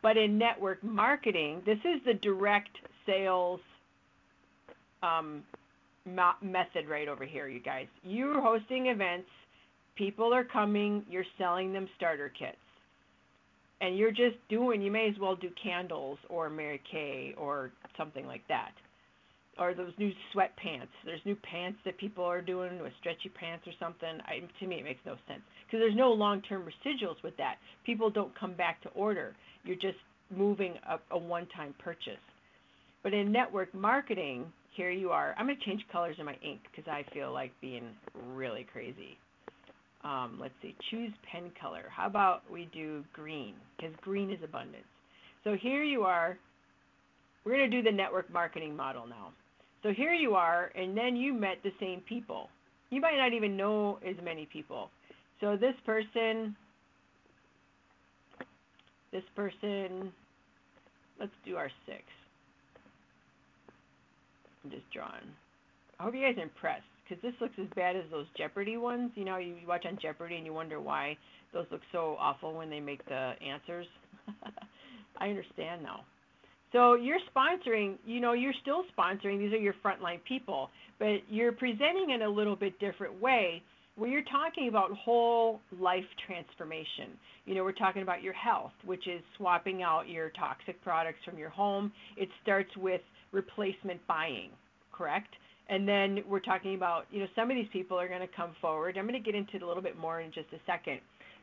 but 0.02 0.16
in 0.16 0.38
network 0.38 0.82
marketing 0.82 1.62
this 1.66 1.78
is 1.84 2.00
the 2.04 2.14
direct 2.14 2.76
sales 3.06 3.60
um, 5.04 5.42
method 6.06 6.88
right 6.88 7.08
over 7.08 7.24
here, 7.24 7.48
you 7.48 7.60
guys. 7.60 7.86
You're 8.02 8.40
hosting 8.40 8.86
events, 8.86 9.28
people 9.96 10.32
are 10.34 10.44
coming, 10.44 11.04
you're 11.08 11.24
selling 11.38 11.72
them 11.72 11.88
starter 11.96 12.28
kits. 12.28 12.56
And 13.80 13.98
you're 13.98 14.12
just 14.12 14.36
doing, 14.48 14.80
you 14.80 14.90
may 14.90 15.08
as 15.08 15.18
well 15.18 15.36
do 15.36 15.50
candles 15.62 16.18
or 16.28 16.48
Mary 16.48 16.80
Kay 16.90 17.34
or 17.36 17.70
something 17.96 18.26
like 18.26 18.46
that. 18.48 18.72
Or 19.58 19.72
those 19.72 19.92
new 19.98 20.10
sweatpants. 20.34 20.88
There's 21.04 21.20
new 21.24 21.36
pants 21.36 21.78
that 21.84 21.96
people 21.98 22.24
are 22.24 22.42
doing 22.42 22.82
with 22.82 22.92
stretchy 22.98 23.28
pants 23.28 23.66
or 23.66 23.72
something. 23.78 24.18
I, 24.26 24.40
to 24.58 24.66
me, 24.66 24.76
it 24.76 24.84
makes 24.84 25.00
no 25.06 25.14
sense 25.28 25.42
because 25.66 25.80
there's 25.80 25.96
no 25.96 26.10
long-term 26.10 26.64
residuals 26.64 27.22
with 27.22 27.36
that. 27.36 27.56
People 27.86 28.10
don't 28.10 28.36
come 28.38 28.54
back 28.54 28.82
to 28.82 28.88
order. 28.90 29.34
You're 29.64 29.76
just 29.76 29.98
moving 30.36 30.74
a, 30.88 30.98
a 31.14 31.18
one-time 31.18 31.74
purchase. 31.78 32.18
But 33.04 33.14
in 33.14 33.30
network 33.30 33.72
marketing, 33.74 34.46
here 34.74 34.90
you 34.90 35.10
are. 35.10 35.34
I'm 35.38 35.46
going 35.46 35.58
to 35.58 35.64
change 35.64 35.84
colors 35.92 36.16
in 36.18 36.24
my 36.24 36.36
ink 36.42 36.60
because 36.70 36.90
I 36.90 37.04
feel 37.12 37.32
like 37.32 37.52
being 37.60 37.84
really 38.32 38.66
crazy. 38.72 39.18
Um, 40.02 40.38
let's 40.40 40.54
see, 40.60 40.74
choose 40.90 41.12
pen 41.30 41.50
color. 41.60 41.84
How 41.88 42.06
about 42.06 42.42
we 42.50 42.68
do 42.74 43.04
green 43.12 43.54
because 43.76 43.94
green 44.02 44.30
is 44.30 44.38
abundance. 44.42 44.84
So 45.44 45.54
here 45.54 45.82
you 45.82 46.02
are. 46.02 46.36
We're 47.44 47.56
going 47.56 47.70
to 47.70 47.76
do 47.76 47.82
the 47.82 47.94
network 47.94 48.32
marketing 48.32 48.74
model 48.74 49.06
now. 49.06 49.32
So 49.84 49.92
here 49.92 50.14
you 50.14 50.34
are, 50.34 50.72
and 50.74 50.96
then 50.96 51.14
you 51.14 51.34
met 51.34 51.58
the 51.62 51.70
same 51.78 52.00
people. 52.08 52.48
You 52.88 53.02
might 53.02 53.18
not 53.18 53.34
even 53.34 53.54
know 53.54 53.98
as 54.08 54.16
many 54.24 54.48
people. 54.50 54.88
So 55.42 55.58
this 55.58 55.74
person, 55.84 56.56
this 59.12 59.22
person, 59.36 60.10
let's 61.20 61.32
do 61.44 61.56
our 61.56 61.70
six. 61.84 62.02
I'm 64.64 64.70
just 64.70 64.90
drawing. 64.90 65.12
I 66.00 66.04
hope 66.04 66.14
you 66.14 66.22
guys 66.22 66.38
are 66.38 66.44
impressed 66.44 66.82
because 67.06 67.20
this 67.20 67.34
looks 67.42 67.54
as 67.60 67.68
bad 67.76 67.94
as 67.94 68.04
those 68.10 68.26
Jeopardy 68.38 68.78
ones. 68.78 69.10
You 69.16 69.26
know, 69.26 69.36
you 69.36 69.56
watch 69.68 69.84
on 69.84 69.98
Jeopardy 70.00 70.36
and 70.36 70.46
you 70.46 70.54
wonder 70.54 70.80
why 70.80 71.18
those 71.52 71.66
look 71.70 71.82
so 71.92 72.16
awful 72.18 72.54
when 72.54 72.70
they 72.70 72.80
make 72.80 73.04
the 73.04 73.34
answers. 73.46 73.86
I 75.20 75.28
understand 75.28 75.82
now. 75.82 76.06
So 76.74 76.94
you're 76.94 77.20
sponsoring, 77.34 77.98
you 78.04 78.20
know, 78.20 78.32
you're 78.32 78.52
still 78.60 78.82
sponsoring. 78.98 79.38
These 79.38 79.52
are 79.52 79.58
your 79.58 79.74
frontline 79.74 80.18
people, 80.26 80.70
but 80.98 81.18
you're 81.30 81.52
presenting 81.52 82.10
in 82.12 82.22
a 82.22 82.28
little 82.28 82.56
bit 82.56 82.76
different 82.80 83.20
way 83.22 83.62
where 83.94 84.10
you're 84.10 84.22
talking 84.24 84.66
about 84.66 84.90
whole 84.90 85.60
life 85.78 86.02
transformation. 86.26 87.16
You 87.46 87.54
know, 87.54 87.62
we're 87.62 87.70
talking 87.70 88.02
about 88.02 88.24
your 88.24 88.32
health, 88.32 88.72
which 88.84 89.06
is 89.06 89.22
swapping 89.36 89.84
out 89.84 90.08
your 90.08 90.30
toxic 90.30 90.82
products 90.82 91.18
from 91.24 91.38
your 91.38 91.48
home. 91.48 91.92
It 92.16 92.28
starts 92.42 92.76
with 92.76 93.02
replacement 93.30 94.04
buying, 94.08 94.50
correct? 94.92 95.32
And 95.68 95.86
then 95.86 96.24
we're 96.28 96.40
talking 96.40 96.74
about, 96.74 97.04
you 97.12 97.20
know, 97.20 97.28
some 97.36 97.52
of 97.52 97.56
these 97.56 97.68
people 97.72 98.00
are 98.00 98.08
going 98.08 98.20
to 98.20 98.36
come 98.36 98.50
forward. 98.60 98.98
I'm 98.98 99.06
going 99.06 99.22
to 99.22 99.24
get 99.24 99.36
into 99.36 99.54
it 99.54 99.62
a 99.62 99.66
little 99.66 99.82
bit 99.82 99.96
more 99.96 100.22
in 100.22 100.32
just 100.32 100.48
a 100.52 100.58
second, 100.66 100.98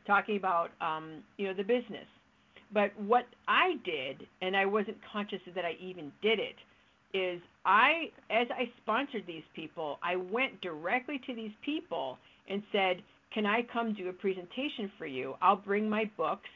talking 0.06 0.36
about, 0.36 0.72
um, 0.82 1.22
you 1.38 1.46
know, 1.46 1.54
the 1.54 1.64
business. 1.64 2.06
But 2.72 2.98
what 2.98 3.26
I 3.48 3.74
did, 3.84 4.26
and 4.40 4.56
I 4.56 4.66
wasn't 4.66 4.96
conscious 5.12 5.40
that 5.54 5.64
I 5.64 5.72
even 5.80 6.10
did 6.22 6.38
it, 6.38 6.56
is 7.14 7.40
I, 7.66 8.10
as 8.30 8.46
I 8.50 8.70
sponsored 8.82 9.24
these 9.26 9.42
people, 9.54 9.98
I 10.02 10.16
went 10.16 10.60
directly 10.62 11.20
to 11.26 11.34
these 11.34 11.50
people 11.64 12.18
and 12.48 12.62
said, 12.72 13.02
Can 13.34 13.44
I 13.44 13.60
come 13.72 13.94
do 13.94 14.08
a 14.08 14.12
presentation 14.12 14.90
for 14.98 15.06
you? 15.06 15.34
I'll 15.42 15.56
bring 15.56 15.88
my 15.88 16.10
books 16.16 16.48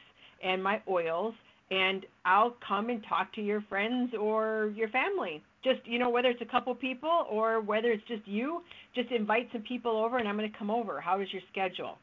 and 0.43 0.63
my 0.63 0.81
oils 0.89 1.33
and 1.69 2.05
I'll 2.25 2.55
come 2.65 2.89
and 2.89 3.03
talk 3.07 3.33
to 3.33 3.41
your 3.41 3.61
friends 3.69 4.13
or 4.19 4.71
your 4.75 4.89
family. 4.89 5.43
Just, 5.63 5.79
you 5.85 5.99
know, 5.99 6.09
whether 6.09 6.29
it's 6.29 6.41
a 6.41 6.45
couple 6.45 6.73
people 6.75 7.25
or 7.29 7.59
whether 7.59 7.91
it's 7.91 8.07
just 8.07 8.25
you, 8.25 8.61
just 8.95 9.11
invite 9.11 9.49
some 9.51 9.63
people 9.63 9.97
over 9.97 10.17
and 10.17 10.27
I'm 10.27 10.37
going 10.37 10.49
to 10.49 10.57
come 10.57 10.71
over. 10.71 11.01
How 11.01 11.19
is 11.19 11.27
your 11.31 11.41
schedule? 11.51 11.97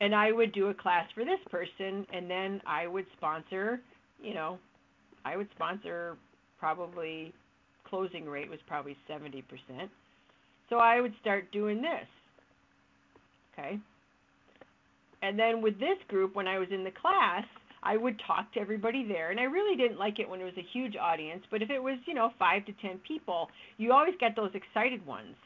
And 0.00 0.14
I 0.14 0.32
would 0.32 0.52
do 0.52 0.68
a 0.68 0.74
class 0.74 1.06
for 1.14 1.24
this 1.24 1.40
person 1.50 2.06
and 2.12 2.28
then 2.28 2.60
I 2.66 2.86
would 2.86 3.06
sponsor, 3.16 3.80
you 4.22 4.34
know, 4.34 4.58
I 5.24 5.36
would 5.36 5.48
sponsor 5.54 6.16
probably 6.58 7.32
closing 7.88 8.26
rate 8.26 8.50
was 8.50 8.58
probably 8.66 8.96
70%. 9.08 9.42
So 10.68 10.76
I 10.76 11.00
would 11.00 11.14
start 11.20 11.52
doing 11.52 11.80
this. 11.80 12.08
Okay? 13.52 13.78
And 15.22 15.38
then 15.38 15.62
with 15.62 15.78
this 15.78 15.98
group 16.08 16.34
when 16.34 16.48
I 16.48 16.58
was 16.58 16.68
in 16.70 16.84
the 16.84 16.90
class, 16.90 17.44
I 17.82 17.96
would 17.96 18.20
talk 18.26 18.52
to 18.54 18.60
everybody 18.60 19.06
there. 19.06 19.30
And 19.30 19.38
I 19.38 19.44
really 19.44 19.76
didn't 19.76 19.98
like 19.98 20.18
it 20.18 20.28
when 20.28 20.40
it 20.40 20.44
was 20.44 20.56
a 20.56 20.66
huge 20.72 20.96
audience, 20.96 21.44
but 21.50 21.62
if 21.62 21.70
it 21.70 21.82
was, 21.82 21.98
you 22.06 22.14
know, 22.14 22.30
five 22.38 22.64
to 22.66 22.72
10 22.80 23.00
people, 23.06 23.48
you 23.76 23.92
always 23.92 24.14
get 24.18 24.34
those 24.34 24.50
excited 24.54 25.04
ones. 25.06 25.36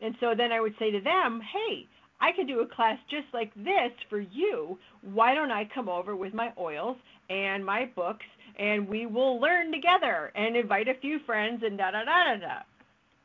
And 0.00 0.14
so 0.20 0.34
then 0.36 0.52
I 0.52 0.60
would 0.60 0.74
say 0.78 0.90
to 0.92 1.00
them, 1.00 1.40
hey, 1.52 1.86
I 2.20 2.32
could 2.32 2.48
do 2.48 2.60
a 2.60 2.66
class 2.66 2.98
just 3.10 3.26
like 3.32 3.54
this 3.54 3.92
for 4.10 4.20
you. 4.20 4.78
Why 5.02 5.34
don't 5.34 5.52
I 5.52 5.68
come 5.72 5.88
over 5.88 6.16
with 6.16 6.34
my 6.34 6.52
oils 6.58 6.96
and 7.30 7.64
my 7.64 7.90
books 7.94 8.26
and 8.58 8.88
we 8.88 9.06
will 9.06 9.40
learn 9.40 9.70
together 9.72 10.32
and 10.34 10.56
invite 10.56 10.88
a 10.88 11.00
few 11.00 11.20
friends 11.24 11.62
and 11.64 11.78
da 11.78 11.92
da 11.92 12.04
da 12.04 12.34
da 12.34 12.40
da. 12.40 12.62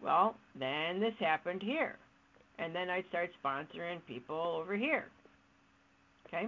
Well, 0.02 0.36
then 0.60 1.00
this 1.00 1.14
happened 1.20 1.64
here. 1.64 1.98
And 2.60 2.76
then 2.76 2.90
I 2.90 3.04
start 3.10 3.32
sponsoring 3.44 4.00
people 4.08 4.60
over 4.62 4.76
here. 4.78 5.08
Okay? 6.28 6.48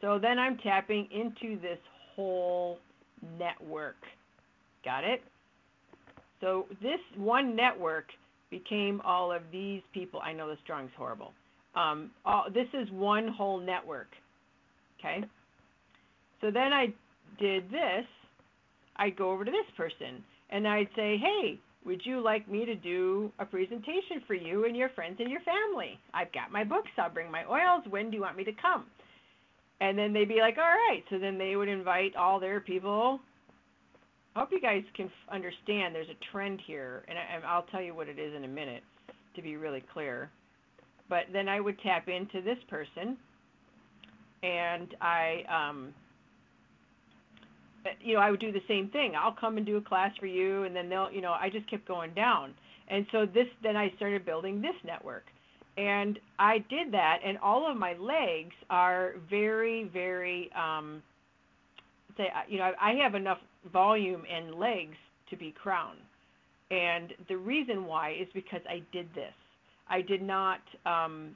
So 0.00 0.18
then 0.18 0.38
I'm 0.38 0.56
tapping 0.58 1.08
into 1.10 1.60
this 1.60 1.78
whole 2.14 2.78
network. 3.38 3.96
Got 4.84 5.04
it? 5.04 5.22
So 6.40 6.66
this 6.80 7.00
one 7.16 7.56
network 7.56 8.06
became 8.50 9.02
all 9.04 9.32
of 9.32 9.42
these 9.50 9.82
people. 9.92 10.20
I 10.22 10.32
know 10.32 10.48
this 10.48 10.58
drawing's 10.66 10.90
horrible. 10.96 11.32
Um, 11.76 12.10
all, 12.24 12.46
this 12.52 12.68
is 12.74 12.90
one 12.90 13.28
whole 13.28 13.60
network. 13.60 14.08
Okay? 14.98 15.24
So 16.40 16.50
then 16.50 16.72
I 16.72 16.86
did 17.38 17.70
this. 17.70 18.06
I'd 18.96 19.16
go 19.16 19.30
over 19.30 19.44
to 19.44 19.50
this 19.50 19.76
person 19.76 20.24
and 20.50 20.66
I'd 20.66 20.88
say, 20.96 21.18
hey, 21.18 21.58
would 21.84 22.00
you 22.04 22.20
like 22.20 22.50
me 22.50 22.64
to 22.64 22.74
do 22.74 23.30
a 23.38 23.44
presentation 23.44 24.22
for 24.26 24.34
you 24.34 24.64
and 24.64 24.76
your 24.76 24.88
friends 24.90 25.16
and 25.20 25.30
your 25.30 25.40
family? 25.40 25.98
I've 26.14 26.32
got 26.32 26.50
my 26.50 26.64
books. 26.64 26.90
I'll 26.98 27.10
bring 27.10 27.30
my 27.30 27.44
oils. 27.44 27.84
When 27.88 28.10
do 28.10 28.16
you 28.16 28.22
want 28.22 28.36
me 28.36 28.44
to 28.44 28.52
come? 28.60 28.86
And 29.80 29.98
then 29.98 30.12
they'd 30.12 30.28
be 30.28 30.40
like, 30.40 30.56
all 30.56 30.64
right. 30.64 31.02
So 31.10 31.18
then 31.18 31.36
they 31.38 31.56
would 31.56 31.68
invite 31.68 32.16
all 32.16 32.40
their 32.40 32.60
people. 32.60 33.20
I 34.34 34.40
hope 34.40 34.48
you 34.52 34.60
guys 34.60 34.82
can 34.96 35.10
understand 35.30 35.94
there's 35.94 36.08
a 36.08 36.32
trend 36.32 36.60
here, 36.66 37.04
and 37.08 37.18
I, 37.18 37.46
I'll 37.46 37.62
tell 37.64 37.80
you 37.80 37.94
what 37.94 38.08
it 38.08 38.18
is 38.18 38.34
in 38.34 38.44
a 38.44 38.48
minute 38.48 38.82
to 39.34 39.42
be 39.42 39.56
really 39.56 39.82
clear. 39.92 40.30
But 41.08 41.24
then 41.32 41.48
I 41.48 41.60
would 41.60 41.78
tap 41.80 42.08
into 42.08 42.40
this 42.42 42.58
person, 42.68 43.16
and 44.42 44.88
I, 45.00 45.44
um, 45.48 45.94
you 48.00 48.14
know, 48.14 48.20
I 48.20 48.30
would 48.30 48.40
do 48.40 48.50
the 48.52 48.62
same 48.66 48.88
thing. 48.88 49.14
I'll 49.16 49.32
come 49.32 49.56
and 49.56 49.64
do 49.64 49.76
a 49.76 49.80
class 49.80 50.10
for 50.18 50.26
you, 50.26 50.64
and 50.64 50.74
then 50.74 50.88
they'll, 50.88 51.10
you 51.12 51.20
know, 51.20 51.32
I 51.32 51.48
just 51.50 51.68
kept 51.70 51.86
going 51.86 52.12
down. 52.14 52.54
And 52.88 53.06
so 53.12 53.26
this, 53.26 53.46
then 53.62 53.76
I 53.76 53.92
started 53.96 54.24
building 54.24 54.60
this 54.60 54.74
network. 54.84 55.24
and 55.76 56.18
I 56.38 56.58
did 56.70 56.92
that, 56.92 57.18
and 57.24 57.36
all 57.38 57.70
of 57.70 57.76
my 57.76 57.94
legs 57.94 58.54
are 58.70 59.14
very, 59.28 59.90
very, 59.92 60.50
um, 60.54 61.02
say, 62.16 62.28
you 62.48 62.58
know, 62.58 62.72
I 62.80 62.92
have 62.92 63.14
enough 63.14 63.38
volume 63.72 64.22
and 64.32 64.54
legs 64.54 64.96
to 65.30 65.36
be 65.36 65.52
crown. 65.60 65.96
And 66.70 67.12
the 67.28 67.36
reason 67.36 67.84
why 67.84 68.12
is 68.12 68.26
because 68.32 68.62
I 68.68 68.82
did 68.92 69.06
this. 69.14 69.32
I 69.88 70.02
did 70.02 70.22
not, 70.22 70.60
um, 70.84 71.30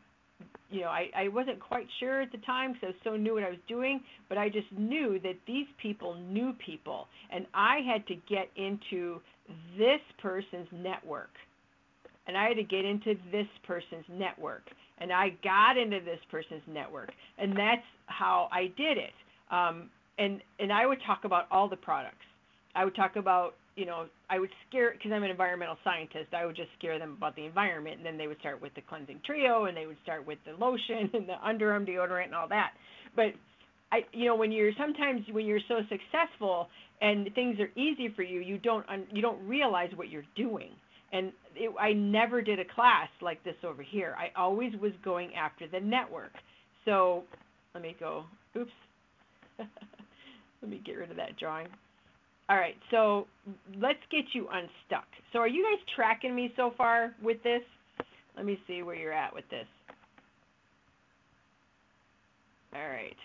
you 0.70 0.82
know, 0.82 0.88
I, 0.88 1.10
I 1.16 1.28
wasn't 1.28 1.60
quite 1.60 1.86
sure 1.98 2.22
at 2.22 2.32
the 2.32 2.38
time 2.38 2.72
because 2.72 2.82
I 2.84 2.86
was 2.88 2.96
so 3.04 3.16
new 3.16 3.34
what 3.34 3.42
I 3.42 3.50
was 3.50 3.58
doing, 3.68 4.00
but 4.28 4.38
I 4.38 4.48
just 4.48 4.70
knew 4.76 5.18
that 5.22 5.34
these 5.46 5.66
people 5.80 6.14
knew 6.14 6.52
people, 6.64 7.06
and 7.32 7.46
I 7.54 7.78
had 7.86 8.06
to 8.08 8.14
get 8.28 8.48
into 8.56 9.20
this 9.76 10.00
person's 10.20 10.68
network 10.72 11.30
and 12.30 12.38
I 12.38 12.46
had 12.46 12.56
to 12.58 12.62
get 12.62 12.84
into 12.84 13.14
this 13.32 13.46
person's 13.66 14.04
network. 14.08 14.62
And 14.98 15.12
I 15.12 15.30
got 15.42 15.76
into 15.76 15.98
this 16.04 16.20
person's 16.30 16.62
network, 16.68 17.10
and 17.38 17.52
that's 17.56 17.82
how 18.06 18.48
I 18.52 18.64
did 18.76 18.98
it. 18.98 19.14
Um, 19.50 19.90
and 20.18 20.40
and 20.58 20.72
I 20.72 20.86
would 20.86 20.98
talk 21.06 21.24
about 21.24 21.46
all 21.50 21.68
the 21.68 21.76
products. 21.76 22.26
I 22.74 22.84
would 22.84 22.94
talk 22.94 23.16
about 23.16 23.54
you 23.76 23.86
know 23.86 24.06
I 24.28 24.38
would 24.38 24.50
scare 24.68 24.92
because 24.92 25.12
I'm 25.12 25.22
an 25.22 25.30
environmental 25.30 25.76
scientist. 25.84 26.34
I 26.34 26.46
would 26.46 26.56
just 26.56 26.70
scare 26.78 26.98
them 26.98 27.14
about 27.16 27.36
the 27.36 27.44
environment, 27.44 27.98
and 27.98 28.06
then 28.06 28.18
they 28.18 28.26
would 28.26 28.38
start 28.40 28.60
with 28.60 28.74
the 28.74 28.82
cleansing 28.82 29.20
trio, 29.24 29.64
and 29.64 29.76
they 29.76 29.86
would 29.86 29.98
start 30.02 30.26
with 30.26 30.38
the 30.44 30.52
lotion 30.52 31.10
and 31.12 31.28
the 31.28 31.36
underarm 31.46 31.88
deodorant 31.88 32.26
and 32.26 32.34
all 32.34 32.48
that. 32.48 32.72
But 33.16 33.32
I, 33.92 34.00
you 34.12 34.26
know, 34.26 34.36
when 34.36 34.52
you're 34.52 34.72
sometimes 34.78 35.22
when 35.30 35.46
you're 35.46 35.60
so 35.68 35.80
successful 35.88 36.68
and 37.00 37.28
things 37.34 37.58
are 37.60 37.70
easy 37.80 38.12
for 38.14 38.22
you, 38.22 38.40
you 38.40 38.58
don't 38.58 38.86
you 39.12 39.22
don't 39.22 39.46
realize 39.46 39.90
what 39.96 40.08
you're 40.08 40.24
doing 40.36 40.70
and 41.12 41.32
it, 41.56 41.72
I 41.78 41.92
never 41.92 42.42
did 42.42 42.60
a 42.60 42.64
class 42.64 43.08
like 43.20 43.42
this 43.44 43.56
over 43.64 43.82
here. 43.82 44.14
I 44.18 44.38
always 44.38 44.72
was 44.80 44.92
going 45.04 45.34
after 45.34 45.66
the 45.66 45.80
network. 45.80 46.32
So 46.84 47.24
let 47.74 47.82
me 47.82 47.96
go. 47.98 48.24
Oops. 48.56 48.70
let 49.58 50.70
me 50.70 50.80
get 50.84 50.96
rid 50.96 51.10
of 51.10 51.16
that 51.16 51.38
drawing. 51.38 51.68
All 52.50 52.56
right, 52.56 52.74
so 52.90 53.28
let's 53.78 54.00
get 54.10 54.24
you 54.32 54.48
unstuck. 54.52 55.06
So 55.32 55.38
are 55.38 55.46
you 55.46 55.62
guys 55.62 55.80
tracking 55.94 56.34
me 56.34 56.52
so 56.56 56.72
far 56.76 57.14
with 57.22 57.40
this? 57.44 57.62
Let 58.36 58.44
me 58.44 58.58
see 58.66 58.82
where 58.82 58.96
you're 58.96 59.12
at 59.12 59.32
with 59.32 59.48
this. 59.50 59.68
All 62.74 62.88
right. 62.88 63.16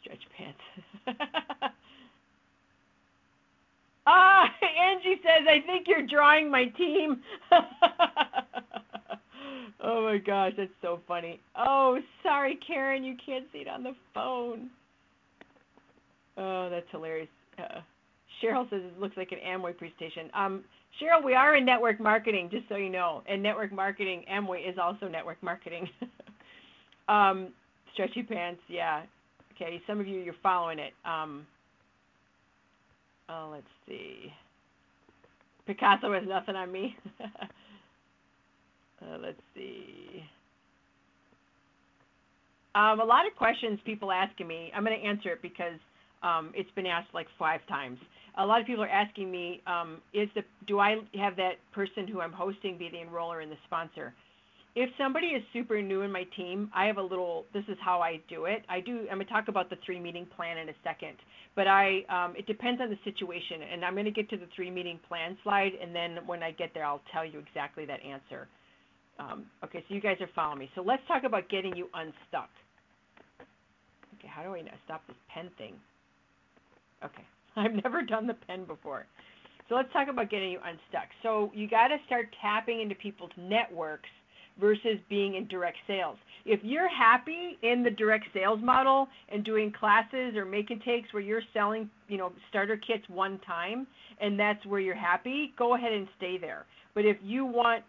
Stretch 0.00 0.22
pants. 0.36 0.58
Ah, 4.06 4.44
Angie 4.78 5.18
says, 5.22 5.46
I 5.48 5.60
think 5.66 5.88
you're 5.88 6.06
drawing 6.06 6.50
my 6.50 6.66
team. 6.66 7.22
oh 9.82 10.04
my 10.04 10.18
gosh, 10.18 10.52
that's 10.58 10.70
so 10.82 11.00
funny. 11.08 11.40
Oh, 11.56 11.98
sorry, 12.22 12.58
Karen, 12.66 13.02
you 13.02 13.16
can't 13.24 13.46
see 13.50 13.60
it 13.60 13.68
on 13.68 13.82
the 13.82 13.94
phone. 14.12 14.68
Oh, 16.36 16.68
that's 16.70 16.86
hilarious. 16.90 17.28
Uh, 17.58 17.80
Cheryl 18.42 18.68
says 18.70 18.82
it 18.84 19.00
looks 19.00 19.16
like 19.16 19.32
an 19.32 19.38
Amway 19.46 19.76
presentation. 19.76 20.30
Um, 20.34 20.64
Cheryl, 21.00 21.24
we 21.24 21.34
are 21.34 21.56
in 21.56 21.64
network 21.64 22.00
marketing, 22.00 22.48
just 22.50 22.68
so 22.68 22.76
you 22.76 22.90
know. 22.90 23.22
And 23.28 23.42
network 23.42 23.72
marketing, 23.72 24.24
Amway 24.30 24.68
is 24.68 24.76
also 24.78 25.08
network 25.08 25.42
marketing. 25.42 25.88
um, 27.08 27.48
stretchy 27.92 28.22
pants, 28.22 28.60
yeah. 28.68 29.02
Okay, 29.54 29.80
some 29.86 30.00
of 30.00 30.08
you, 30.08 30.20
you're 30.20 30.34
following 30.42 30.78
it. 30.80 30.92
Um, 31.04 31.46
Oh, 33.28 33.48
let's 33.50 33.66
see. 33.88 34.32
Picasso 35.66 36.12
has 36.12 36.24
nothing 36.26 36.56
on 36.56 36.70
me. 36.70 36.96
uh, 37.24 39.18
let's 39.20 39.40
see. 39.54 40.22
Um, 42.74 43.00
a 43.00 43.04
lot 43.04 43.26
of 43.26 43.34
questions 43.36 43.78
people 43.84 44.12
asking 44.12 44.46
me. 44.46 44.70
I'm 44.74 44.84
going 44.84 44.98
to 44.98 45.06
answer 45.06 45.30
it 45.30 45.40
because 45.40 45.78
um, 46.24 46.52
it's 46.54 46.70
been 46.72 46.86
asked 46.86 47.12
like 47.14 47.26
five 47.38 47.60
times. 47.68 47.98
A 48.36 48.44
lot 48.44 48.60
of 48.60 48.66
people 48.66 48.82
are 48.82 48.88
asking 48.88 49.30
me, 49.30 49.62
um, 49.66 49.98
is 50.12 50.28
the 50.34 50.42
do 50.66 50.80
I 50.80 50.96
have 51.14 51.36
that 51.36 51.54
person 51.72 52.08
who 52.08 52.20
I'm 52.20 52.32
hosting 52.32 52.78
be 52.78 52.88
the 52.90 52.98
enroller 52.98 53.42
and 53.42 53.52
the 53.52 53.56
sponsor? 53.66 54.14
if 54.76 54.90
somebody 54.98 55.28
is 55.28 55.42
super 55.52 55.80
new 55.80 56.02
in 56.02 56.10
my 56.10 56.24
team, 56.36 56.70
I 56.74 56.86
have 56.86 56.96
a 56.96 57.02
little. 57.02 57.46
This 57.54 57.62
is 57.68 57.76
how 57.80 58.00
I 58.00 58.20
do 58.28 58.46
it. 58.46 58.64
I 58.68 58.80
do. 58.80 59.06
I'm 59.10 59.18
gonna 59.18 59.24
talk 59.26 59.46
about 59.46 59.70
the 59.70 59.76
three 59.86 60.00
meeting 60.00 60.26
plan 60.36 60.58
in 60.58 60.68
a 60.68 60.74
second, 60.82 61.16
but 61.54 61.68
I. 61.68 62.02
Um, 62.08 62.34
it 62.36 62.46
depends 62.46 62.80
on 62.80 62.90
the 62.90 62.98
situation, 63.04 63.62
and 63.72 63.84
I'm 63.84 63.94
gonna 63.94 64.10
get 64.10 64.28
to 64.30 64.36
the 64.36 64.48
three 64.54 64.70
meeting 64.70 64.98
plan 65.06 65.36
slide, 65.44 65.72
and 65.80 65.94
then 65.94 66.18
when 66.26 66.42
I 66.42 66.50
get 66.50 66.70
there, 66.74 66.84
I'll 66.84 67.02
tell 67.12 67.24
you 67.24 67.38
exactly 67.38 67.86
that 67.86 68.00
answer. 68.02 68.48
Um, 69.20 69.46
okay, 69.62 69.84
so 69.88 69.94
you 69.94 70.00
guys 70.00 70.16
are 70.20 70.30
following 70.34 70.58
me. 70.58 70.70
So 70.74 70.82
let's 70.82 71.02
talk 71.06 71.22
about 71.22 71.48
getting 71.48 71.76
you 71.76 71.88
unstuck. 71.94 72.50
Okay, 74.18 74.28
how 74.28 74.42
do 74.42 74.56
I 74.56 74.62
stop 74.84 75.06
this 75.06 75.16
pen 75.32 75.50
thing? 75.56 75.74
Okay, 77.02 77.24
I've 77.56 77.72
never 77.82 78.02
done 78.02 78.26
the 78.26 78.34
pen 78.34 78.64
before. 78.64 79.06
So 79.68 79.76
let's 79.76 79.92
talk 79.92 80.08
about 80.08 80.30
getting 80.30 80.50
you 80.50 80.58
unstuck. 80.58 81.08
So 81.22 81.50
you 81.54 81.68
got 81.68 81.88
to 81.88 81.96
start 82.06 82.28
tapping 82.40 82.82
into 82.82 82.94
people's 82.94 83.30
networks 83.38 84.10
versus 84.60 84.98
being 85.08 85.36
in 85.36 85.48
direct 85.48 85.78
sales. 85.86 86.16
If 86.44 86.60
you're 86.62 86.88
happy 86.88 87.58
in 87.62 87.82
the 87.82 87.90
direct 87.90 88.26
sales 88.34 88.60
model 88.62 89.08
and 89.30 89.42
doing 89.42 89.72
classes 89.72 90.36
or 90.36 90.44
make 90.44 90.70
and 90.70 90.82
takes 90.82 91.12
where 91.12 91.22
you're 91.22 91.42
selling, 91.52 91.88
you 92.08 92.18
know, 92.18 92.32
starter 92.50 92.76
kits 92.76 93.04
one 93.08 93.40
time 93.46 93.86
and 94.20 94.38
that's 94.38 94.64
where 94.66 94.80
you're 94.80 94.94
happy, 94.94 95.54
go 95.58 95.74
ahead 95.74 95.92
and 95.92 96.06
stay 96.18 96.36
there. 96.38 96.66
But 96.94 97.06
if 97.06 97.16
you 97.22 97.44
want 97.46 97.82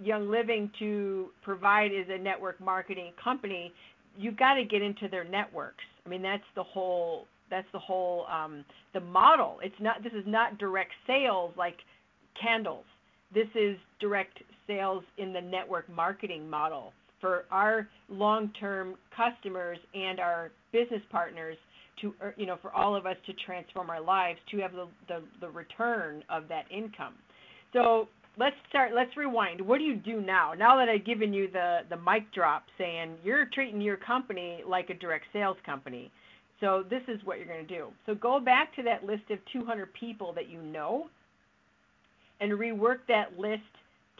Young 0.00 0.30
Living 0.30 0.70
to 0.78 1.30
provide 1.42 1.90
as 1.92 2.06
a 2.10 2.18
network 2.18 2.60
marketing 2.60 3.12
company, 3.22 3.72
you've 4.18 4.36
got 4.36 4.54
to 4.54 4.64
get 4.64 4.82
into 4.82 5.08
their 5.08 5.24
networks. 5.24 5.84
I 6.04 6.08
mean, 6.08 6.22
that's 6.22 6.44
the 6.54 6.62
whole 6.62 7.26
that's 7.50 7.66
the 7.72 7.78
whole 7.78 8.26
um, 8.26 8.64
the 8.94 9.00
model. 9.00 9.58
It's 9.62 9.74
not 9.80 10.02
this 10.02 10.12
is 10.12 10.24
not 10.26 10.58
direct 10.58 10.92
sales 11.06 11.52
like 11.56 11.76
candles. 12.40 12.84
This 13.34 13.48
is 13.54 13.76
direct 14.00 14.38
sales 14.66 15.04
in 15.18 15.32
the 15.32 15.40
network 15.40 15.88
marketing 15.88 16.48
model 16.48 16.92
for 17.20 17.44
our 17.50 17.88
long-term 18.08 18.94
customers 19.16 19.78
and 19.94 20.20
our 20.20 20.50
business 20.72 21.02
partners 21.10 21.56
to 22.00 22.14
er, 22.22 22.34
you 22.36 22.46
know 22.46 22.56
for 22.60 22.72
all 22.72 22.94
of 22.94 23.06
us 23.06 23.16
to 23.26 23.32
transform 23.44 23.90
our 23.90 24.00
lives 24.00 24.38
to 24.50 24.58
have 24.58 24.72
the, 24.72 24.86
the, 25.08 25.22
the 25.40 25.48
return 25.48 26.22
of 26.28 26.48
that 26.48 26.64
income 26.70 27.14
so 27.72 28.06
let's 28.38 28.56
start 28.68 28.92
let's 28.94 29.16
rewind 29.16 29.60
what 29.60 29.78
do 29.78 29.84
you 29.84 29.96
do 29.96 30.20
now 30.20 30.52
now 30.52 30.76
that 30.76 30.88
i've 30.88 31.06
given 31.06 31.32
you 31.32 31.48
the 31.50 31.78
the 31.88 31.96
mic 31.96 32.30
drop 32.34 32.64
saying 32.76 33.14
you're 33.24 33.46
treating 33.46 33.80
your 33.80 33.96
company 33.96 34.60
like 34.68 34.90
a 34.90 34.94
direct 34.94 35.24
sales 35.32 35.56
company 35.64 36.10
so 36.60 36.84
this 36.88 37.02
is 37.08 37.20
what 37.24 37.38
you're 37.38 37.46
going 37.46 37.66
to 37.66 37.74
do 37.74 37.88
so 38.06 38.14
go 38.14 38.40
back 38.40 38.74
to 38.74 38.82
that 38.82 39.04
list 39.04 39.22
of 39.30 39.38
200 39.52 39.92
people 39.94 40.32
that 40.32 40.48
you 40.48 40.60
know 40.62 41.08
and 42.40 42.52
rework 42.52 42.98
that 43.08 43.38
list 43.38 43.62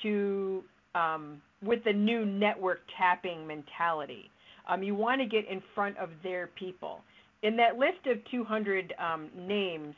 to 0.03 0.63
um, 0.95 1.41
with 1.63 1.85
the 1.85 1.93
new 1.93 2.25
network 2.25 2.81
tapping 2.97 3.47
mentality. 3.47 4.31
Um, 4.69 4.83
you 4.83 4.95
want 4.95 5.21
to 5.21 5.27
get 5.27 5.49
in 5.49 5.63
front 5.75 5.97
of 5.99 6.11
their 6.23 6.49
people. 6.59 7.01
In 7.43 7.57
that 7.57 7.79
list 7.79 8.07
of 8.07 8.19
200 8.31 8.95
um, 8.99 9.29
names, 9.37 9.95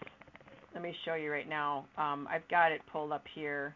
let 0.74 0.82
me 0.82 0.94
show 1.04 1.14
you 1.14 1.30
right 1.30 1.48
now. 1.48 1.86
Um, 1.96 2.28
I've 2.30 2.46
got 2.48 2.72
it 2.72 2.80
pulled 2.92 3.12
up 3.12 3.24
here. 3.34 3.74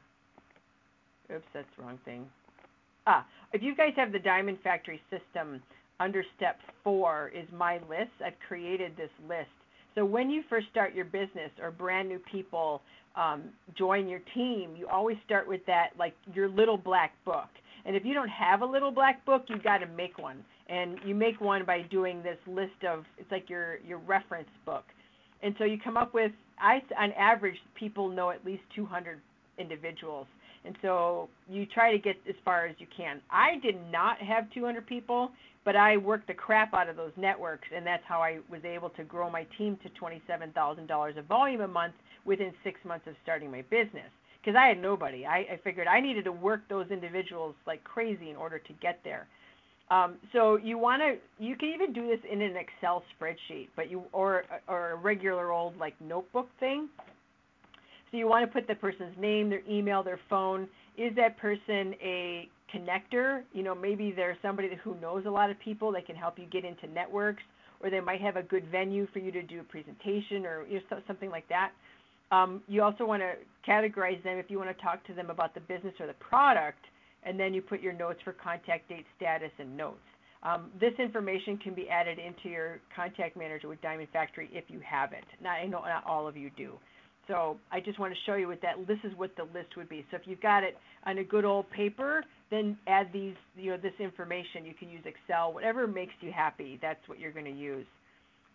Oops, 1.32 1.44
that's 1.54 1.66
the 1.76 1.84
wrong 1.84 1.98
thing. 2.04 2.26
Ah, 3.06 3.26
if 3.52 3.62
you 3.62 3.74
guys 3.74 3.92
have 3.96 4.12
the 4.12 4.18
Diamond 4.18 4.58
Factory 4.62 5.00
system, 5.10 5.62
under 6.01 6.24
step 6.36 6.59
four 6.82 7.30
is 7.34 7.47
my 7.57 7.74
list. 7.88 8.11
I've 8.24 8.38
created 8.47 8.97
this 8.97 9.11
list. 9.28 9.51
So 9.95 10.05
when 10.05 10.30
you 10.30 10.43
first 10.49 10.66
start 10.70 10.95
your 10.95 11.05
business 11.05 11.51
or 11.61 11.70
brand 11.70 12.09
new 12.09 12.20
people 12.30 12.82
um, 13.14 13.45
join 13.76 14.09
your 14.09 14.20
team, 14.34 14.74
you 14.76 14.88
always 14.88 15.16
start 15.24 15.47
with 15.47 15.64
that, 15.66 15.90
like 15.99 16.14
your 16.32 16.49
little 16.49 16.78
black 16.78 17.12
book. 17.24 17.49
And 17.84 17.95
if 17.97 18.05
you 18.05 18.14
don't 18.14 18.28
have 18.28 18.62
a 18.62 18.66
little 18.66 18.90
black 18.90 19.24
book, 19.26 19.45
you 19.49 19.59
got 19.59 19.78
to 19.78 19.86
make 19.86 20.18
one. 20.18 20.45
And 20.68 20.99
you 21.05 21.14
make 21.14 21.40
one 21.40 21.64
by 21.66 21.82
doing 21.82 22.22
this 22.22 22.38
list 22.47 22.84
of, 22.88 23.05
it's 23.18 23.30
like 23.30 23.51
your, 23.51 23.78
your 23.86 23.99
reference 23.99 24.49
book. 24.64 24.84
And 25.43 25.55
so 25.59 25.64
you 25.64 25.78
come 25.82 25.97
up 25.97 26.14
with, 26.14 26.32
I, 26.59 26.80
on 26.99 27.12
average, 27.12 27.57
people 27.74 28.09
know 28.09 28.30
at 28.30 28.45
least 28.45 28.62
200 28.74 29.20
individuals. 29.59 30.26
And 30.64 30.76
so 30.80 31.28
you 31.48 31.66
try 31.66 31.90
to 31.92 31.98
get 31.98 32.16
as 32.28 32.36
far 32.44 32.66
as 32.66 32.76
you 32.78 32.86
can. 32.96 33.20
I 33.30 33.59
did 33.62 33.76
not 33.90 34.18
have 34.18 34.53
200 34.53 34.86
people, 34.86 35.30
but 35.64 35.76
I 35.76 35.96
worked 35.96 36.28
the 36.28 36.34
crap 36.34 36.72
out 36.74 36.88
of 36.88 36.96
those 36.96 37.12
networks, 37.16 37.68
and 37.74 37.86
that's 37.86 38.03
how 38.07 38.20
I 38.20 38.38
was 38.50 38.64
able 38.64 38.90
to 38.90 39.05
grow 39.05 39.28
my 39.28 39.46
team 39.59 39.76
to 39.82 39.88
$27,000 40.00 41.18
of 41.18 41.24
volume 41.26 41.61
a 41.62 41.68
month 41.68 41.94
within 42.24 42.53
six 42.62 42.78
months 42.84 43.07
of 43.09 43.14
starting 43.22 43.50
my 43.50 43.62
business 43.62 44.11
because 44.42 44.57
I 44.57 44.66
had 44.66 44.80
nobody. 44.80 45.24
I, 45.24 45.38
I 45.38 45.61
figured 45.62 45.86
I 45.86 46.00
needed 46.00 46.24
to 46.24 46.32
work 46.32 46.62
those 46.68 46.86
individuals 46.90 47.55
like 47.66 47.82
crazy 47.84 48.30
in 48.30 48.36
order 48.36 48.59
to 48.59 48.72
get 48.80 49.00
there. 49.05 49.26
Um, 49.90 50.16
so 50.32 50.57
you 50.57 50.78
want 50.78 51.03
to, 51.03 51.16
you 51.44 51.57
can 51.57 51.68
even 51.68 51.92
do 51.92 52.09
this 52.09 52.18
in 52.30 52.40
an 52.40 52.55
Excel 52.57 53.03
spreadsheet, 53.14 53.68
but 53.76 53.90
you 53.90 54.05
or 54.12 54.44
or 54.66 54.92
a 54.92 54.96
regular 54.96 55.53
old 55.53 55.76
like 55.76 55.94
notebook 56.00 56.48
thing. 56.61 56.88
So 58.12 58.18
you 58.18 58.28
want 58.28 58.46
to 58.46 58.52
put 58.52 58.68
the 58.68 58.76
person's 58.76 59.16
name, 59.18 59.50
their 59.50 59.62
email, 59.68 60.04
their 60.04 60.20
phone. 60.30 60.68
Is 60.96 61.16
that 61.16 61.38
person 61.38 61.94
a 62.00 62.48
connector. 62.74 63.42
You 63.52 63.62
know, 63.62 63.74
maybe 63.74 64.12
there's 64.12 64.36
somebody 64.42 64.70
who 64.82 64.96
knows 65.00 65.24
a 65.26 65.30
lot 65.30 65.50
of 65.50 65.58
people 65.60 65.92
that 65.92 66.06
can 66.06 66.16
help 66.16 66.38
you 66.38 66.46
get 66.46 66.64
into 66.64 66.86
networks, 66.86 67.42
or 67.80 67.90
they 67.90 68.00
might 68.00 68.20
have 68.20 68.36
a 68.36 68.42
good 68.42 68.66
venue 68.70 69.06
for 69.12 69.18
you 69.18 69.32
to 69.32 69.42
do 69.42 69.60
a 69.60 69.64
presentation 69.64 70.46
or 70.46 70.66
you 70.66 70.80
know, 70.90 71.00
something 71.06 71.30
like 71.30 71.48
that. 71.48 71.72
Um, 72.30 72.62
you 72.66 72.82
also 72.82 73.04
want 73.04 73.22
to 73.22 73.32
categorize 73.68 74.22
them 74.24 74.38
if 74.38 74.50
you 74.50 74.58
want 74.58 74.74
to 74.76 74.82
talk 74.82 75.04
to 75.06 75.14
them 75.14 75.28
about 75.28 75.54
the 75.54 75.60
business 75.60 75.94
or 76.00 76.06
the 76.06 76.14
product, 76.14 76.78
and 77.24 77.38
then 77.38 77.52
you 77.52 77.60
put 77.60 77.82
your 77.82 77.92
notes 77.92 78.20
for 78.24 78.32
contact 78.32 78.88
date, 78.88 79.04
status, 79.16 79.50
and 79.58 79.76
notes. 79.76 79.98
Um, 80.42 80.70
this 80.80 80.92
information 80.98 81.56
can 81.58 81.74
be 81.74 81.88
added 81.88 82.18
into 82.18 82.48
your 82.48 82.80
contact 82.96 83.36
manager 83.36 83.68
with 83.68 83.80
Diamond 83.82 84.08
Factory 84.12 84.48
if 84.52 84.64
you 84.68 84.80
have 84.80 85.12
it. 85.12 85.24
Not, 85.42 85.52
I 85.52 85.66
know 85.66 85.82
not 85.82 86.04
all 86.06 86.26
of 86.26 86.36
you 86.36 86.50
do. 86.56 86.72
So 87.28 87.56
I 87.70 87.80
just 87.80 87.98
want 87.98 88.12
to 88.12 88.18
show 88.26 88.34
you 88.34 88.48
what 88.48 88.60
that 88.62 88.86
this 88.86 88.98
is 89.04 89.12
what 89.16 89.34
the 89.36 89.44
list 89.44 89.76
would 89.76 89.88
be. 89.88 90.04
So 90.10 90.16
if 90.16 90.22
you've 90.26 90.40
got 90.40 90.64
it 90.64 90.76
on 91.06 91.18
a 91.18 91.24
good 91.24 91.44
old 91.44 91.70
paper, 91.70 92.24
then 92.50 92.76
add 92.86 93.10
these 93.12 93.34
you 93.56 93.70
know 93.70 93.76
this 93.76 93.92
information. 94.00 94.64
You 94.64 94.74
can 94.74 94.88
use 94.88 95.04
Excel, 95.04 95.52
whatever 95.52 95.86
makes 95.86 96.14
you 96.20 96.32
happy. 96.32 96.78
That's 96.82 97.00
what 97.06 97.18
you're 97.18 97.32
going 97.32 97.46
to 97.46 97.50
use. 97.50 97.86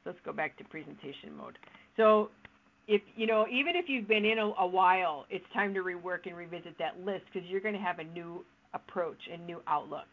So 0.03 0.11
let's 0.11 0.19
go 0.25 0.33
back 0.33 0.57
to 0.57 0.63
presentation 0.65 1.35
mode. 1.37 1.57
So 1.95 2.29
if 2.87 3.01
you 3.15 3.25
know 3.25 3.45
even 3.51 3.75
if 3.75 3.85
you've 3.87 4.07
been 4.07 4.25
in 4.25 4.37
a, 4.39 4.51
a 4.59 4.67
while, 4.67 5.25
it's 5.29 5.45
time 5.53 5.73
to 5.73 5.81
rework 5.81 6.25
and 6.25 6.35
revisit 6.35 6.77
that 6.79 6.99
list 7.05 7.23
because 7.31 7.47
you're 7.49 7.61
going 7.61 7.75
to 7.75 7.81
have 7.81 7.99
a 7.99 8.03
new 8.03 8.43
approach 8.73 9.19
and 9.31 9.45
new 9.47 9.61
outlook. 9.67 10.07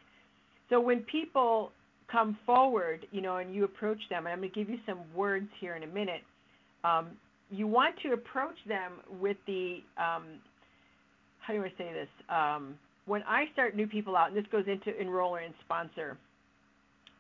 So 0.70 0.80
when 0.80 1.00
people 1.00 1.72
come 2.10 2.38
forward, 2.46 3.06
you 3.10 3.20
know, 3.20 3.36
and 3.36 3.54
you 3.54 3.64
approach 3.64 3.98
them, 4.10 4.26
and 4.26 4.32
I'm 4.32 4.38
going 4.38 4.50
to 4.50 4.54
give 4.54 4.68
you 4.68 4.78
some 4.86 5.00
words 5.14 5.48
here 5.60 5.74
in 5.74 5.82
a 5.82 5.86
minute. 5.86 6.22
Um, 6.84 7.08
you 7.54 7.66
want 7.66 7.94
to 8.02 8.12
approach 8.12 8.56
them 8.66 8.92
with 9.20 9.36
the 9.46 9.78
um, 9.96 10.24
how 11.40 11.52
do 11.52 11.62
I 11.62 11.72
say 11.76 11.92
this? 11.92 12.08
Um, 12.28 12.74
when 13.06 13.22
I 13.24 13.44
start 13.52 13.76
new 13.76 13.86
people 13.86 14.16
out, 14.16 14.28
and 14.28 14.36
this 14.36 14.46
goes 14.50 14.64
into 14.66 14.90
enroller 14.98 15.44
and 15.44 15.54
sponsor, 15.64 16.16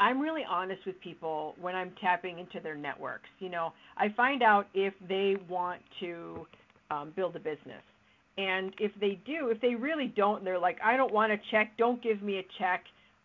I'm 0.00 0.20
really 0.20 0.42
honest 0.48 0.80
with 0.86 1.00
people 1.00 1.54
when 1.60 1.74
I'm 1.74 1.92
tapping 2.00 2.38
into 2.38 2.58
their 2.60 2.76
networks. 2.76 3.28
You 3.38 3.50
know, 3.50 3.72
I 3.96 4.08
find 4.16 4.42
out 4.42 4.66
if 4.74 4.94
they 5.08 5.36
want 5.48 5.82
to 6.00 6.46
um, 6.90 7.12
build 7.14 7.36
a 7.36 7.38
business. 7.38 7.82
And 8.36 8.74
if 8.80 8.90
they 9.00 9.20
do, 9.24 9.50
if 9.50 9.60
they 9.60 9.76
really 9.76 10.12
don't, 10.16 10.38
and 10.38 10.46
they're 10.46 10.58
like, 10.58 10.78
I 10.84 10.96
don't 10.96 11.12
want 11.12 11.30
a 11.32 11.36
check, 11.52 11.76
don't 11.78 12.02
give 12.02 12.20
me 12.20 12.38
a 12.38 12.46
check, 12.58 12.82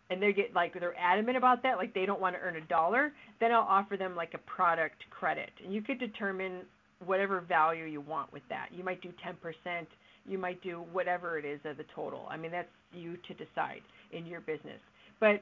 and 0.08 0.22
they 0.22 0.32
get 0.32 0.54
like 0.54 0.78
they're 0.78 0.96
adamant 0.98 1.36
about 1.36 1.62
that, 1.64 1.78
like 1.78 1.94
they 1.94 2.06
don't 2.06 2.20
want 2.20 2.36
to 2.36 2.40
earn 2.40 2.56
a 2.56 2.60
dollar, 2.62 3.12
then 3.40 3.50
I'll 3.50 3.66
offer 3.68 3.96
them 3.96 4.14
like 4.14 4.34
a 4.34 4.38
product 4.38 5.02
credit. 5.10 5.50
And 5.64 5.74
you 5.74 5.82
could 5.82 5.98
determine 5.98 6.60
whatever 7.04 7.40
value 7.40 7.84
you 7.84 8.00
want 8.00 8.32
with 8.32 8.42
that. 8.48 8.68
You 8.72 8.84
might 8.84 9.00
do 9.02 9.10
10%, 9.26 9.86
you 10.26 10.38
might 10.38 10.62
do 10.62 10.84
whatever 10.92 11.38
it 11.38 11.44
is 11.44 11.60
of 11.64 11.76
the 11.76 11.84
total. 11.94 12.26
I 12.30 12.36
mean, 12.36 12.50
that's 12.50 12.68
you 12.92 13.16
to 13.28 13.34
decide 13.34 13.80
in 14.12 14.26
your 14.26 14.40
business. 14.40 14.80
But 15.18 15.40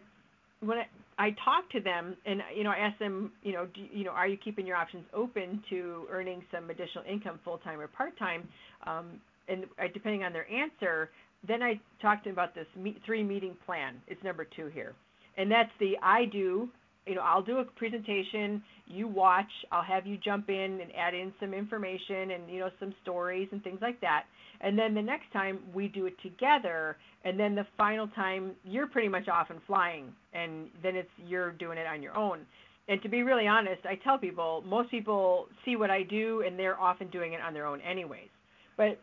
when 0.60 0.78
I, 0.78 0.86
I 1.18 1.30
talk 1.44 1.70
to 1.72 1.80
them 1.80 2.16
and 2.26 2.40
you 2.54 2.64
know 2.64 2.70
I 2.70 2.78
ask 2.78 2.98
them, 2.98 3.32
you 3.42 3.52
know, 3.52 3.66
do, 3.74 3.82
you 3.92 4.04
know, 4.04 4.10
are 4.10 4.26
you 4.26 4.36
keeping 4.36 4.66
your 4.66 4.76
options 4.76 5.04
open 5.14 5.62
to 5.70 6.06
earning 6.10 6.42
some 6.52 6.70
additional 6.70 7.04
income 7.10 7.38
full 7.44 7.58
time 7.58 7.80
or 7.80 7.88
part 7.88 8.18
time? 8.18 8.48
Um, 8.86 9.20
and 9.48 9.64
I, 9.78 9.88
depending 9.88 10.24
on 10.24 10.32
their 10.32 10.50
answer, 10.50 11.10
then 11.46 11.62
I 11.62 11.80
talk 12.02 12.22
to 12.24 12.30
them 12.30 12.34
about 12.34 12.54
this 12.54 12.66
meet, 12.76 13.00
three 13.06 13.22
meeting 13.22 13.56
plan. 13.64 13.94
It's 14.06 14.22
number 14.22 14.44
two 14.44 14.66
here, 14.66 14.94
and 15.36 15.50
that's 15.50 15.70
the 15.80 15.96
I 16.02 16.24
do 16.26 16.68
you 17.06 17.14
know, 17.14 17.22
I'll 17.22 17.42
do 17.42 17.58
a 17.58 17.64
presentation, 17.64 18.62
you 18.86 19.08
watch, 19.08 19.50
I'll 19.72 19.82
have 19.82 20.06
you 20.06 20.18
jump 20.18 20.50
in 20.50 20.80
and 20.80 20.94
add 20.96 21.14
in 21.14 21.32
some 21.40 21.54
information 21.54 22.32
and, 22.32 22.50
you 22.50 22.60
know, 22.60 22.70
some 22.78 22.94
stories 23.02 23.48
and 23.52 23.62
things 23.62 23.78
like 23.80 24.00
that. 24.00 24.24
And 24.60 24.78
then 24.78 24.94
the 24.94 25.02
next 25.02 25.32
time 25.32 25.60
we 25.72 25.88
do 25.88 26.06
it 26.06 26.14
together, 26.22 26.96
and 27.24 27.38
then 27.38 27.54
the 27.54 27.66
final 27.76 28.08
time 28.08 28.52
you're 28.64 28.88
pretty 28.88 29.08
much 29.08 29.28
off 29.28 29.50
and 29.50 29.60
flying, 29.66 30.12
and 30.34 30.66
then 30.82 30.96
it's 30.96 31.08
you're 31.26 31.52
doing 31.52 31.78
it 31.78 31.86
on 31.86 32.02
your 32.02 32.16
own. 32.16 32.40
And 32.88 33.02
to 33.02 33.08
be 33.08 33.22
really 33.22 33.46
honest, 33.46 33.84
I 33.84 33.96
tell 33.96 34.18
people, 34.18 34.64
most 34.66 34.90
people 34.90 35.46
see 35.64 35.76
what 35.76 35.90
I 35.90 36.02
do 36.02 36.42
and 36.46 36.58
they're 36.58 36.80
often 36.80 37.08
doing 37.10 37.34
it 37.34 37.40
on 37.40 37.52
their 37.52 37.66
own 37.66 37.80
anyways. 37.82 38.28
But 38.76 38.98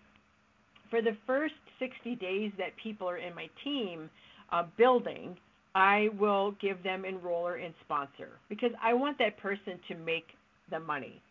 for 0.90 1.02
the 1.02 1.16
first 1.28 1.54
60 1.80 2.16
days 2.16 2.52
that 2.58 2.70
people 2.82 3.08
are 3.08 3.18
in 3.18 3.36
my 3.36 3.48
team 3.64 4.10
uh, 4.52 4.64
building, 4.78 5.38
I 5.76 6.08
will 6.18 6.56
give 6.62 6.82
them 6.84 7.04
enroller 7.04 7.64
and 7.64 7.74
sponsor 7.84 8.30
because 8.48 8.72
I 8.82 8.94
want 8.94 9.18
that 9.20 9.38
person 9.38 9.78
to 9.90 9.96
make 9.96 10.28
the 10.72 10.80
money. 10.80 11.22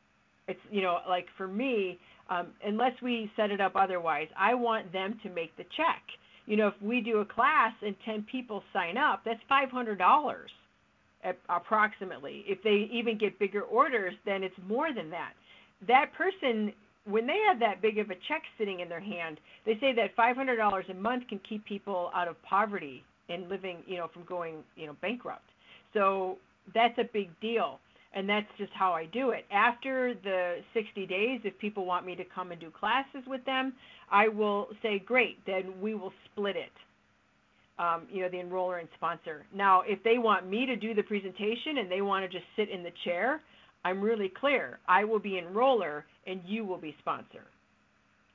It's 0.46 0.60
you 0.70 0.82
know 0.82 0.98
like 1.08 1.26
for 1.38 1.48
me, 1.48 1.98
um, 2.28 2.48
unless 2.64 2.92
we 3.02 3.30
set 3.36 3.50
it 3.50 3.60
up 3.60 3.72
otherwise, 3.74 4.28
I 4.38 4.54
want 4.54 4.92
them 4.92 5.18
to 5.22 5.30
make 5.30 5.56
the 5.56 5.64
check. 5.76 6.02
You 6.46 6.58
know, 6.58 6.68
if 6.68 6.74
we 6.82 7.00
do 7.00 7.20
a 7.20 7.24
class 7.24 7.72
and 7.80 7.96
ten 8.04 8.26
people 8.30 8.62
sign 8.72 8.98
up, 8.98 9.22
that's 9.24 9.40
five 9.48 9.70
hundred 9.70 9.98
dollars 9.98 10.50
approximately. 11.48 12.44
If 12.46 12.62
they 12.62 12.86
even 12.92 13.16
get 13.16 13.38
bigger 13.38 13.62
orders, 13.62 14.12
then 14.26 14.42
it's 14.42 14.54
more 14.68 14.92
than 14.92 15.08
that. 15.08 15.32
That 15.88 16.12
person 16.12 16.74
when 17.06 17.26
they 17.26 17.38
have 17.48 17.58
that 17.60 17.80
big 17.82 17.98
of 17.98 18.10
a 18.10 18.14
check 18.28 18.42
sitting 18.58 18.80
in 18.80 18.88
their 18.88 19.00
hand, 19.00 19.38
they 19.66 19.78
say 19.78 19.92
that 19.94 20.16
$500 20.16 20.90
a 20.90 20.94
month 20.94 21.28
can 21.28 21.38
keep 21.46 21.62
people 21.66 22.10
out 22.14 22.28
of 22.28 22.42
poverty 22.42 23.04
and 23.28 23.48
living, 23.48 23.78
you 23.86 23.96
know, 23.96 24.08
from 24.12 24.24
going, 24.24 24.56
you 24.76 24.86
know, 24.86 24.96
bankrupt. 25.00 25.48
So 25.92 26.38
that's 26.74 26.98
a 26.98 27.04
big 27.12 27.28
deal. 27.40 27.78
And 28.16 28.28
that's 28.28 28.46
just 28.58 28.72
how 28.72 28.92
I 28.92 29.06
do 29.06 29.30
it. 29.30 29.44
After 29.50 30.14
the 30.22 30.58
60 30.72 31.06
days, 31.06 31.40
if 31.42 31.58
people 31.58 31.84
want 31.84 32.06
me 32.06 32.14
to 32.14 32.22
come 32.32 32.52
and 32.52 32.60
do 32.60 32.70
classes 32.70 33.22
with 33.26 33.44
them, 33.44 33.72
I 34.10 34.28
will 34.28 34.68
say, 34.82 35.00
great, 35.00 35.44
then 35.46 35.80
we 35.80 35.94
will 35.94 36.12
split 36.30 36.54
it. 36.54 36.70
Um, 37.76 38.02
you 38.08 38.22
know, 38.22 38.28
the 38.28 38.36
enroller 38.36 38.78
and 38.78 38.88
sponsor. 38.94 39.44
Now, 39.52 39.82
if 39.84 40.00
they 40.04 40.18
want 40.18 40.48
me 40.48 40.64
to 40.64 40.76
do 40.76 40.94
the 40.94 41.02
presentation 41.02 41.78
and 41.78 41.90
they 41.90 42.02
want 42.02 42.24
to 42.24 42.28
just 42.28 42.46
sit 42.54 42.70
in 42.70 42.84
the 42.84 42.92
chair, 43.04 43.40
I'm 43.84 44.00
really 44.00 44.32
clear. 44.40 44.78
I 44.86 45.02
will 45.04 45.18
be 45.18 45.40
enroller 45.42 46.04
and 46.26 46.40
you 46.46 46.64
will 46.64 46.78
be 46.78 46.94
sponsor. 47.00 47.42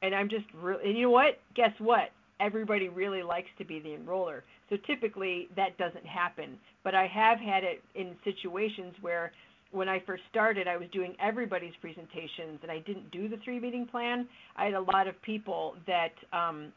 And 0.02 0.14
I'm 0.14 0.30
just 0.30 0.46
really, 0.62 0.90
and 0.90 0.98
you 0.98 1.04
know 1.04 1.12
what? 1.12 1.40
Guess 1.56 1.72
what? 1.80 2.10
Everybody 2.40 2.90
really 2.90 3.24
likes 3.24 3.50
to 3.58 3.66
be 3.66 3.80
the 3.80 3.90
enroller. 3.90 4.42
So 4.70 4.78
typically 4.88 5.50
that 5.56 5.78
doesn't 5.78 6.06
happen. 6.06 6.58
But 6.84 6.96
I 6.96 7.08
have 7.08 7.40
had 7.40 7.64
it 7.64 7.82
in 7.96 8.16
situations 8.24 8.94
where 9.02 9.32
when 9.72 9.88
I 9.88 10.02
first 10.06 10.24
started, 10.30 10.68
I 10.68 10.78
was 10.78 10.88
doing 10.92 11.16
everybody's 11.22 11.74
presentations 11.82 12.60
and 12.62 12.72
I 12.72 12.80
didn't 12.80 13.12
do 13.12 13.30
the 13.30 13.38
three 13.44 13.60
meeting 13.60 13.86
plan. 13.86 14.28
I 14.56 14.66
had 14.66 14.74
a 14.74 14.82
lot 14.82 15.08
of 15.08 15.22
people 15.22 15.76
that 15.86 16.14
um, 16.34 16.72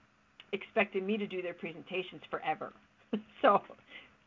expected 0.53 1.03
me 1.03 1.17
to 1.17 1.27
do 1.27 1.43
their 1.43 1.55
presentations 1.55 2.21
forever. 2.31 2.73
so, 3.43 3.63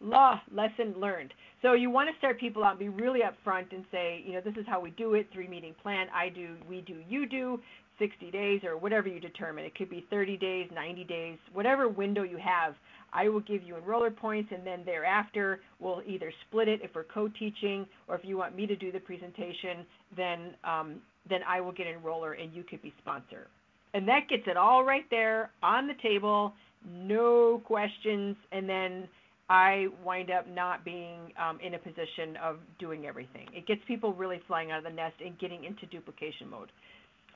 law 0.01 0.39
lesson 0.51 0.95
learned. 0.97 1.33
So 1.61 1.73
you 1.73 1.89
want 1.89 2.09
to 2.09 2.17
start 2.17 2.39
people 2.39 2.63
out, 2.63 2.71
and 2.71 2.79
be 2.79 2.89
really 2.89 3.21
upfront, 3.21 3.71
and 3.71 3.85
say, 3.91 4.23
you 4.25 4.33
know, 4.33 4.41
this 4.41 4.55
is 4.57 4.65
how 4.67 4.79
we 4.79 4.91
do 4.91 5.13
it. 5.13 5.27
Three 5.33 5.47
meeting 5.47 5.75
plan. 5.81 6.07
I 6.13 6.29
do, 6.29 6.55
we 6.69 6.81
do, 6.81 6.97
you 7.07 7.27
do. 7.27 7.59
60 7.97 8.29
days 8.31 8.61
or 8.65 8.77
whatever 8.77 9.07
you 9.07 9.21
determine. 9.21 9.63
It 9.63 9.73
could 9.75 9.89
be 9.89 10.05
30 10.09 10.35
days, 10.35 10.69
90 10.73 11.03
days, 11.05 11.37
whatever 11.53 11.87
window 11.87 12.23
you 12.23 12.37
have. 12.37 12.75
I 13.15 13.29
will 13.29 13.39
give 13.39 13.63
you 13.63 13.75
enroller 13.75 14.15
points, 14.15 14.51
and 14.53 14.67
then 14.67 14.83
thereafter 14.85 15.61
we'll 15.79 16.01
either 16.05 16.31
split 16.47 16.67
it 16.67 16.81
if 16.83 16.91
we're 16.93 17.05
co-teaching, 17.05 17.87
or 18.07 18.15
if 18.15 18.21
you 18.23 18.37
want 18.37 18.55
me 18.55 18.67
to 18.67 18.75
do 18.75 18.91
the 18.91 18.99
presentation, 18.99 19.85
then 20.15 20.53
um, 20.63 20.95
then 21.29 21.39
I 21.47 21.61
will 21.61 21.71
get 21.71 21.87
enroller, 21.87 22.39
and 22.39 22.53
you 22.53 22.63
could 22.63 22.81
be 22.81 22.93
sponsor. 23.01 23.47
And 23.93 24.07
that 24.07 24.27
gets 24.29 24.43
it 24.45 24.57
all 24.57 24.83
right 24.83 25.05
there 25.09 25.49
on 25.63 25.87
the 25.87 25.93
table, 26.03 26.53
no 26.85 27.61
questions, 27.65 28.35
and 28.51 28.67
then 28.69 29.07
I 29.49 29.87
wind 30.03 30.29
up 30.31 30.47
not 30.47 30.83
being 30.83 31.31
um, 31.41 31.59
in 31.65 31.75
a 31.75 31.79
position 31.79 32.35
of 32.43 32.57
doing 32.79 33.05
everything. 33.05 33.47
It 33.53 33.65
gets 33.65 33.81
people 33.87 34.13
really 34.13 34.41
flying 34.47 34.71
out 34.71 34.79
of 34.79 34.83
the 34.83 34.89
nest 34.89 35.15
and 35.23 35.39
getting 35.39 35.63
into 35.63 35.85
duplication 35.85 36.49
mode. 36.49 36.69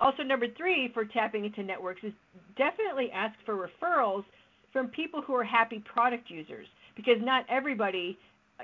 Also, 0.02 0.24
number 0.24 0.48
three 0.58 0.90
for 0.94 1.06
tapping 1.06 1.46
into 1.46 1.62
networks 1.62 2.02
is 2.04 2.14
definitely 2.58 3.10
ask 3.14 3.36
for 3.46 3.56
referrals 3.56 4.24
from 4.72 4.88
people 4.88 5.22
who 5.22 5.34
are 5.36 5.44
happy 5.44 5.84
product 5.92 6.30
users 6.30 6.68
because 6.96 7.18
not 7.22 7.46
everybody 7.50 8.18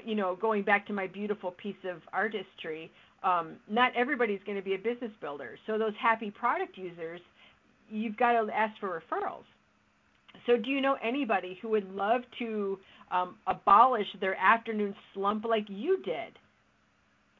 you 0.03 0.15
know 0.15 0.35
going 0.35 0.63
back 0.63 0.85
to 0.87 0.93
my 0.93 1.07
beautiful 1.07 1.51
piece 1.51 1.75
of 1.89 2.01
artistry 2.13 2.91
um, 3.23 3.53
not 3.67 3.91
everybody's 3.95 4.39
going 4.45 4.57
to 4.57 4.63
be 4.63 4.75
a 4.75 4.77
business 4.77 5.11
builder. 5.19 5.57
So 5.65 5.77
those 5.77 5.93
happy 5.99 6.31
product 6.31 6.77
users 6.77 7.19
you've 7.89 8.17
got 8.17 8.33
to 8.33 8.51
ask 8.53 8.79
for 8.79 9.01
referrals. 9.01 9.43
So 10.45 10.57
do 10.57 10.69
you 10.69 10.81
know 10.81 10.97
anybody 11.03 11.57
who 11.61 11.69
would 11.69 11.91
love 11.93 12.21
to 12.39 12.77
um, 13.11 13.35
abolish 13.47 14.07
their 14.19 14.35
afternoon 14.35 14.95
slump 15.13 15.45
like 15.45 15.65
you 15.67 16.01
did? 16.03 16.37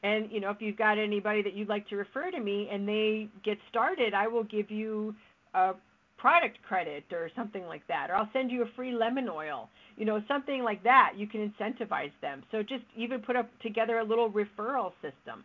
And 0.02 0.30
you 0.30 0.40
know 0.40 0.50
if 0.50 0.60
you've 0.60 0.76
got 0.76 0.98
anybody 0.98 1.42
that 1.42 1.54
you'd 1.54 1.68
like 1.68 1.88
to 1.88 1.96
refer 1.96 2.30
to 2.30 2.40
me 2.40 2.68
and 2.70 2.86
they 2.86 3.28
get 3.44 3.58
started 3.70 4.12
i 4.12 4.28
will 4.28 4.44
give 4.44 4.70
you 4.70 5.14
a 5.54 5.72
product 6.18 6.58
credit 6.62 7.04
or 7.12 7.30
something 7.36 7.66
like 7.66 7.86
that, 7.88 8.10
or 8.10 8.14
I'll 8.14 8.30
send 8.32 8.50
you 8.50 8.62
a 8.62 8.66
free 8.74 8.92
lemon 8.92 9.28
oil, 9.28 9.68
you 9.96 10.04
know, 10.04 10.22
something 10.26 10.62
like 10.62 10.82
that. 10.84 11.12
You 11.16 11.26
can 11.26 11.52
incentivize 11.52 12.12
them. 12.22 12.42
So 12.50 12.62
just 12.62 12.84
even 12.96 13.20
put 13.20 13.36
up 13.36 13.48
together 13.62 13.98
a 13.98 14.04
little 14.04 14.30
referral 14.30 14.92
system. 15.02 15.44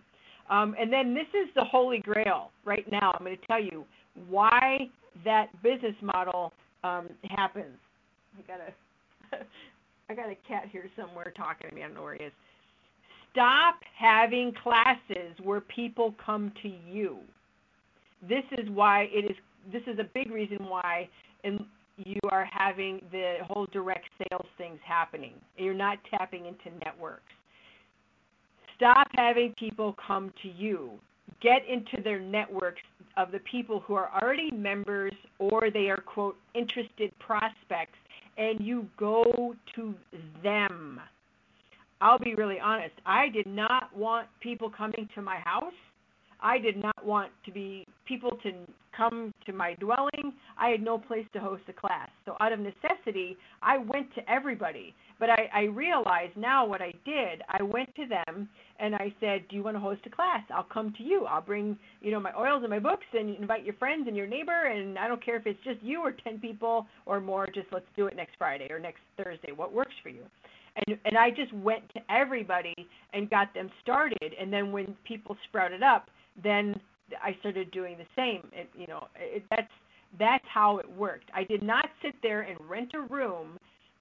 Um, 0.49 0.75
and 0.79 0.91
then 0.91 1.13
this 1.13 1.27
is 1.29 1.49
the 1.55 1.63
holy 1.63 1.99
grail 1.99 2.51
right 2.65 2.89
now. 2.91 3.13
I'm 3.17 3.25
going 3.25 3.37
to 3.37 3.47
tell 3.47 3.61
you 3.61 3.85
why 4.27 4.89
that 5.23 5.47
business 5.63 5.95
model 6.01 6.53
um, 6.83 7.09
happens. 7.29 7.77
I 8.37 8.41
gotta 8.47 8.73
I 10.09 10.13
got 10.13 10.29
a 10.29 10.35
cat 10.47 10.65
here 10.71 10.89
somewhere 10.97 11.31
talking 11.35 11.69
to 11.69 11.75
me. 11.75 11.83
I 11.83 11.85
don't 11.85 11.95
know 11.95 12.03
where 12.03 12.15
he 12.15 12.25
is. 12.25 12.33
Stop 13.31 13.75
having 13.97 14.53
classes 14.61 15.37
where 15.41 15.61
people 15.61 16.13
come 16.23 16.51
to 16.63 16.71
you. 16.89 17.19
This 18.27 18.43
is 18.57 18.69
why 18.69 19.07
it 19.11 19.31
is. 19.31 19.37
This 19.71 19.83
is 19.87 19.99
a 19.99 20.05
big 20.13 20.31
reason 20.31 20.57
why 20.67 21.09
and 21.43 21.65
you 21.97 22.19
are 22.29 22.47
having 22.51 23.01
the 23.11 23.37
whole 23.43 23.67
direct 23.71 24.05
sales 24.17 24.47
things 24.57 24.79
happening. 24.83 25.33
You're 25.57 25.73
not 25.73 25.99
tapping 26.09 26.45
into 26.45 26.77
networks. 26.83 27.33
Stop 28.75 29.07
having 29.15 29.53
people 29.59 29.95
come 30.05 30.33
to 30.41 30.49
you. 30.49 30.91
Get 31.41 31.61
into 31.67 32.01
their 32.03 32.19
networks 32.19 32.81
of 33.17 33.31
the 33.31 33.39
people 33.39 33.79
who 33.81 33.93
are 33.93 34.09
already 34.21 34.51
members 34.51 35.13
or 35.39 35.69
they 35.71 35.89
are, 35.89 35.97
quote, 35.97 36.37
interested 36.55 37.11
prospects, 37.19 37.97
and 38.37 38.59
you 38.61 38.87
go 38.97 39.55
to 39.75 39.95
them. 40.43 40.99
I'll 41.99 42.19
be 42.19 42.33
really 42.33 42.59
honest. 42.59 42.95
I 43.05 43.29
did 43.29 43.45
not 43.45 43.95
want 43.95 44.27
people 44.39 44.69
coming 44.69 45.07
to 45.13 45.21
my 45.21 45.37
house. 45.37 45.73
I 46.41 46.57
did 46.57 46.77
not 46.77 47.05
want 47.05 47.31
to 47.45 47.51
be 47.51 47.85
people 48.07 48.37
to 48.43 48.51
come 48.95 49.33
to 49.45 49.53
my 49.53 49.73
dwelling. 49.75 50.33
I 50.57 50.69
had 50.69 50.81
no 50.81 50.97
place 50.97 51.25
to 51.33 51.39
host 51.39 51.63
a 51.69 51.73
class. 51.73 52.09
So 52.25 52.35
out 52.39 52.51
of 52.51 52.59
necessity, 52.59 53.37
I 53.61 53.77
went 53.77 54.13
to 54.15 54.29
everybody. 54.29 54.93
But 55.19 55.29
I, 55.29 55.49
I 55.53 55.61
realized 55.63 56.35
now 56.35 56.65
what 56.65 56.81
I 56.81 56.93
did. 57.05 57.43
I 57.47 57.61
went 57.61 57.93
to 57.95 58.05
them 58.07 58.49
and 58.79 58.95
I 58.95 59.13
said, 59.19 59.47
"Do 59.49 59.55
you 59.55 59.63
want 59.63 59.75
to 59.75 59.79
host 59.79 60.01
a 60.07 60.09
class? 60.09 60.41
I'll 60.53 60.63
come 60.63 60.93
to 60.97 61.03
you. 61.03 61.25
I'll 61.25 61.41
bring, 61.41 61.77
you 62.01 62.11
know, 62.11 62.19
my 62.19 62.33
oils 62.37 62.63
and 62.63 62.71
my 62.71 62.79
books, 62.79 63.05
and 63.13 63.35
invite 63.35 63.63
your 63.63 63.75
friends 63.75 64.07
and 64.07 64.17
your 64.17 64.25
neighbor. 64.25 64.65
And 64.65 64.97
I 64.97 65.07
don't 65.07 65.23
care 65.23 65.35
if 65.35 65.45
it's 65.45 65.63
just 65.63 65.81
you 65.83 66.01
or 66.01 66.11
ten 66.11 66.39
people 66.39 66.87
or 67.05 67.21
more. 67.21 67.45
Just 67.45 67.67
let's 67.71 67.85
do 67.95 68.07
it 68.07 68.15
next 68.15 68.33
Friday 68.39 68.67
or 68.71 68.79
next 68.79 69.01
Thursday. 69.15 69.51
What 69.51 69.71
works 69.71 69.93
for 70.01 70.09
you?" 70.09 70.23
And 70.75 70.97
and 71.05 71.17
I 71.17 71.29
just 71.29 71.53
went 71.53 71.87
to 71.93 72.01
everybody 72.09 72.75
and 73.13 73.29
got 73.29 73.53
them 73.53 73.69
started. 73.83 74.33
And 74.39 74.51
then 74.51 74.71
when 74.71 74.95
people 75.07 75.37
sprouted 75.47 75.83
up, 75.83 76.07
then 76.41 76.79
I 77.23 77.35
started 77.39 77.71
doing 77.71 77.97
the 77.97 78.05
same. 78.15 78.49
It, 78.53 78.69
you 78.77 78.87
know, 78.87 79.07
it, 79.15 79.43
that's 79.49 79.71
that's 80.19 80.45
how 80.53 80.77
it 80.77 80.89
worked. 80.89 81.29
I 81.33 81.43
did 81.43 81.63
not 81.63 81.85
sit 82.01 82.15
there 82.21 82.41
and 82.41 82.57
rent 82.69 82.91
a 82.93 83.01
room 83.01 83.57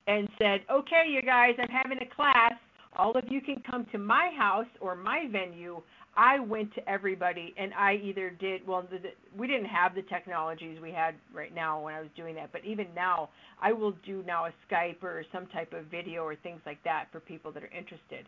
and 0.07 0.28
said, 0.39 0.61
"Okay, 0.70 1.07
you 1.09 1.22
guys, 1.22 1.55
I'm 1.59 1.68
having 1.68 1.99
a 1.99 2.14
class. 2.14 2.55
All 2.97 3.16
of 3.16 3.24
you 3.28 3.41
can 3.41 3.62
come 3.68 3.87
to 3.93 3.99
my 3.99 4.31
house 4.37 4.66
or 4.81 4.95
my 4.95 5.26
venue." 5.31 5.83
I 6.16 6.41
went 6.41 6.74
to 6.74 6.89
everybody, 6.89 7.55
and 7.57 7.72
I 7.74 7.95
either 8.03 8.31
did 8.31 8.66
well. 8.66 8.83
The, 8.91 8.99
the, 8.99 9.09
we 9.37 9.47
didn't 9.47 9.66
have 9.66 9.95
the 9.95 10.03
technologies 10.03 10.81
we 10.81 10.91
had 10.91 11.14
right 11.33 11.55
now 11.55 11.81
when 11.81 11.95
I 11.95 12.01
was 12.01 12.11
doing 12.16 12.35
that, 12.35 12.51
but 12.53 12.64
even 12.64 12.89
now, 12.97 13.28
I 13.62 13.72
will 13.72 13.95
do 14.05 14.24
now 14.26 14.47
a 14.47 14.53
Skype 14.68 15.03
or 15.05 15.24
some 15.33 15.47
type 15.47 15.72
of 15.72 15.85
video 15.85 16.24
or 16.24 16.35
things 16.35 16.61
like 16.66 16.83
that 16.83 17.07
for 17.12 17.20
people 17.20 17.53
that 17.53 17.62
are 17.62 17.70
interested. 17.70 18.26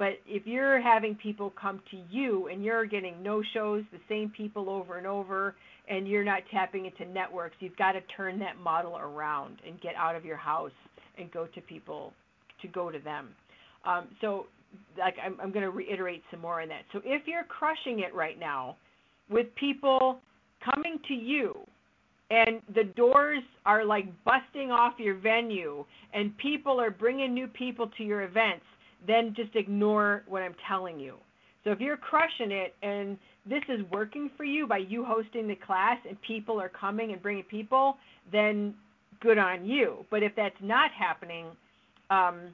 But 0.00 0.14
if 0.26 0.46
you're 0.46 0.80
having 0.80 1.14
people 1.14 1.52
come 1.60 1.82
to 1.90 1.98
you 2.10 2.48
and 2.48 2.64
you're 2.64 2.86
getting 2.86 3.22
no 3.22 3.42
shows, 3.52 3.84
the 3.92 3.98
same 4.08 4.32
people 4.34 4.70
over 4.70 4.96
and 4.96 5.06
over, 5.06 5.54
and 5.90 6.08
you're 6.08 6.24
not 6.24 6.40
tapping 6.50 6.86
into 6.86 7.04
networks, 7.04 7.56
you've 7.60 7.76
got 7.76 7.92
to 7.92 8.00
turn 8.16 8.38
that 8.38 8.58
model 8.58 8.96
around 8.96 9.58
and 9.66 9.78
get 9.82 9.94
out 9.96 10.16
of 10.16 10.24
your 10.24 10.38
house 10.38 10.72
and 11.18 11.30
go 11.30 11.46
to 11.54 11.60
people 11.60 12.14
to 12.62 12.68
go 12.68 12.90
to 12.90 12.98
them. 12.98 13.28
Um, 13.84 14.08
so, 14.22 14.46
like, 14.98 15.16
I'm, 15.22 15.36
I'm 15.38 15.52
going 15.52 15.64
to 15.64 15.70
reiterate 15.70 16.22
some 16.30 16.40
more 16.40 16.62
on 16.62 16.68
that. 16.68 16.84
So, 16.94 17.02
if 17.04 17.26
you're 17.26 17.44
crushing 17.44 18.00
it 18.00 18.14
right 18.14 18.40
now 18.40 18.76
with 19.28 19.54
people 19.56 20.20
coming 20.64 20.98
to 21.08 21.14
you 21.14 21.54
and 22.30 22.62
the 22.74 22.84
doors 22.84 23.42
are 23.66 23.84
like 23.84 24.06
busting 24.24 24.70
off 24.70 24.94
your 24.96 25.16
venue 25.16 25.84
and 26.14 26.34
people 26.38 26.80
are 26.80 26.90
bringing 26.90 27.34
new 27.34 27.48
people 27.48 27.90
to 27.98 28.02
your 28.02 28.22
events, 28.22 28.64
then 29.06 29.34
just 29.36 29.54
ignore 29.56 30.22
what 30.28 30.42
I'm 30.42 30.54
telling 30.68 30.98
you. 30.98 31.14
So 31.64 31.70
if 31.70 31.80
you're 31.80 31.96
crushing 31.96 32.52
it 32.52 32.74
and 32.82 33.18
this 33.46 33.62
is 33.68 33.80
working 33.90 34.30
for 34.36 34.44
you 34.44 34.66
by 34.66 34.78
you 34.78 35.04
hosting 35.04 35.48
the 35.48 35.56
class 35.56 35.98
and 36.08 36.20
people 36.22 36.60
are 36.60 36.68
coming 36.68 37.12
and 37.12 37.20
bringing 37.22 37.44
people, 37.44 37.96
then 38.32 38.74
good 39.20 39.38
on 39.38 39.64
you. 39.64 40.04
But 40.10 40.22
if 40.22 40.32
that's 40.36 40.56
not 40.62 40.90
happening, 40.92 41.46
um, 42.10 42.48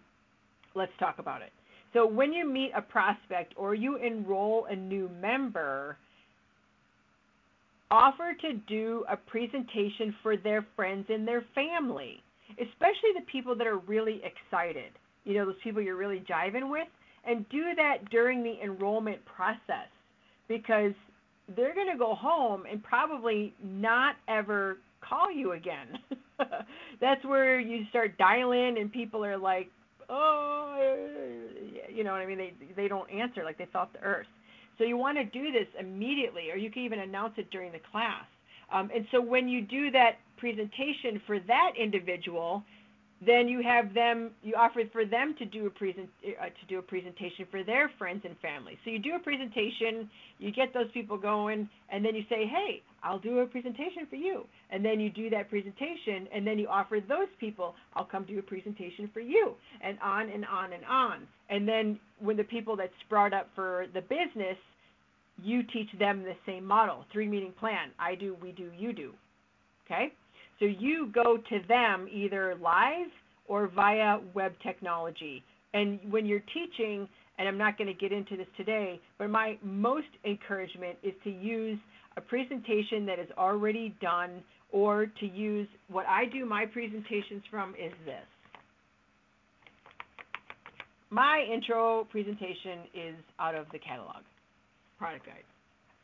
let's 0.75 0.93
talk 0.99 1.19
about 1.19 1.43
it. 1.43 1.53
So 1.93 2.07
when 2.07 2.33
you 2.33 2.47
meet 2.47 2.73
a 2.77 2.83
prospect 2.83 3.55
or 3.57 3.75
you 3.75 3.97
enroll 3.97 4.67
a 4.69 4.77
new 4.77 5.09
member, 5.21 5.97
offer 7.91 8.35
to 8.43 8.55
do 8.69 9.05
a 9.09 9.17
presentation 9.17 10.15
for 10.23 10.37
their 10.37 10.67
friends 10.75 11.07
and 11.09 11.27
their 11.27 11.45
family, 11.55 12.23
especially 12.51 13.13
the 13.15 13.25
people 13.31 13.55
that 13.57 13.67
are 13.67 13.79
really 13.79 14.21
excited 14.25 14.93
you 15.27 15.35
know, 15.35 15.45
those 15.45 15.57
people 15.63 15.83
you're 15.83 15.97
really 15.97 16.25
jiving 16.29 16.71
with, 16.71 16.89
and 17.27 17.47
do 17.51 17.75
that 17.77 18.09
during 18.11 18.43
the 18.43 18.55
enrollment 18.63 19.19
process 19.27 19.91
because 20.49 20.93
they're 21.55 21.75
going 21.75 21.91
to 21.91 21.99
go 21.99 22.15
home 22.15 22.65
and 22.71 22.83
probably 22.83 23.53
not 23.63 24.15
ever 24.29 24.79
call 25.07 25.31
you 25.31 25.53
again. 25.53 25.99
That's 27.01 27.25
where 27.25 27.61
you 27.61 27.85
start 27.91 28.17
dialing 28.19 28.77
and 28.79 28.93
people 28.93 29.25
are 29.25 29.37
like, 29.37 29.69
"Oh, 30.09 30.79
you 31.93 32.05
know 32.05 32.13
what 32.13 32.21
I 32.21 32.27
mean? 32.27 32.39
They 32.39 32.53
they 32.75 32.89
don't 32.89 33.11
answer 33.11 33.45
like 33.45 33.59
they 33.59 33.67
off 33.75 33.93
the 33.93 34.03
earth." 34.03 34.27
So 34.79 34.85
you 34.85 34.97
want 34.97 35.19
to 35.19 35.25
do 35.25 35.53
this 35.53 35.67
immediately, 35.81 36.51
or 36.53 36.57
you 36.57 36.71
can 36.71 36.83
even 36.83 37.01
announce 37.01 37.35
it 37.39 37.51
during 37.51 37.73
the 37.73 37.81
class. 37.91 38.25
Um, 38.73 38.91
and 38.95 39.07
so 39.11 39.21
when 39.21 39.49
you 39.49 39.63
do 39.63 39.91
that 39.93 40.17
presentation 40.37 41.21
for 41.27 41.39
that 41.41 41.73
individual, 41.81 42.63
then 43.25 43.49
you 43.49 43.63
have 43.63 43.95
them 43.95 44.31
you 44.43 44.55
offer 44.57 44.81
for 44.93 45.07
them 45.07 45.35
to 45.39 45.47
do 45.47 45.67
a 45.67 45.71
present 45.71 46.09
uh, 46.25 46.45
to 46.47 46.67
do 46.69 46.79
a 46.79 46.83
presentation 46.83 47.47
for 47.51 47.65
their 47.65 47.91
friends 47.99 48.23
and 48.25 48.37
family. 48.39 48.79
So 48.85 48.91
you 48.91 48.99
do 48.99 49.15
a 49.15 49.19
presentation 49.19 50.11
you 50.39 50.53
get 50.53 50.75
those 50.75 50.91
people 50.93 51.17
going 51.17 51.69
and 51.91 52.05
then 52.05 52.15
you 52.15 52.23
say 52.29 52.47
hey 52.47 52.83
i'll 53.03 53.19
do 53.19 53.39
a 53.39 53.47
presentation 53.47 54.07
for 54.11 54.17
you. 54.17 54.45
And 54.71 54.85
then 54.85 55.01
you 55.01 55.11
do 55.11 55.31
that 55.31 55.49
presentation 55.49 56.29
and 56.35 56.47
then 56.47 56.59
you 56.59 56.69
offer 56.69 56.99
those 57.07 57.29
people 57.41 57.75
i'll 57.95 58.05
come 58.05 58.25
do 58.25 58.39
a 58.39 58.43
presentation 58.43 59.09
for 59.15 59.21
you 59.21 59.55
and 59.81 59.99
on 60.03 60.29
and 60.29 60.45
on 60.45 60.73
and 60.75 60.85
on. 60.85 61.27
And 61.49 61.67
then 61.67 61.99
when 62.19 62.37
the 62.37 62.45
people 62.45 62.77
that 62.77 62.91
sprout 63.07 63.33
up 63.33 63.49
for 63.55 63.87
the 63.95 64.03
business 64.03 64.59
you 65.43 65.63
teach 65.63 65.89
them 65.99 66.23
the 66.23 66.35
same 66.45 66.65
model 66.65 67.05
three 67.13 67.29
meeting 67.29 67.53
plan 67.59 67.91
i 67.99 68.15
do 68.15 68.37
we 68.43 68.53
do 68.53 68.71
you 68.77 68.93
do 68.93 69.13
okay 69.85 70.13
so 70.59 70.65
you 70.65 71.11
go 71.15 71.37
to 71.37 71.59
them 71.69 72.09
either 72.11 72.57
live 72.61 73.09
or 73.47 73.69
via 73.69 74.19
web 74.35 74.53
technology. 74.63 75.43
And 75.75 76.01
when 76.11 76.27
you're 76.27 76.43
teaching, 76.55 77.09
and 77.39 77.47
I'm 77.47 77.59
not 77.59 77.77
going 77.77 77.89
to 77.89 77.95
get 77.95 78.13
into 78.13 78.37
this 78.37 78.47
today, 78.57 79.01
but 79.19 79.29
my 79.29 79.59
most 79.63 80.07
encouragement 80.25 80.97
is 81.03 81.13
to 81.25 81.31
use 81.31 81.79
a 82.17 82.21
presentation 82.21 83.05
that 83.07 83.19
is 83.19 83.29
already 83.37 83.95
done 84.01 84.43
or 84.73 85.07
to 85.21 85.27
use 85.27 85.69
what 85.89 86.07
I 86.07 86.25
do 86.25 86.47
my 86.47 86.65
presentations 86.67 87.43
from 87.51 87.71
is 87.75 87.93
this. 88.05 88.25
My 91.11 91.45
intro 91.53 92.05
presentation 92.11 92.81
is 92.95 93.15
out 93.39 93.55
of 93.55 93.67
the 93.73 93.79
catalog 93.79 94.23
product 94.99 95.27
guide. 95.27 95.45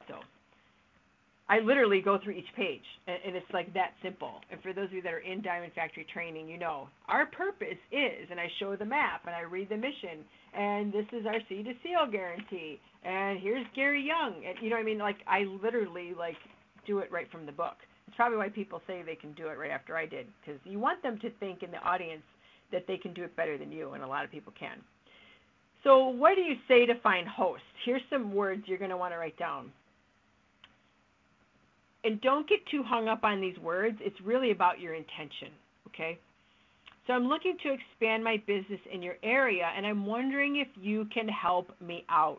So 0.07 0.15
I 1.53 1.59
literally 1.59 2.01
go 2.01 2.19
through 2.19 2.33
each 2.33 2.49
page, 2.57 2.81
and, 3.07 3.19
and, 3.27 3.37
it's 3.37 3.53
like 3.53 3.75
that 3.75 3.93
simple. 4.03 4.41
And 4.51 4.59
for 4.63 4.73
those 4.73 4.87
of 4.87 4.95
you 4.95 5.03
that 5.03 5.13
are 5.13 5.19
in 5.19 5.43
Diamond 5.43 5.73
Factory 5.75 6.07
training, 6.11 6.49
you 6.49 6.57
know 6.57 6.89
our 7.09 7.27
purpose 7.27 7.77
is, 7.93 8.27
and 8.31 8.41
I 8.41 8.49
show 8.59 8.75
the 8.75 8.87
map 8.87 9.25
and 9.27 9.37
I 9.37 9.43
read 9.43 9.69
the 9.69 9.77
mission, 9.77 10.25
and 10.57 10.91
this 10.91 11.05
is 11.13 11.27
our 11.27 11.41
seed 11.51 11.67
to 11.67 11.75
seal 11.83 12.11
guarantee, 12.11 12.81
and 13.05 13.39
here's 13.39 13.67
Gary 13.77 14.03
Young, 14.03 14.43
and 14.49 14.57
you 14.63 14.71
know 14.71 14.77
what 14.77 14.83
I 14.83 14.85
mean? 14.85 14.97
Like 14.97 15.19
I 15.27 15.41
literally 15.63 16.15
like 16.19 16.37
do 16.87 17.01
it 17.01 17.13
right 17.13 17.31
from 17.31 17.45
the 17.45 17.53
book. 17.53 17.77
It's 18.07 18.17
probably 18.17 18.39
why 18.39 18.49
people 18.49 18.81
say 18.87 19.03
they 19.05 19.15
can 19.15 19.35
do 19.35 19.49
it 19.49 19.59
right 19.59 19.71
after 19.71 19.95
I 19.95 20.07
did, 20.07 20.29
because 20.41 20.59
you 20.65 20.79
want 20.79 21.03
them 21.03 21.19
to 21.19 21.29
think 21.39 21.63
in 21.63 21.71
the 21.71 21.83
audience 21.85 22.25
that 22.73 22.87
they 22.89 22.97
can 22.97 23.13
do 23.13 23.25
it 23.25 23.37
better 23.37 23.59
than 23.59 23.71
you, 23.71 23.93
and 23.93 24.03
a 24.03 24.09
lot 24.09 24.25
of 24.25 24.31
people 24.31 24.55
can. 24.59 24.79
So, 25.85 26.09
what 26.09 26.35
do 26.35 26.41
you 26.41 26.55
say 26.67 26.87
to 26.87 26.99
find 27.03 27.29
hosts? 27.29 27.67
Here's 27.85 28.01
some 28.09 28.35
words 28.35 28.63
you're 28.65 28.79
going 28.79 28.91
to 28.91 28.97
want 28.97 29.13
to 29.13 29.19
write 29.19 29.39
down 29.39 29.71
and 32.05 32.21
don't 32.21 32.49
get 32.49 32.59
too 32.71 32.83
hung 32.83 33.09
up 33.09 33.25
on 33.25 33.41
these 33.41 33.59
words. 33.59 33.97
It's 34.01 34.21
really 34.23 34.51
about 34.51 34.81
your 34.81 34.95
intention, 34.95 35.49
okay? 35.89 36.19
So 37.07 37.13
I'm 37.13 37.29
looking 37.29 37.57
to 37.63 37.73
expand 37.73 38.23
my 38.23 38.43
business 38.47 38.81
in 38.93 39.03
your 39.03 39.17
area, 39.23 39.69
and 39.77 39.87
I'm 39.87 40.07
wondering 40.07 40.57
if 40.57 40.69
you 40.81 41.07
can 41.13 41.29
help 41.29 41.69
me 41.81 42.05
out. 42.09 42.39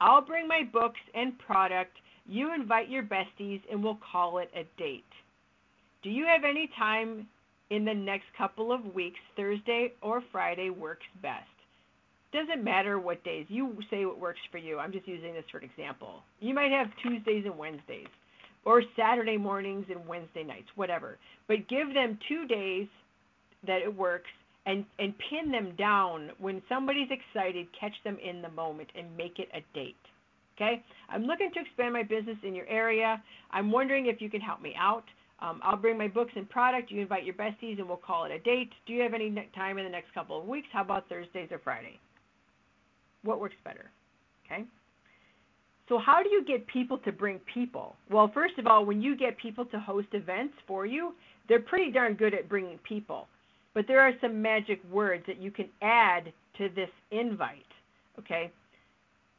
I'll 0.00 0.24
bring 0.24 0.48
my 0.48 0.62
books 0.72 1.00
and 1.14 1.38
product. 1.38 1.92
You 2.26 2.54
invite 2.54 2.88
your 2.88 3.02
besties, 3.02 3.60
and 3.70 3.82
we'll 3.82 3.98
call 4.12 4.38
it 4.38 4.50
a 4.54 4.64
date. 4.78 5.04
Do 6.02 6.10
you 6.10 6.24
have 6.24 6.44
any 6.44 6.70
time 6.78 7.26
in 7.70 7.84
the 7.84 7.94
next 7.94 8.26
couple 8.36 8.72
of 8.72 8.94
weeks? 8.94 9.18
Thursday 9.36 9.92
or 10.02 10.22
Friday 10.32 10.70
works 10.70 11.06
best. 11.22 11.44
Doesn't 12.32 12.62
matter 12.62 12.98
what 12.98 13.24
days. 13.24 13.46
You 13.48 13.76
say 13.90 14.04
what 14.04 14.20
works 14.20 14.40
for 14.52 14.58
you. 14.58 14.78
I'm 14.78 14.92
just 14.92 15.08
using 15.08 15.34
this 15.34 15.44
for 15.50 15.58
an 15.58 15.64
example. 15.64 16.22
You 16.38 16.54
might 16.54 16.70
have 16.70 16.86
Tuesdays 17.02 17.44
and 17.44 17.58
Wednesdays 17.58 18.06
or 18.64 18.82
Saturday 18.96 19.36
mornings 19.36 19.86
and 19.90 20.06
Wednesday 20.06 20.44
nights, 20.44 20.68
whatever. 20.74 21.18
But 21.48 21.68
give 21.68 21.94
them 21.94 22.18
two 22.28 22.46
days 22.46 22.88
that 23.66 23.82
it 23.82 23.94
works 23.94 24.30
and 24.66 24.84
and 24.98 25.14
pin 25.30 25.50
them 25.50 25.74
down 25.76 26.30
when 26.38 26.62
somebody's 26.68 27.08
excited 27.10 27.66
catch 27.78 27.94
them 28.04 28.18
in 28.22 28.42
the 28.42 28.50
moment 28.50 28.90
and 28.94 29.16
make 29.16 29.38
it 29.38 29.48
a 29.54 29.60
date 29.74 29.96
okay? 30.60 30.82
I'm 31.08 31.24
looking 31.24 31.50
to 31.54 31.60
expand 31.60 31.92
my 31.92 32.02
business 32.02 32.36
in 32.42 32.54
your 32.54 32.66
area. 32.66 33.22
I'm 33.50 33.70
wondering 33.70 34.06
if 34.06 34.20
you 34.20 34.30
can 34.30 34.40
help 34.40 34.60
me 34.60 34.74
out. 34.78 35.04
Um, 35.40 35.60
i'll 35.64 35.76
bring 35.76 35.96
my 35.96 36.08
books 36.08 36.32
and 36.36 36.48
product. 36.48 36.90
You 36.90 37.00
invite 37.00 37.24
your 37.24 37.34
besties 37.34 37.78
and 37.78 37.88
we'll 37.88 37.96
call 37.96 38.26
it 38.26 38.32
a 38.32 38.38
date. 38.40 38.70
Do 38.86 38.92
you 38.92 39.00
have 39.02 39.14
any 39.14 39.34
time 39.54 39.78
in 39.78 39.84
the 39.84 39.90
next 39.90 40.12
couple 40.12 40.38
of 40.38 40.46
weeks? 40.46 40.68
How 40.72 40.82
about 40.82 41.08
thursdays 41.08 41.48
or 41.50 41.58
friday? 41.58 41.98
What 43.22 43.40
works 43.40 43.56
better 43.64 43.90
okay 44.46 44.64
so 45.90 45.98
how 45.98 46.22
do 46.22 46.30
you 46.30 46.42
get 46.46 46.66
people 46.66 46.96
to 46.96 47.12
bring 47.12 47.38
people 47.52 47.96
well 48.10 48.30
first 48.32 48.58
of 48.58 48.66
all 48.66 48.86
when 48.86 49.02
you 49.02 49.14
get 49.14 49.36
people 49.36 49.66
to 49.66 49.78
host 49.78 50.08
events 50.12 50.54
for 50.66 50.86
you 50.86 51.12
they're 51.48 51.60
pretty 51.60 51.92
darn 51.92 52.14
good 52.14 52.32
at 52.32 52.48
bringing 52.48 52.78
people 52.78 53.26
but 53.74 53.86
there 53.86 54.00
are 54.00 54.12
some 54.20 54.42
magic 54.42 54.80
words 54.90 55.24
that 55.26 55.40
you 55.40 55.50
can 55.50 55.68
add 55.82 56.32
to 56.58 56.68
this 56.74 56.90
invite. 57.10 57.64
Okay? 58.18 58.50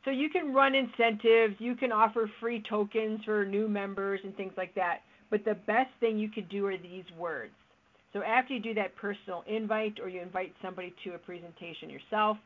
So 0.05 0.11
you 0.11 0.29
can 0.29 0.53
run 0.53 0.73
incentives, 0.73 1.55
you 1.59 1.75
can 1.75 1.91
offer 1.91 2.29
free 2.39 2.63
tokens 2.67 3.19
for 3.23 3.45
new 3.45 3.67
members 3.67 4.19
and 4.23 4.35
things 4.35 4.53
like 4.57 4.73
that. 4.75 5.01
But 5.29 5.45
the 5.45 5.53
best 5.53 5.91
thing 5.99 6.17
you 6.17 6.29
could 6.29 6.49
do 6.49 6.65
are 6.65 6.77
these 6.77 7.03
words. 7.17 7.53
So 8.13 8.23
after 8.23 8.53
you 8.53 8.59
do 8.59 8.73
that 8.73 8.95
personal 8.95 9.43
invite 9.47 9.99
or 10.01 10.09
you 10.09 10.21
invite 10.21 10.53
somebody 10.61 10.93
to 11.03 11.11
a 11.13 11.17
presentation 11.17 11.89
yourself, 11.89 12.37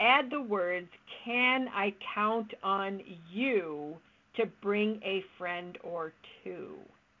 add 0.00 0.30
the 0.30 0.40
words, 0.40 0.88
Can 1.24 1.68
I 1.68 1.94
count 2.14 2.52
on 2.62 3.00
you 3.30 3.96
to 4.36 4.46
bring 4.62 5.00
a 5.04 5.22
friend 5.38 5.78
or 5.84 6.12
two? 6.42 6.74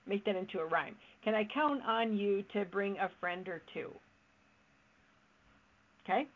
Make 0.06 0.24
that 0.24 0.36
into 0.36 0.58
a 0.58 0.66
rhyme. 0.66 0.96
Can 1.22 1.34
I 1.34 1.46
count 1.52 1.82
on 1.86 2.16
you 2.16 2.42
to 2.54 2.64
bring 2.64 2.96
a 2.98 3.10
friend 3.20 3.46
or 3.48 3.62
two? 3.74 3.90
Okay? 6.04 6.26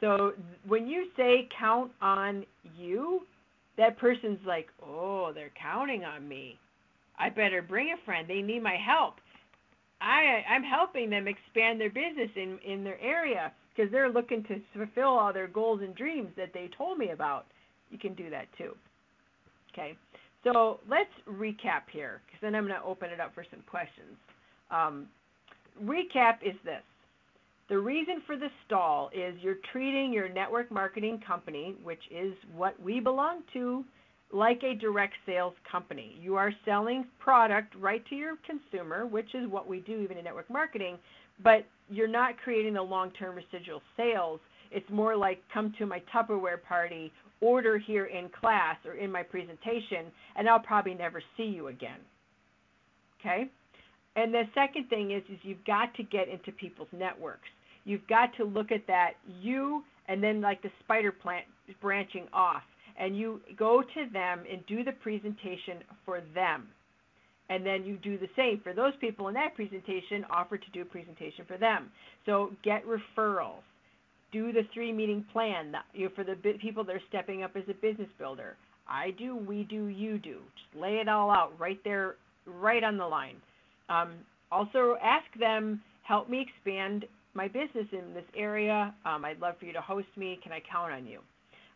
So 0.00 0.32
when 0.66 0.86
you 0.86 1.06
say 1.16 1.48
count 1.58 1.92
on 2.02 2.44
you, 2.76 3.22
that 3.78 3.98
person's 3.98 4.40
like, 4.46 4.68
oh, 4.84 5.32
they're 5.34 5.52
counting 5.60 6.04
on 6.04 6.28
me. 6.28 6.58
I 7.18 7.30
better 7.30 7.62
bring 7.62 7.92
a 7.92 8.04
friend. 8.04 8.28
They 8.28 8.42
need 8.42 8.62
my 8.62 8.76
help. 8.76 9.14
I 10.00 10.44
I'm 10.50 10.62
helping 10.62 11.08
them 11.08 11.26
expand 11.26 11.80
their 11.80 11.88
business 11.88 12.30
in 12.36 12.58
in 12.66 12.84
their 12.84 13.00
area 13.00 13.52
because 13.76 13.90
they're 13.92 14.10
looking 14.10 14.42
to 14.44 14.60
fulfill 14.74 15.08
all 15.08 15.32
their 15.32 15.48
goals 15.48 15.80
and 15.82 15.94
dreams 15.94 16.30
that 16.36 16.52
they 16.54 16.70
told 16.76 16.98
me 16.98 17.10
about. 17.10 17.46
You 17.90 17.98
can 17.98 18.14
do 18.14 18.30
that 18.30 18.46
too. 18.56 18.74
Okay. 19.72 19.96
So 20.44 20.80
let's 20.88 21.10
recap 21.28 21.82
here, 21.90 22.20
because 22.26 22.40
then 22.40 22.54
I'm 22.54 22.66
going 22.66 22.78
to 22.78 22.86
open 22.86 23.10
it 23.10 23.20
up 23.20 23.34
for 23.34 23.44
some 23.50 23.62
questions. 23.68 24.16
Um, 24.70 25.06
recap 25.82 26.36
is 26.42 26.54
this. 26.64 26.82
The 27.68 27.78
reason 27.78 28.22
for 28.26 28.36
the 28.36 28.48
stall 28.64 29.10
is 29.12 29.34
you're 29.40 29.58
treating 29.72 30.12
your 30.12 30.28
network 30.28 30.70
marketing 30.70 31.20
company, 31.26 31.74
which 31.82 32.02
is 32.12 32.32
what 32.54 32.80
we 32.80 33.00
belong 33.00 33.42
to, 33.54 33.84
like 34.32 34.62
a 34.62 34.74
direct 34.74 35.14
sales 35.26 35.54
company. 35.70 36.16
You 36.20 36.36
are 36.36 36.52
selling 36.64 37.06
product 37.18 37.74
right 37.74 38.04
to 38.08 38.14
your 38.14 38.36
consumer, 38.46 39.04
which 39.06 39.34
is 39.34 39.48
what 39.48 39.68
we 39.68 39.80
do 39.80 40.00
even 40.00 40.16
in 40.16 40.24
network 40.24 40.48
marketing, 40.48 40.96
but 41.42 41.66
you're 41.88 42.08
not 42.08 42.36
creating 42.42 42.74
the 42.74 42.82
long 42.82 43.10
term 43.12 43.36
residual 43.36 43.80
sales. 43.96 44.40
It's 44.70 44.88
more 44.90 45.16
like 45.16 45.40
come 45.52 45.72
to 45.78 45.86
my 45.86 46.02
Tupperware 46.12 46.62
party 46.62 47.12
order 47.40 47.78
here 47.78 48.06
in 48.06 48.28
class 48.28 48.76
or 48.84 48.94
in 48.94 49.12
my 49.12 49.22
presentation, 49.22 50.06
and 50.36 50.48
I'll 50.48 50.58
probably 50.58 50.94
never 50.94 51.22
see 51.36 51.44
you 51.44 51.68
again. 51.68 52.00
Okay? 53.20 53.50
And 54.16 54.32
the 54.32 54.44
second 54.54 54.88
thing 54.88 55.10
is, 55.10 55.22
is 55.30 55.38
you've 55.42 55.64
got 55.66 55.94
to 55.94 56.02
get 56.02 56.28
into 56.28 56.50
people's 56.52 56.88
networks. 56.92 57.48
You've 57.84 58.06
got 58.08 58.30
to 58.38 58.44
look 58.44 58.72
at 58.72 58.86
that 58.86 59.12
you 59.40 59.84
and 60.08 60.22
then 60.22 60.40
like 60.40 60.62
the 60.62 60.70
spider 60.84 61.12
plant 61.12 61.44
branching 61.80 62.26
off, 62.32 62.62
and 62.98 63.16
you 63.16 63.40
go 63.58 63.82
to 63.82 64.12
them 64.12 64.44
and 64.50 64.64
do 64.66 64.84
the 64.84 64.92
presentation 64.92 65.82
for 66.04 66.22
them. 66.34 66.68
And 67.48 67.64
then 67.64 67.84
you 67.84 67.96
do 67.96 68.18
the 68.18 68.28
same 68.34 68.60
for 68.62 68.74
those 68.74 68.92
people 69.00 69.28
in 69.28 69.34
that 69.34 69.54
presentation, 69.54 70.24
offer 70.30 70.58
to 70.58 70.70
do 70.72 70.82
a 70.82 70.84
presentation 70.84 71.44
for 71.46 71.56
them. 71.56 71.90
So 72.24 72.50
get 72.64 72.82
referrals 72.84 73.62
do 74.32 74.52
the 74.52 74.62
three 74.74 74.92
meeting 74.92 75.24
plan 75.32 75.72
you 75.94 76.06
know, 76.06 76.10
for 76.14 76.24
the 76.24 76.34
people 76.60 76.84
that 76.84 76.94
are 76.94 77.02
stepping 77.08 77.42
up 77.42 77.52
as 77.56 77.62
a 77.68 77.74
business 77.74 78.08
builder. 78.18 78.56
I 78.88 79.12
do, 79.18 79.36
we 79.36 79.64
do, 79.64 79.86
you 79.86 80.18
do. 80.18 80.38
Just 80.54 80.80
lay 80.82 80.96
it 80.96 81.08
all 81.08 81.30
out 81.30 81.52
right 81.58 81.80
there, 81.84 82.16
right 82.46 82.84
on 82.84 82.96
the 82.96 83.06
line. 83.06 83.36
Um, 83.88 84.14
also, 84.52 84.96
ask 85.02 85.26
them, 85.38 85.80
help 86.02 86.28
me 86.28 86.46
expand 86.46 87.04
my 87.34 87.48
business 87.48 87.86
in 87.92 88.14
this 88.14 88.24
area. 88.36 88.94
Um, 89.04 89.24
I'd 89.24 89.40
love 89.40 89.54
for 89.58 89.66
you 89.66 89.72
to 89.72 89.80
host 89.80 90.06
me. 90.16 90.38
Can 90.42 90.52
I 90.52 90.60
count 90.70 90.92
on 90.92 91.06
you? 91.06 91.20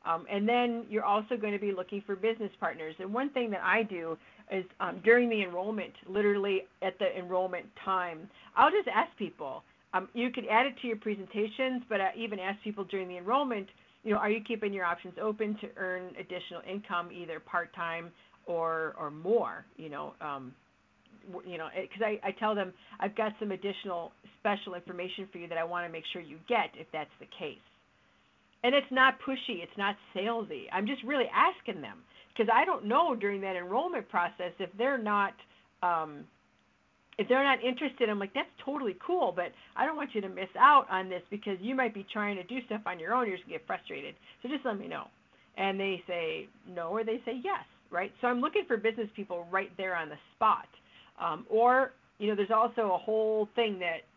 Um, 0.04 0.24
and 0.30 0.48
then 0.48 0.86
you're 0.88 1.04
also 1.04 1.36
going 1.36 1.52
to 1.52 1.58
be 1.58 1.72
looking 1.72 2.02
for 2.06 2.16
business 2.16 2.50
partners. 2.58 2.94
And 2.98 3.12
one 3.12 3.30
thing 3.30 3.50
that 3.50 3.60
I 3.62 3.82
do 3.82 4.16
is 4.50 4.64
um, 4.80 5.00
during 5.04 5.28
the 5.28 5.42
enrollment, 5.42 5.92
literally 6.08 6.62
at 6.82 6.98
the 6.98 7.16
enrollment 7.18 7.66
time, 7.84 8.28
I'll 8.56 8.70
just 8.70 8.88
ask 8.88 9.14
people, 9.18 9.62
um, 9.92 10.08
you 10.14 10.30
could 10.30 10.46
add 10.50 10.66
it 10.66 10.74
to 10.82 10.88
your 10.88 10.96
presentations, 10.96 11.82
but 11.88 12.00
I 12.00 12.12
even 12.16 12.38
ask 12.38 12.62
people 12.62 12.84
during 12.84 13.08
the 13.08 13.18
enrollment, 13.18 13.68
you 14.02 14.12
know, 14.12 14.18
are 14.18 14.30
you 14.30 14.40
keeping 14.40 14.72
your 14.72 14.84
options 14.84 15.14
open 15.20 15.56
to 15.60 15.68
earn 15.76 16.14
additional 16.18 16.62
income, 16.68 17.10
either 17.12 17.38
part 17.40 17.74
time 17.74 18.10
or 18.46 18.94
or 18.98 19.10
more? 19.10 19.66
You 19.76 19.90
know, 19.90 20.14
um, 20.20 20.54
you 21.46 21.58
know, 21.58 21.68
because 21.74 22.02
I, 22.02 22.18
I 22.26 22.30
tell 22.32 22.54
them 22.54 22.72
I've 22.98 23.14
got 23.14 23.32
some 23.38 23.50
additional 23.50 24.12
special 24.38 24.74
information 24.74 25.28
for 25.30 25.38
you 25.38 25.48
that 25.48 25.58
I 25.58 25.64
want 25.64 25.86
to 25.86 25.92
make 25.92 26.04
sure 26.12 26.22
you 26.22 26.38
get 26.48 26.70
if 26.74 26.86
that's 26.92 27.10
the 27.20 27.26
case. 27.38 27.58
And 28.62 28.74
it's 28.74 28.90
not 28.90 29.14
pushy, 29.26 29.62
it's 29.62 29.76
not 29.78 29.96
salesy. 30.14 30.64
I'm 30.72 30.86
just 30.86 31.02
really 31.02 31.30
asking 31.34 31.80
them 31.80 31.98
because 32.28 32.52
I 32.52 32.64
don't 32.64 32.84
know 32.84 33.14
during 33.14 33.40
that 33.40 33.56
enrollment 33.56 34.08
process 34.08 34.52
if 34.58 34.70
they're 34.76 34.98
not 34.98 35.32
um, 35.82 36.24
if 37.20 37.28
they're 37.28 37.44
not 37.44 37.62
interested, 37.62 38.08
I'm 38.08 38.18
like, 38.18 38.32
that's 38.32 38.48
totally 38.64 38.96
cool, 39.06 39.30
but 39.34 39.52
I 39.76 39.84
don't 39.84 39.96
want 39.96 40.14
you 40.14 40.22
to 40.22 40.28
miss 40.30 40.48
out 40.58 40.86
on 40.90 41.10
this 41.10 41.20
because 41.30 41.58
you 41.60 41.74
might 41.74 41.92
be 41.92 42.06
trying 42.10 42.36
to 42.36 42.42
do 42.44 42.64
stuff 42.64 42.80
on 42.86 42.98
your 42.98 43.12
own. 43.12 43.26
You're 43.26 43.36
just 43.36 43.46
to 43.46 43.52
get 43.52 43.66
frustrated. 43.66 44.14
So 44.42 44.48
just 44.48 44.64
let 44.64 44.78
me 44.78 44.88
know. 44.88 45.04
And 45.58 45.78
they 45.78 46.02
say 46.06 46.48
no 46.66 46.88
or 46.88 47.04
they 47.04 47.20
say 47.26 47.38
yes, 47.44 47.62
right? 47.90 48.10
So 48.22 48.26
I'm 48.26 48.40
looking 48.40 48.62
for 48.66 48.78
business 48.78 49.08
people 49.14 49.46
right 49.50 49.70
there 49.76 49.94
on 49.96 50.08
the 50.08 50.16
spot. 50.34 50.68
Um, 51.22 51.44
or, 51.50 51.92
you 52.18 52.28
know, 52.28 52.34
there's 52.34 52.50
also 52.50 52.92
a 52.94 52.98
whole 52.98 53.50
thing 53.54 53.78
that, 53.80 54.08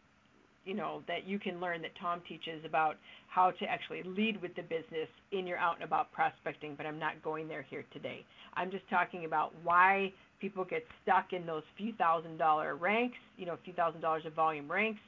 you 0.63 0.73
know, 0.73 1.03
that 1.09 1.27
you 1.27 1.39
can 1.39 1.59
learn 1.59 1.81
that 1.81 1.91
Tom 1.99 2.21
teaches 2.29 2.63
about 2.63 2.95
how 3.33 3.49
to 3.51 3.65
actually 3.65 4.03
lead 4.03 4.39
with 4.41 4.55
the 4.55 4.61
business 4.61 5.09
in 5.31 5.47
your 5.47 5.57
out 5.57 5.75
and 5.75 5.83
about 5.83 6.11
prospecting, 6.11 6.75
but 6.77 6.85
I'm 6.85 6.99
not 6.99 7.21
going 7.23 7.47
there 7.47 7.65
here 7.67 7.83
today. 7.91 8.23
I'm 8.55 8.69
just 8.69 8.87
talking 8.89 9.25
about 9.25 9.53
why 9.63 10.13
people 10.39 10.63
get 10.63 10.83
stuck 11.01 11.33
in 11.33 11.45
those 11.45 11.63
few 11.75 11.93
thousand 11.93 12.37
dollar 12.37 12.75
ranks, 12.75 13.17
you 13.37 13.45
know, 13.45 13.53
a 13.53 13.59
few 13.63 13.73
thousand 13.73 14.01
dollars 14.01 14.23
of 14.25 14.33
volume 14.33 14.71
ranks, 14.71 14.99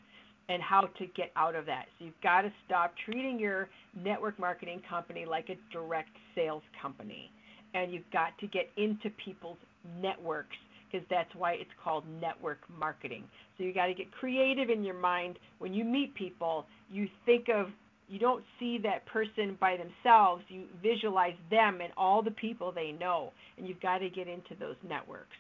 and 0.49 0.61
how 0.61 0.81
to 0.97 1.05
get 1.15 1.31
out 1.35 1.55
of 1.55 1.65
that. 1.67 1.85
So 1.99 2.05
you've 2.05 2.21
got 2.23 2.41
to 2.41 2.51
stop 2.65 2.93
treating 3.05 3.39
your 3.39 3.69
network 3.95 4.39
marketing 4.39 4.81
company 4.89 5.25
like 5.25 5.49
a 5.49 5.55
direct 5.71 6.09
sales 6.33 6.63
company. 6.81 7.31
And 7.75 7.91
you've 7.91 8.09
got 8.11 8.37
to 8.39 8.47
get 8.47 8.69
into 8.77 9.09
people's 9.23 9.57
networks 10.01 10.55
because 10.91 11.05
that's 11.09 11.33
why 11.35 11.53
it's 11.53 11.69
called 11.83 12.05
network 12.21 12.59
marketing. 12.79 13.23
So 13.57 13.63
you 13.63 13.73
got 13.73 13.87
to 13.87 13.93
get 13.93 14.11
creative 14.11 14.69
in 14.69 14.83
your 14.83 14.95
mind. 14.95 15.37
When 15.59 15.73
you 15.73 15.83
meet 15.83 16.15
people, 16.15 16.65
you 16.89 17.07
think 17.25 17.49
of 17.53 17.67
you 18.07 18.19
don't 18.19 18.43
see 18.59 18.77
that 18.83 19.05
person 19.07 19.57
by 19.59 19.77
themselves. 19.77 20.43
You 20.47 20.65
visualize 20.81 21.35
them 21.49 21.79
and 21.81 21.91
all 21.97 22.21
the 22.21 22.31
people 22.31 22.71
they 22.71 22.91
know, 22.91 23.31
and 23.57 23.67
you've 23.67 23.81
got 23.81 23.99
to 23.99 24.09
get 24.09 24.27
into 24.27 24.55
those 24.59 24.75
networks. 24.87 25.35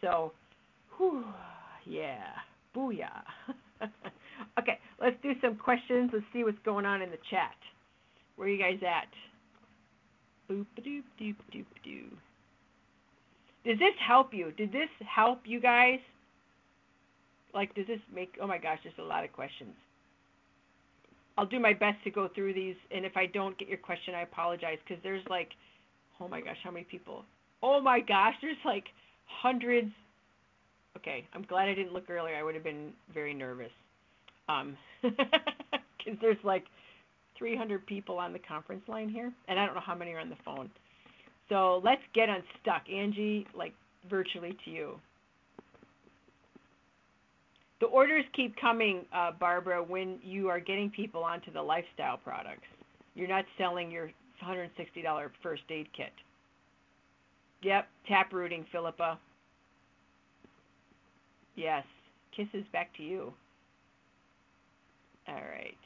So, 0.00 0.32
whew, 0.96 1.24
yeah, 1.86 2.24
booyah. 2.76 3.22
okay, 4.58 4.78
let's 5.00 5.16
do 5.22 5.32
some 5.40 5.56
questions. 5.56 6.10
Let's 6.12 6.26
see 6.32 6.44
what's 6.44 6.58
going 6.64 6.84
on 6.84 7.00
in 7.00 7.10
the 7.10 7.18
chat. 7.30 7.56
Where 8.36 8.48
are 8.48 8.50
you 8.50 8.58
guys 8.58 8.80
at? 8.86 9.08
Boop 10.50 10.66
doop 10.84 11.04
doop 11.20 11.36
doop 11.54 11.66
doo. 11.84 12.04
Does 13.64 13.78
this 13.78 13.94
help 14.06 14.34
you? 14.34 14.52
Did 14.52 14.72
this 14.72 14.88
help 15.06 15.40
you 15.44 15.60
guys? 15.60 16.00
Like, 17.54 17.74
does 17.74 17.86
this 17.86 18.00
make? 18.14 18.34
Oh 18.40 18.46
my 18.46 18.58
gosh, 18.58 18.78
there's 18.82 18.94
a 18.98 19.02
lot 19.02 19.24
of 19.24 19.32
questions. 19.32 19.72
I'll 21.38 21.46
do 21.46 21.58
my 21.58 21.72
best 21.72 22.02
to 22.04 22.10
go 22.10 22.28
through 22.34 22.54
these, 22.54 22.76
and 22.94 23.04
if 23.04 23.16
I 23.16 23.26
don't 23.26 23.58
get 23.58 23.68
your 23.68 23.78
question, 23.78 24.14
I 24.14 24.22
apologize 24.22 24.78
because 24.86 25.02
there's 25.02 25.24
like, 25.30 25.48
oh 26.20 26.28
my 26.28 26.40
gosh, 26.40 26.56
how 26.62 26.70
many 26.70 26.84
people? 26.84 27.24
Oh 27.62 27.80
my 27.80 28.00
gosh, 28.00 28.34
there's 28.42 28.56
like 28.64 28.84
hundreds. 29.26 29.90
Okay, 30.96 31.26
I'm 31.32 31.42
glad 31.42 31.68
I 31.68 31.74
didn't 31.74 31.92
look 31.92 32.10
earlier. 32.10 32.36
I 32.36 32.42
would 32.42 32.54
have 32.54 32.64
been 32.64 32.92
very 33.12 33.32
nervous. 33.32 33.70
Um, 34.48 34.76
because 35.02 36.18
there's 36.20 36.36
like 36.44 36.64
300 37.38 37.86
people 37.86 38.18
on 38.18 38.32
the 38.32 38.38
conference 38.38 38.82
line 38.88 39.08
here, 39.08 39.32
and 39.48 39.58
I 39.58 39.64
don't 39.64 39.74
know 39.74 39.82
how 39.84 39.94
many 39.94 40.12
are 40.12 40.20
on 40.20 40.28
the 40.28 40.36
phone. 40.44 40.70
So 41.48 41.80
let's 41.84 42.02
get 42.14 42.28
unstuck, 42.28 42.82
Angie. 42.92 43.46
Like 43.56 43.74
virtually 44.10 44.56
to 44.64 44.70
you. 44.70 44.94
The 47.82 47.88
orders 47.88 48.24
keep 48.32 48.54
coming, 48.60 49.04
uh, 49.12 49.32
Barbara, 49.32 49.82
when 49.82 50.20
you 50.22 50.48
are 50.48 50.60
getting 50.60 50.88
people 50.88 51.24
onto 51.24 51.52
the 51.52 51.60
lifestyle 51.60 52.16
products. 52.16 52.68
You're 53.16 53.26
not 53.26 53.44
selling 53.58 53.90
your 53.90 54.12
$160 54.40 55.30
first 55.42 55.64
aid 55.68 55.88
kit. 55.92 56.12
Yep, 57.62 57.88
tap 58.06 58.32
rooting, 58.32 58.64
Philippa. 58.70 59.18
Yes, 61.56 61.84
kisses 62.30 62.64
back 62.72 62.96
to 62.98 63.02
you. 63.02 63.34
All 65.26 65.34
right. 65.34 65.76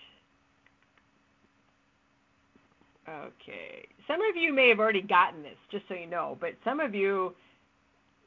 Okay. 3.08 3.88
Some 4.06 4.20
of 4.20 4.36
you 4.36 4.52
may 4.52 4.68
have 4.68 4.80
already 4.80 5.00
gotten 5.00 5.42
this, 5.42 5.56
just 5.70 5.88
so 5.88 5.94
you 5.94 6.06
know, 6.06 6.36
but 6.42 6.50
some 6.62 6.78
of 6.78 6.94
you 6.94 7.34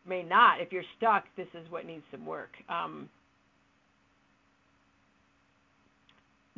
may 0.07 0.24
not. 0.24 0.59
If 0.59 0.72
you're 0.72 0.82
stuck, 0.97 1.26
this 1.38 1.47
is 1.53 1.70
what 1.70 1.86
needs 1.86 2.03
some 2.11 2.26
work. 2.26 2.53
Um, 2.67 3.07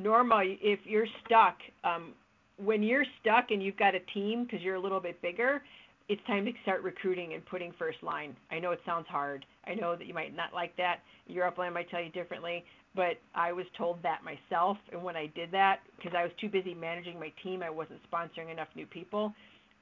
Norma, 0.01 0.41
if 0.43 0.79
you're 0.83 1.07
stuck, 1.25 1.57
um, 1.83 2.13
when 2.57 2.83
you're 2.83 3.05
stuck 3.19 3.51
and 3.51 3.61
you've 3.61 3.77
got 3.77 3.95
a 3.95 3.99
team 4.13 4.43
because 4.43 4.61
you're 4.61 4.75
a 4.75 4.79
little 4.79 4.99
bit 4.99 5.21
bigger, 5.21 5.61
it's 6.09 6.21
time 6.27 6.45
to 6.45 6.51
start 6.63 6.83
recruiting 6.83 7.33
and 7.33 7.45
putting 7.45 7.71
first 7.79 8.03
line. 8.03 8.35
I 8.51 8.59
know 8.59 8.71
it 8.71 8.81
sounds 8.85 9.07
hard. 9.07 9.45
I 9.65 9.73
know 9.73 9.95
that 9.95 10.05
you 10.07 10.13
might 10.13 10.35
not 10.35 10.53
like 10.53 10.75
that. 10.77 10.97
Your 11.27 11.49
upline 11.49 11.73
might 11.73 11.89
tell 11.89 12.01
you 12.01 12.09
differently, 12.11 12.65
but 12.95 13.17
I 13.33 13.53
was 13.53 13.65
told 13.77 14.03
that 14.03 14.19
myself. 14.23 14.77
And 14.91 15.01
when 15.03 15.15
I 15.15 15.27
did 15.27 15.51
that, 15.51 15.79
because 15.95 16.13
I 16.17 16.23
was 16.23 16.31
too 16.39 16.49
busy 16.49 16.73
managing 16.73 17.19
my 17.19 17.31
team, 17.43 17.63
I 17.63 17.69
wasn't 17.69 17.99
sponsoring 18.11 18.51
enough 18.51 18.67
new 18.75 18.85
people, 18.85 19.33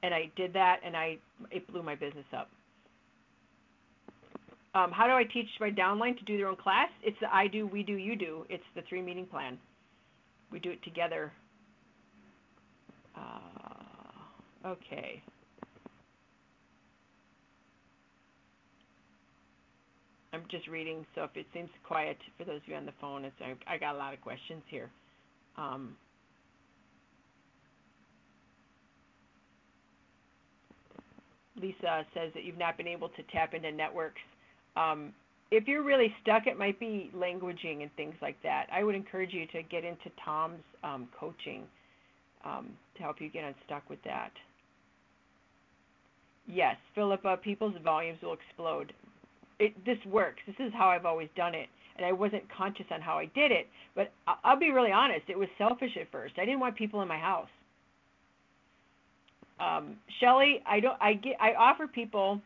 and 0.02 0.14
I 0.14 0.30
did 0.36 0.52
that, 0.52 0.80
and 0.84 0.96
I 0.96 1.18
it 1.50 1.66
blew 1.66 1.82
my 1.82 1.94
business 1.94 2.26
up. 2.36 2.48
Um, 4.72 4.92
how 4.92 5.08
do 5.08 5.14
I 5.14 5.24
teach 5.24 5.48
my 5.58 5.70
downline 5.70 6.16
to 6.16 6.24
do 6.24 6.36
their 6.36 6.46
own 6.46 6.56
class? 6.56 6.88
It's 7.02 7.16
the 7.20 7.34
I 7.34 7.48
do, 7.48 7.66
we 7.66 7.82
do, 7.82 7.94
you 7.94 8.14
do. 8.14 8.46
It's 8.48 8.62
the 8.76 8.82
three 8.88 9.02
meeting 9.02 9.26
plan. 9.26 9.58
We 10.50 10.58
do 10.58 10.70
it 10.70 10.82
together. 10.82 11.32
Uh, 13.16 14.68
okay. 14.68 15.22
I'm 20.32 20.42
just 20.50 20.68
reading, 20.68 21.04
so 21.14 21.24
if 21.24 21.30
it 21.34 21.46
seems 21.52 21.70
quiet 21.86 22.16
for 22.38 22.44
those 22.44 22.56
of 22.62 22.68
you 22.68 22.76
on 22.76 22.86
the 22.86 22.92
phone, 23.00 23.24
it's 23.24 23.34
I, 23.40 23.74
I 23.74 23.78
got 23.78 23.94
a 23.94 23.98
lot 23.98 24.14
of 24.14 24.20
questions 24.20 24.62
here. 24.68 24.90
Um, 25.56 25.96
Lisa 31.60 32.06
says 32.14 32.30
that 32.34 32.44
you've 32.44 32.58
not 32.58 32.76
been 32.76 32.86
able 32.86 33.08
to 33.10 33.22
tap 33.32 33.54
into 33.54 33.72
networks. 33.72 34.20
Um, 34.76 35.12
if 35.50 35.66
you're 35.66 35.82
really 35.82 36.14
stuck, 36.22 36.46
it 36.46 36.58
might 36.58 36.78
be 36.78 37.10
languaging 37.14 37.82
and 37.82 37.90
things 37.96 38.14
like 38.22 38.36
that. 38.42 38.66
I 38.72 38.84
would 38.84 38.94
encourage 38.94 39.32
you 39.32 39.46
to 39.48 39.62
get 39.62 39.84
into 39.84 40.10
Tom's 40.24 40.62
um, 40.84 41.08
coaching 41.18 41.64
um, 42.44 42.70
to 42.96 43.02
help 43.02 43.20
you 43.20 43.28
get 43.28 43.44
unstuck 43.44 43.88
with 43.90 44.02
that. 44.04 44.30
Yes, 46.46 46.76
Philippa, 46.94 47.38
people's 47.42 47.74
volumes 47.84 48.18
will 48.22 48.34
explode 48.34 48.92
it 49.60 49.84
this 49.84 49.98
works. 50.06 50.40
This 50.46 50.56
is 50.58 50.72
how 50.74 50.88
I've 50.88 51.06
always 51.06 51.28
done 51.36 51.54
it, 51.54 51.68
and 51.96 52.04
I 52.04 52.12
wasn't 52.12 52.42
conscious 52.56 52.86
on 52.90 53.00
how 53.00 53.18
I 53.18 53.26
did 53.26 53.52
it. 53.52 53.68
But 53.94 54.10
I'll 54.42 54.58
be 54.58 54.70
really 54.70 54.90
honest, 54.90 55.22
it 55.28 55.38
was 55.38 55.48
selfish 55.58 55.96
at 56.00 56.10
first. 56.10 56.34
I 56.38 56.44
didn't 56.44 56.60
want 56.60 56.76
people 56.76 57.02
in 57.02 57.08
my 57.08 57.18
house. 57.18 57.48
Um, 59.60 59.96
Shelly, 60.20 60.62
I 60.66 60.80
don't. 60.80 60.96
I 61.00 61.12
get. 61.12 61.36
I 61.38 61.52
offer 61.52 61.86
people 61.86 62.40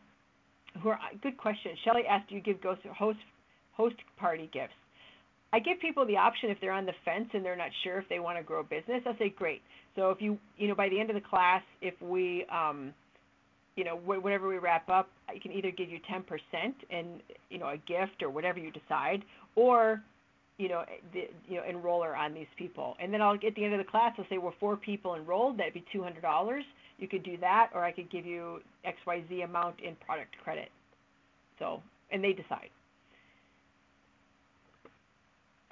who 0.81 0.89
are 0.89 0.99
good 1.21 1.37
question. 1.37 1.71
Shelly 1.83 2.03
asked, 2.09 2.29
"Do 2.29 2.35
you 2.35 2.41
give 2.41 2.61
ghost 2.61 2.81
host 2.97 3.19
host 3.73 3.95
party 4.17 4.49
gifts?" 4.53 4.73
I 5.53 5.59
give 5.59 5.79
people 5.79 6.05
the 6.05 6.17
option 6.17 6.49
if 6.49 6.59
they're 6.59 6.73
on 6.73 6.85
the 6.85 6.95
fence 7.05 7.29
and 7.33 7.45
they're 7.45 7.55
not 7.55 7.69
sure 7.83 7.97
if 7.97 8.09
they 8.09 8.19
want 8.19 8.37
to 8.37 8.43
grow 8.43 8.59
a 8.59 8.63
business. 8.63 9.03
I 9.05 9.17
say, 9.17 9.29
great. 9.29 9.61
So 9.95 10.09
if 10.09 10.21
you, 10.21 10.37
you 10.57 10.67
know, 10.67 10.75
by 10.75 10.89
the 10.89 10.99
end 10.99 11.09
of 11.09 11.15
the 11.15 11.21
class, 11.21 11.61
if 11.81 11.93
we 12.01 12.45
um, 12.51 12.93
you 13.75 13.83
know, 13.83 13.97
whenever 13.97 14.47
we 14.47 14.57
wrap 14.57 14.89
up, 14.89 15.09
I 15.27 15.37
can 15.39 15.51
either 15.51 15.71
give 15.71 15.89
you 15.89 15.99
10% 16.11 16.23
and, 16.89 17.21
you 17.49 17.57
know, 17.57 17.67
a 17.67 17.77
gift 17.77 18.21
or 18.21 18.29
whatever 18.29 18.57
you 18.57 18.71
decide, 18.71 19.23
or, 19.55 20.01
you 20.57 20.69
know, 20.69 20.83
the, 21.13 21.25
you 21.47 21.55
know, 21.55 21.63
enroller 21.63 22.17
on 22.17 22.33
these 22.33 22.47
people. 22.57 22.95
And 23.01 23.13
then 23.13 23.21
I'll, 23.21 23.33
at 23.33 23.55
the 23.55 23.65
end 23.65 23.73
of 23.73 23.79
the 23.79 23.89
class, 23.89 24.13
I'll 24.17 24.25
say, 24.29 24.37
well, 24.37 24.53
four 24.59 24.77
people 24.77 25.15
enrolled, 25.15 25.59
that'd 25.59 25.73
be 25.73 25.83
$200. 25.93 26.61
You 26.97 27.07
could 27.07 27.23
do 27.23 27.37
that, 27.37 27.71
or 27.73 27.83
I 27.83 27.91
could 27.91 28.09
give 28.09 28.25
you 28.25 28.59
XYZ 28.85 29.43
amount 29.43 29.79
in 29.81 29.95
product 29.95 30.35
credit. 30.43 30.69
So, 31.59 31.81
and 32.11 32.23
they 32.23 32.33
decide. 32.33 32.69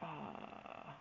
Uh, 0.02 0.92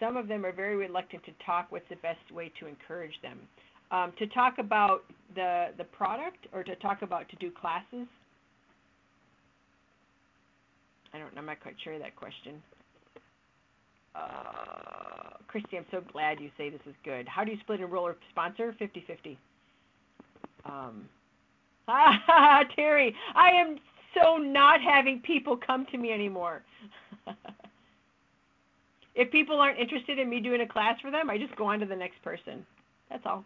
some 0.00 0.16
of 0.16 0.26
them 0.26 0.44
are 0.44 0.52
very 0.52 0.76
reluctant 0.76 1.24
to 1.24 1.32
talk. 1.46 1.66
What's 1.70 1.88
the 1.88 1.96
best 1.96 2.32
way 2.32 2.52
to 2.60 2.66
encourage 2.66 3.14
them? 3.22 3.38
um, 3.90 4.12
to 4.18 4.26
talk 4.28 4.58
about 4.58 5.04
the 5.34 5.68
the 5.78 5.84
product 5.84 6.46
or 6.52 6.64
to 6.64 6.74
talk 6.76 7.02
about 7.02 7.28
to 7.30 7.36
do 7.36 7.50
classes? 7.50 8.08
I 11.12 11.18
don't. 11.18 11.30
I'm 11.36 11.46
not 11.46 11.60
quite 11.60 11.76
sure 11.82 11.94
of 11.94 12.00
that 12.00 12.16
question. 12.16 12.62
Uh, 14.14 15.36
Christy, 15.48 15.76
I'm 15.76 15.86
so 15.90 16.02
glad 16.12 16.40
you 16.40 16.50
say 16.56 16.70
this 16.70 16.80
is 16.86 16.94
good. 17.04 17.28
How 17.28 17.44
do 17.44 17.52
you 17.52 17.58
split 17.60 17.80
enroller 17.80 18.14
sponsor? 18.30 18.74
50-50. 18.80 19.36
Um, 20.64 21.08
ah, 21.88 22.64
Terry, 22.74 23.14
I 23.34 23.50
am 23.50 23.78
so 24.14 24.36
not 24.36 24.80
having 24.80 25.20
people 25.20 25.56
come 25.56 25.86
to 25.86 25.98
me 25.98 26.12
anymore. 26.12 26.62
if 29.14 29.30
people 29.30 29.60
aren't 29.60 29.78
interested 29.78 30.18
in 30.18 30.30
me 30.30 30.40
doing 30.40 30.60
a 30.60 30.66
class 30.66 31.00
for 31.00 31.10
them, 31.10 31.28
I 31.28 31.38
just 31.38 31.54
go 31.56 31.66
on 31.66 31.80
to 31.80 31.86
the 31.86 31.96
next 31.96 32.22
person. 32.22 32.64
That's 33.10 33.24
all. 33.26 33.44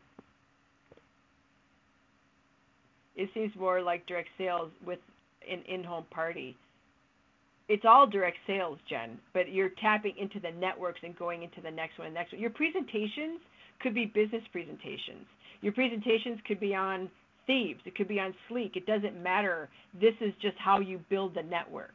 it 3.18 3.28
seems 3.34 3.54
more 3.56 3.82
like 3.82 4.06
direct 4.06 4.28
sales 4.38 4.70
with 4.86 5.00
an 5.50 5.62
in-home 5.68 6.04
party. 6.10 6.56
It's 7.68 7.84
all 7.84 8.06
direct 8.06 8.38
sales, 8.46 8.78
Jen, 8.88 9.18
but 9.34 9.52
you're 9.52 9.70
tapping 9.80 10.16
into 10.16 10.40
the 10.40 10.50
networks 10.52 11.00
and 11.02 11.16
going 11.18 11.42
into 11.42 11.60
the 11.60 11.70
next 11.70 11.98
one 11.98 12.06
and 12.06 12.14
next 12.14 12.32
one. 12.32 12.40
Your 12.40 12.50
presentations 12.50 13.40
could 13.80 13.94
be 13.94 14.06
business 14.06 14.42
presentations. 14.52 15.26
Your 15.60 15.72
presentations 15.72 16.38
could 16.46 16.60
be 16.60 16.74
on 16.74 17.10
thieves. 17.46 17.80
It 17.84 17.94
could 17.94 18.08
be 18.08 18.20
on 18.20 18.34
Slique. 18.48 18.76
It 18.76 18.86
doesn't 18.86 19.22
matter. 19.22 19.68
This 20.00 20.14
is 20.20 20.32
just 20.40 20.56
how 20.58 20.80
you 20.80 21.00
build 21.10 21.34
the 21.34 21.42
network. 21.42 21.94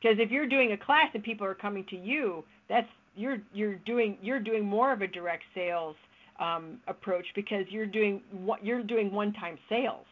Because 0.00 0.18
if 0.20 0.30
you're 0.30 0.46
doing 0.46 0.72
a 0.72 0.76
class 0.76 1.08
and 1.14 1.22
people 1.22 1.46
are 1.46 1.54
coming 1.54 1.84
to 1.90 1.96
you, 1.96 2.44
that's 2.68 2.86
you're 3.16 3.38
you're 3.52 3.76
doing 3.76 4.16
you're 4.22 4.40
doing 4.40 4.64
more 4.64 4.92
of 4.92 5.02
a 5.02 5.06
direct 5.06 5.42
sales 5.54 5.96
um, 6.38 6.78
approach 6.86 7.26
because 7.34 7.64
you're 7.68 7.86
doing 7.86 8.22
you're 8.62 8.82
doing 8.82 9.12
one-time 9.12 9.58
sales, 9.68 10.06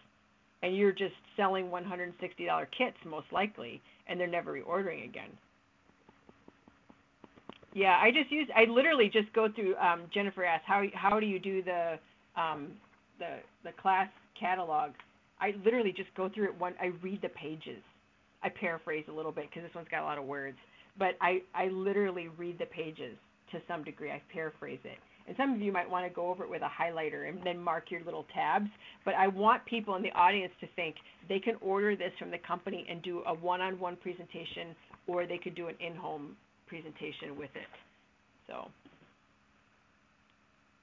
and 0.62 0.76
you're 0.76 0.92
just 0.92 1.14
selling 1.36 1.66
$160 1.66 2.12
kits 2.76 2.96
most 3.04 3.26
likely, 3.30 3.80
and 4.08 4.18
they're 4.18 4.26
never 4.26 4.52
reordering 4.52 5.04
again. 5.04 5.30
Yeah, 7.74 7.98
I 8.00 8.10
just 8.10 8.30
use 8.32 8.48
I 8.56 8.64
literally 8.64 9.10
just 9.12 9.32
go 9.34 9.48
through. 9.54 9.76
Um, 9.76 10.04
Jennifer 10.12 10.44
asked 10.44 10.64
how 10.66 10.82
how 10.94 11.20
do 11.20 11.26
you 11.26 11.38
do 11.38 11.62
the 11.62 11.98
um, 12.34 12.68
the 13.18 13.38
the 13.64 13.72
class 13.80 14.08
catalog? 14.38 14.92
I 15.40 15.54
literally 15.64 15.92
just 15.92 16.08
go 16.16 16.30
through 16.30 16.44
it 16.44 16.58
one. 16.58 16.74
I 16.80 16.86
read 17.02 17.20
the 17.20 17.28
pages. 17.28 17.82
I 18.42 18.48
paraphrase 18.48 19.04
a 19.08 19.12
little 19.12 19.32
bit 19.32 19.50
because 19.50 19.62
this 19.62 19.74
one's 19.74 19.88
got 19.90 20.02
a 20.02 20.04
lot 20.06 20.16
of 20.16 20.24
words, 20.24 20.56
but 20.98 21.16
I 21.20 21.42
I 21.54 21.68
literally 21.68 22.28
read 22.38 22.58
the 22.58 22.66
pages 22.66 23.16
to 23.52 23.60
some 23.68 23.84
degree. 23.84 24.10
I 24.10 24.22
paraphrase 24.32 24.80
it, 24.84 24.98
and 25.26 25.36
some 25.36 25.52
of 25.52 25.60
you 25.60 25.72
might 25.72 25.88
want 25.88 26.06
to 26.06 26.14
go 26.14 26.28
over 26.28 26.44
it 26.44 26.50
with 26.50 26.62
a 26.62 26.70
highlighter 26.82 27.28
and 27.28 27.38
then 27.44 27.58
mark 27.58 27.90
your 27.90 28.02
little 28.04 28.26
tabs. 28.32 28.70
But 29.04 29.14
I 29.14 29.26
want 29.28 29.64
people 29.66 29.96
in 29.96 30.02
the 30.02 30.12
audience 30.12 30.52
to 30.60 30.66
think 30.76 30.96
they 31.28 31.40
can 31.40 31.56
order 31.60 31.96
this 31.96 32.12
from 32.18 32.30
the 32.30 32.38
company 32.38 32.86
and 32.88 33.02
do 33.02 33.22
a 33.26 33.34
one 33.34 33.60
on 33.60 33.78
one 33.80 33.96
presentation, 33.96 34.74
or 35.06 35.26
they 35.26 35.38
could 35.38 35.54
do 35.54 35.68
an 35.68 35.74
in 35.80 35.96
home 35.96 36.36
presentation 36.66 37.36
with 37.36 37.50
it. 37.54 37.68
So. 38.46 38.68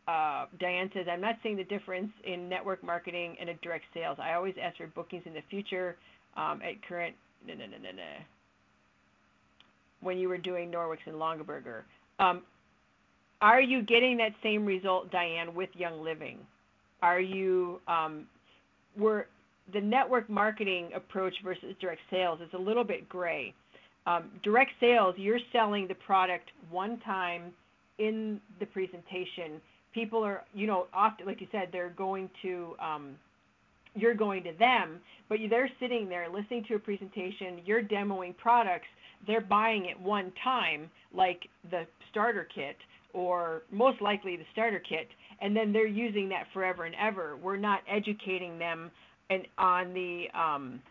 Uh, 0.06 0.48
Diane 0.60 0.92
says, 0.94 1.06
I'm 1.10 1.22
not 1.22 1.36
seeing 1.42 1.56
the 1.56 1.64
difference 1.64 2.12
in 2.26 2.50
network 2.50 2.84
marketing 2.84 3.38
and 3.40 3.50
a 3.50 3.54
direct 3.56 3.86
sales. 3.94 4.18
I 4.22 4.34
always 4.34 4.54
ask 4.62 4.76
for 4.76 4.88
bookings 4.88 5.24
in 5.26 5.34
the 5.34 5.44
future 5.50 5.96
um, 6.36 6.62
at 6.62 6.86
current, 6.86 7.16
no, 7.48 7.54
no, 7.54 7.66
no, 7.66 7.78
no, 7.78 7.92
no. 7.96 8.04
When 10.02 10.18
you 10.18 10.28
were 10.28 10.38
doing 10.38 10.70
Norwex 10.70 10.98
and 11.06 11.16
Longaberger. 11.16 11.84
Um, 12.20 12.42
are 13.44 13.62
you 13.62 13.82
getting 13.82 14.16
that 14.18 14.32
same 14.42 14.66
result, 14.66 15.12
Diane, 15.12 15.54
with 15.54 15.70
Young 15.74 16.02
Living? 16.02 16.38
Are 17.02 17.20
you 17.20 17.82
um, 17.90 18.26
were 18.98 19.28
the 19.74 19.82
network 19.82 20.30
marketing 20.30 20.92
approach 20.96 21.34
versus 21.44 21.76
direct 21.82 22.00
sales 22.10 22.40
is 22.42 22.48
a 22.54 22.58
little 22.58 22.86
bit 22.86 23.10
gray. 23.10 23.54
Um, 24.08 24.32
direct 24.44 24.72
sales, 24.80 25.16
you're 25.18 25.40
selling 25.52 25.90
the 25.90 25.96
product 25.96 26.50
one 26.72 27.00
time 27.02 27.52
in 28.00 28.40
the 28.62 28.66
presentation. 28.66 29.62
People 29.94 30.24
are, 30.24 30.44
you 30.54 30.66
know, 30.66 30.88
often, 30.94 31.26
like 31.26 31.42
you 31.42 31.48
said, 31.52 31.68
they're 31.74 31.94
going 31.98 32.30
to 32.44 32.76
um, 32.82 33.16
you're 33.94 34.16
going 34.16 34.42
to 34.44 34.54
them, 34.58 35.00
but 35.28 35.38
they're 35.50 35.70
sitting 35.82 36.08
there 36.08 36.28
listening 36.30 36.64
to 36.70 36.76
a 36.76 36.80
presentation, 36.80 37.60
you're 37.66 37.84
demoing 37.84 38.36
products, 38.38 38.88
they're 39.28 39.42
buying 39.42 39.86
it 39.86 40.00
one 40.00 40.32
time, 40.44 40.90
like 41.14 41.48
the 41.70 41.86
starter 42.10 42.48
kit, 42.56 42.76
or 43.14 43.64
most 43.72 44.02
likely 44.02 44.36
the 44.36 44.46
starter 44.52 44.80
kit, 44.80 45.08
and 45.42 45.56
then 45.56 45.72
they're 45.72 45.88
using 45.88 46.30
that 46.30 46.46
forever 46.54 46.86
and 46.86 46.96
ever. 47.00 47.38
We're 47.42 47.58
not 47.58 47.82
educating 47.90 48.58
them 48.60 48.92
and 49.30 49.48
on 49.58 49.94
the 49.94 50.26
um, 50.38 50.82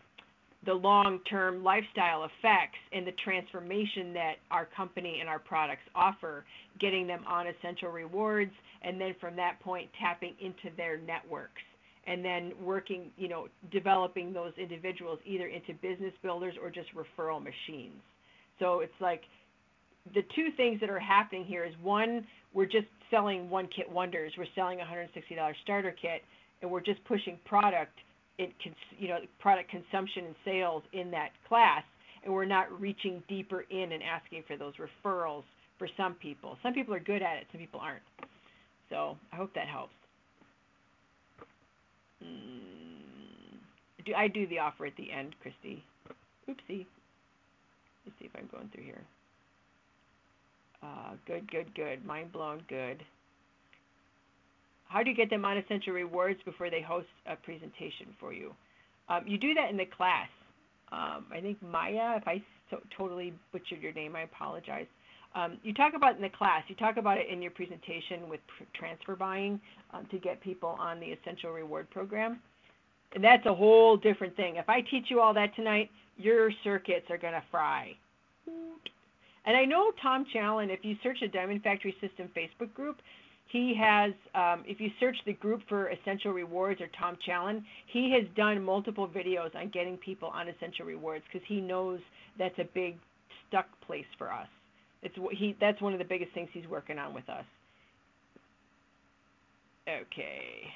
the 0.65 0.73
long-term 0.73 1.61
lifestyle 1.61 2.23
effects 2.23 2.77
and 2.93 3.05
the 3.05 3.11
transformation 3.23 4.13
that 4.13 4.35
our 4.49 4.65
company 4.65 5.17
and 5.19 5.27
our 5.27 5.39
products 5.39 5.81
offer, 5.93 6.45
getting 6.79 7.05
them 7.05 7.21
on 7.27 7.47
essential 7.47 7.89
rewards, 7.89 8.51
and 8.81 8.99
then 8.99 9.13
from 9.19 9.35
that 9.35 9.59
point 9.59 9.89
tapping 9.99 10.33
into 10.39 10.73
their 10.77 10.97
networks 10.97 11.61
and 12.05 12.23
then 12.23 12.51
working, 12.61 13.11
you 13.17 13.27
know, 13.27 13.47
developing 13.71 14.33
those 14.33 14.51
individuals 14.57 15.19
either 15.25 15.47
into 15.47 15.73
business 15.81 16.13
builders 16.21 16.53
or 16.61 16.69
just 16.69 16.89
referral 16.95 17.41
machines. 17.41 18.01
So 18.59 18.81
it's 18.81 18.93
like 18.99 19.21
the 20.13 20.21
two 20.35 20.49
things 20.57 20.79
that 20.81 20.89
are 20.89 20.99
happening 20.99 21.45
here 21.45 21.63
is 21.63 21.73
one, 21.81 22.25
we're 22.53 22.65
just 22.65 22.87
selling 23.09 23.49
one 23.49 23.67
kit 23.73 23.89
wonders. 23.89 24.33
We're 24.37 24.45
selling 24.55 24.81
a 24.81 24.83
$160 24.83 25.53
starter 25.63 25.95
kit, 25.99 26.23
and 26.61 26.69
we're 26.69 26.81
just 26.81 27.03
pushing 27.05 27.39
product, 27.45 27.93
it 28.37 28.51
you 28.97 29.07
know, 29.07 29.19
product 29.39 29.69
consumption 29.69 30.25
and 30.25 30.35
sales 30.43 30.83
in 30.91 31.09
that 31.11 31.29
class, 31.47 31.83
and 32.23 32.33
we're 32.33 32.45
not 32.45 32.67
reaching 32.79 33.23
deeper 33.27 33.61
in 33.69 33.91
and 33.93 34.03
asking 34.03 34.43
for 34.47 34.57
those 34.57 34.73
referrals 34.75 35.43
for 35.77 35.87
some 35.95 36.15
people. 36.15 36.57
Some 36.63 36.73
people 36.73 36.93
are 36.93 36.99
good 36.99 37.21
at 37.21 37.37
it, 37.37 37.47
some 37.51 37.59
people 37.59 37.79
aren't. 37.79 38.03
So 38.89 39.17
I 39.31 39.35
hope 39.37 39.53
that 39.55 39.67
helps. 39.67 39.93
Mm, 42.23 44.05
do 44.05 44.13
I 44.15 44.27
do 44.27 44.47
the 44.47 44.59
offer 44.59 44.85
at 44.85 44.95
the 44.97 45.11
end, 45.11 45.35
Christy? 45.41 45.83
Oopsie. 46.49 46.85
Let's 48.05 48.19
see 48.19 48.25
if 48.25 48.31
I'm 48.35 48.49
going 48.51 48.69
through 48.73 48.83
here. 48.83 49.01
Uh, 50.83 51.13
good, 51.25 51.49
good, 51.49 51.73
good. 51.75 52.05
Mind 52.05 52.31
blown, 52.31 52.61
good. 52.67 53.03
How 54.87 55.01
do 55.01 55.09
you 55.09 55.15
get 55.15 55.29
them 55.29 55.45
on 55.45 55.57
Essential 55.57 55.93
Rewards 55.93 56.39
before 56.45 56.69
they 56.69 56.81
host 56.81 57.07
a 57.25 57.35
presentation 57.35 58.07
for 58.19 58.33
you? 58.33 58.53
Um, 59.09 59.23
you 59.25 59.37
do 59.37 59.53
that 59.53 59.69
in 59.69 59.77
the 59.77 59.85
class. 59.85 60.27
Um, 60.91 61.25
I 61.31 61.39
think 61.41 61.61
Maya, 61.63 62.17
if 62.17 62.27
I 62.27 62.43
so, 62.69 62.79
totally 62.95 63.33
butchered 63.51 63.81
your 63.81 63.93
name, 63.93 64.15
I 64.15 64.21
apologize. 64.21 64.85
Um, 65.35 65.57
you 65.63 65.73
talk 65.73 65.93
about 65.95 66.15
in 66.15 66.21
the 66.21 66.29
class, 66.29 66.63
you 66.67 66.75
talk 66.75 66.97
about 66.97 67.17
it 67.17 67.27
in 67.27 67.41
your 67.41 67.49
presentation 67.51 68.29
with 68.29 68.39
transfer 68.73 69.15
buying 69.15 69.59
um, 69.91 70.05
to 70.11 70.19
get 70.19 70.39
people 70.41 70.75
on 70.79 70.99
the 70.99 71.07
Essential 71.07 71.51
Reward 71.51 71.89
Program. 71.89 72.39
And 73.15 73.23
that's 73.23 73.45
a 73.45 73.53
whole 73.53 73.97
different 73.97 74.35
thing. 74.35 74.57
If 74.57 74.69
I 74.69 74.81
teach 74.81 75.05
you 75.09 75.21
all 75.21 75.33
that 75.33 75.55
tonight, 75.55 75.89
your 76.17 76.51
circuits 76.63 77.09
are 77.09 77.17
going 77.17 77.33
to 77.33 77.43
fry. 77.49 77.95
And 79.45 79.57
I 79.57 79.65
know 79.65 79.91
Tom 80.01 80.25
Challen, 80.33 80.69
if 80.69 80.79
you 80.83 80.95
search 81.03 81.17
the 81.21 81.27
Diamond 81.27 81.63
Factory 81.63 81.95
System 81.99 82.29
Facebook 82.35 82.73
group, 82.73 82.97
he 83.47 83.75
has, 83.79 84.13
um, 84.33 84.63
if 84.65 84.79
you 84.79 84.89
search 84.99 85.17
the 85.25 85.33
group 85.33 85.61
for 85.67 85.89
Essential 85.89 86.31
Rewards 86.31 86.81
or 86.81 86.87
Tom 86.99 87.17
Challen, 87.25 87.63
he 87.87 88.11
has 88.11 88.23
done 88.35 88.63
multiple 88.63 89.07
videos 89.07 89.53
on 89.55 89.69
getting 89.69 89.97
people 89.97 90.29
on 90.29 90.47
Essential 90.47 90.85
Rewards 90.85 91.23
because 91.31 91.45
he 91.47 91.61
knows 91.61 91.99
that's 92.39 92.57
a 92.57 92.67
big 92.73 92.97
stuck 93.47 93.67
place 93.85 94.05
for 94.17 94.31
us. 94.31 94.47
It's 95.03 95.15
he. 95.37 95.55
That's 95.59 95.81
one 95.81 95.93
of 95.93 95.99
the 95.99 96.05
biggest 96.05 96.31
things 96.33 96.49
he's 96.53 96.67
working 96.67 96.97
on 96.97 97.13
with 97.13 97.27
us. 97.29 97.43
Okay. 99.87 100.71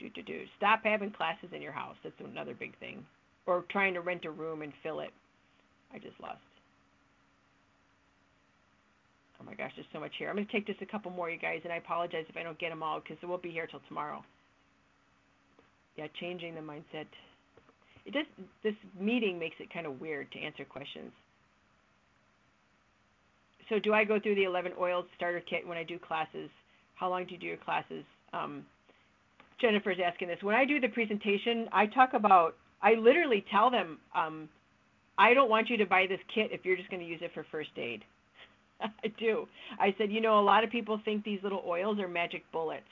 Do 0.00 0.08
do 0.08 0.22
do. 0.22 0.44
Stop 0.56 0.80
having 0.84 1.10
classes 1.10 1.50
in 1.54 1.60
your 1.60 1.72
house. 1.72 1.96
That's 2.02 2.14
another 2.24 2.54
big 2.54 2.78
thing. 2.78 3.04
Or 3.46 3.64
trying 3.70 3.94
to 3.94 4.00
rent 4.00 4.24
a 4.24 4.30
room 4.30 4.62
and 4.62 4.72
fill 4.82 5.00
it. 5.00 5.10
I 5.94 5.98
just 5.98 6.18
lost. 6.20 6.38
Oh 9.40 9.44
my 9.44 9.54
gosh, 9.54 9.72
there's 9.76 9.86
so 9.92 10.00
much 10.00 10.12
here. 10.18 10.28
I'm 10.28 10.36
going 10.36 10.46
to 10.46 10.52
take 10.52 10.66
just 10.66 10.82
a 10.82 10.86
couple 10.86 11.10
more, 11.10 11.30
you 11.30 11.38
guys, 11.38 11.60
and 11.64 11.72
I 11.72 11.76
apologize 11.76 12.24
if 12.28 12.36
I 12.36 12.42
don't 12.42 12.58
get 12.58 12.70
them 12.70 12.82
all 12.82 13.00
because 13.00 13.16
we'll 13.22 13.38
be 13.38 13.50
here 13.50 13.66
till 13.66 13.80
tomorrow. 13.88 14.24
Yeah, 15.96 16.06
changing 16.20 16.54
the 16.54 16.60
mindset. 16.60 17.06
It 18.04 18.12
just 18.12 18.28
this 18.62 18.74
meeting 18.98 19.38
makes 19.38 19.56
it 19.58 19.72
kind 19.72 19.86
of 19.86 20.00
weird 20.00 20.30
to 20.32 20.38
answer 20.38 20.64
questions 20.64 21.12
so 23.68 23.78
do 23.78 23.92
I 23.92 24.04
go 24.04 24.20
through 24.20 24.36
the 24.36 24.44
11 24.44 24.72
oils 24.78 25.06
starter 25.16 25.40
kit 25.40 25.66
when 25.66 25.76
I 25.76 25.82
do 25.82 25.98
classes? 25.98 26.50
How 26.94 27.08
long 27.08 27.24
do 27.26 27.34
you 27.34 27.40
do 27.40 27.46
your 27.46 27.56
classes? 27.56 28.04
Um, 28.32 28.64
Jennifer's 29.60 29.98
asking 30.04 30.28
this. 30.28 30.38
When 30.42 30.54
I 30.54 30.64
do 30.64 30.80
the 30.80 30.88
presentation, 30.88 31.68
I 31.72 31.86
talk 31.86 32.14
about, 32.14 32.54
I 32.82 32.94
literally 32.94 33.44
tell 33.50 33.70
them, 33.70 33.98
um, 34.14 34.48
I 35.18 35.34
don't 35.34 35.48
want 35.48 35.70
you 35.70 35.76
to 35.78 35.86
buy 35.86 36.06
this 36.08 36.20
kit 36.34 36.50
if 36.52 36.64
you're 36.64 36.76
just 36.76 36.90
going 36.90 37.00
to 37.00 37.08
use 37.08 37.20
it 37.22 37.30
for 37.34 37.46
first 37.50 37.70
aid. 37.76 38.04
I 38.80 39.08
do. 39.18 39.46
I 39.78 39.94
said, 39.98 40.10
you 40.10 40.20
know, 40.20 40.38
a 40.38 40.42
lot 40.42 40.64
of 40.64 40.70
people 40.70 41.00
think 41.04 41.24
these 41.24 41.40
little 41.42 41.62
oils 41.66 41.98
are 41.98 42.08
magic 42.08 42.42
bullets, 42.52 42.84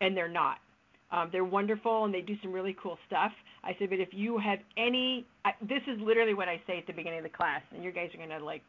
and 0.00 0.16
they're 0.16 0.28
not. 0.28 0.58
Um, 1.12 1.28
they're 1.32 1.44
wonderful 1.44 2.04
and 2.04 2.14
they 2.14 2.20
do 2.20 2.36
some 2.42 2.52
really 2.52 2.76
cool 2.80 2.96
stuff. 3.06 3.32
I 3.64 3.74
said, 3.78 3.90
but 3.90 3.98
if 3.98 4.10
you 4.12 4.38
have 4.38 4.60
any, 4.76 5.26
I, 5.44 5.50
this 5.60 5.82
is 5.88 6.00
literally 6.00 6.34
what 6.34 6.48
I 6.48 6.60
say 6.66 6.78
at 6.78 6.86
the 6.86 6.92
beginning 6.92 7.18
of 7.18 7.24
the 7.24 7.36
class, 7.36 7.62
and 7.74 7.82
you 7.82 7.90
guys 7.90 8.10
are 8.14 8.16
going 8.16 8.38
to 8.38 8.44
like 8.44 8.62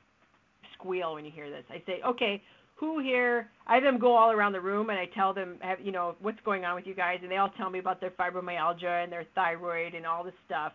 squeal 0.73 1.13
when 1.13 1.25
you 1.25 1.31
hear 1.31 1.49
this. 1.49 1.63
I 1.69 1.83
say, 1.85 2.01
okay, 2.05 2.41
who 2.75 2.99
here? 2.99 3.47
I 3.67 3.75
have 3.75 3.83
them 3.83 3.99
go 3.99 4.15
all 4.15 4.31
around 4.31 4.53
the 4.53 4.61
room 4.61 4.89
and 4.89 4.97
I 4.97 5.05
tell 5.13 5.33
them, 5.33 5.57
have, 5.61 5.79
you 5.81 5.91
know, 5.91 6.15
what's 6.19 6.39
going 6.43 6.65
on 6.65 6.73
with 6.75 6.87
you 6.87 6.95
guys, 6.95 7.19
and 7.21 7.29
they 7.29 7.37
all 7.37 7.51
tell 7.57 7.69
me 7.69 7.77
about 7.77 8.01
their 8.01 8.09
fibromyalgia 8.11 9.03
and 9.03 9.11
their 9.11 9.25
thyroid 9.35 9.93
and 9.93 10.05
all 10.05 10.23
this 10.23 10.33
stuff. 10.47 10.73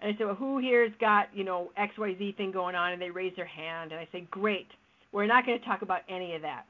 And 0.00 0.14
I 0.14 0.18
said, 0.18 0.26
well, 0.26 0.36
who 0.36 0.58
here's 0.58 0.92
got, 1.00 1.28
you 1.34 1.44
know, 1.44 1.70
XYZ 1.78 2.36
thing 2.36 2.52
going 2.52 2.74
on? 2.74 2.92
And 2.92 3.02
they 3.02 3.10
raise 3.10 3.34
their 3.36 3.46
hand. 3.46 3.92
And 3.92 4.00
I 4.00 4.08
say, 4.12 4.26
great. 4.30 4.68
We're 5.12 5.26
not 5.26 5.46
going 5.46 5.58
to 5.58 5.64
talk 5.64 5.82
about 5.82 6.00
any 6.08 6.34
of 6.34 6.42
that 6.42 6.66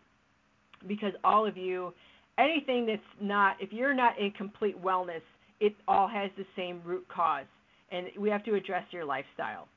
because 0.88 1.12
all 1.24 1.46
of 1.46 1.56
you, 1.56 1.92
anything 2.38 2.86
that's 2.86 3.02
not, 3.20 3.56
if 3.60 3.72
you're 3.72 3.94
not 3.94 4.18
in 4.18 4.30
complete 4.32 4.80
wellness, 4.82 5.22
it 5.60 5.74
all 5.88 6.06
has 6.08 6.30
the 6.36 6.46
same 6.56 6.82
root 6.84 7.06
cause. 7.08 7.46
And 7.90 8.08
we 8.18 8.30
have 8.30 8.44
to 8.44 8.54
address 8.54 8.84
your 8.92 9.04
lifestyle 9.04 9.68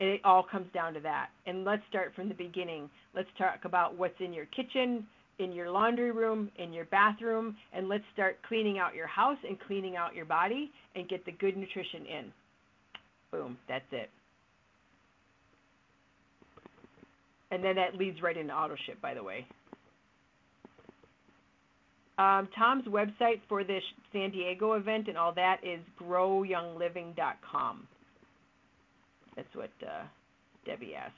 And 0.00 0.10
it 0.10 0.20
all 0.24 0.42
comes 0.42 0.66
down 0.74 0.94
to 0.94 1.00
that. 1.00 1.28
And 1.46 1.64
let's 1.64 1.82
start 1.88 2.12
from 2.14 2.28
the 2.28 2.34
beginning. 2.34 2.90
Let's 3.14 3.28
talk 3.38 3.60
about 3.64 3.96
what's 3.96 4.20
in 4.20 4.32
your 4.32 4.46
kitchen, 4.46 5.06
in 5.38 5.52
your 5.52 5.70
laundry 5.70 6.12
room, 6.12 6.50
in 6.56 6.72
your 6.72 6.86
bathroom, 6.86 7.56
and 7.72 7.88
let's 7.88 8.04
start 8.12 8.38
cleaning 8.46 8.78
out 8.78 8.94
your 8.94 9.06
house 9.06 9.38
and 9.48 9.58
cleaning 9.60 9.96
out 9.96 10.14
your 10.14 10.24
body 10.24 10.70
and 10.94 11.08
get 11.08 11.24
the 11.24 11.32
good 11.32 11.56
nutrition 11.56 12.06
in. 12.06 12.32
Boom, 13.32 13.58
that's 13.68 13.84
it. 13.92 14.10
And 17.50 17.62
then 17.62 17.76
that 17.76 17.96
leads 17.96 18.22
right 18.22 18.36
into 18.36 18.52
AutoShip, 18.52 19.00
by 19.00 19.14
the 19.14 19.22
way. 19.22 19.46
Um, 22.18 22.48
Tom's 22.58 22.86
website 22.86 23.40
for 23.48 23.62
this 23.62 23.82
San 24.12 24.30
Diego 24.30 24.72
event 24.72 25.08
and 25.08 25.18
all 25.18 25.32
that 25.34 25.58
is 25.62 25.80
growyoungliving.com. 26.00 27.86
That's 29.36 29.54
what 29.54 29.70
uh, 29.82 30.04
Debbie 30.64 30.94
asked. 30.94 31.12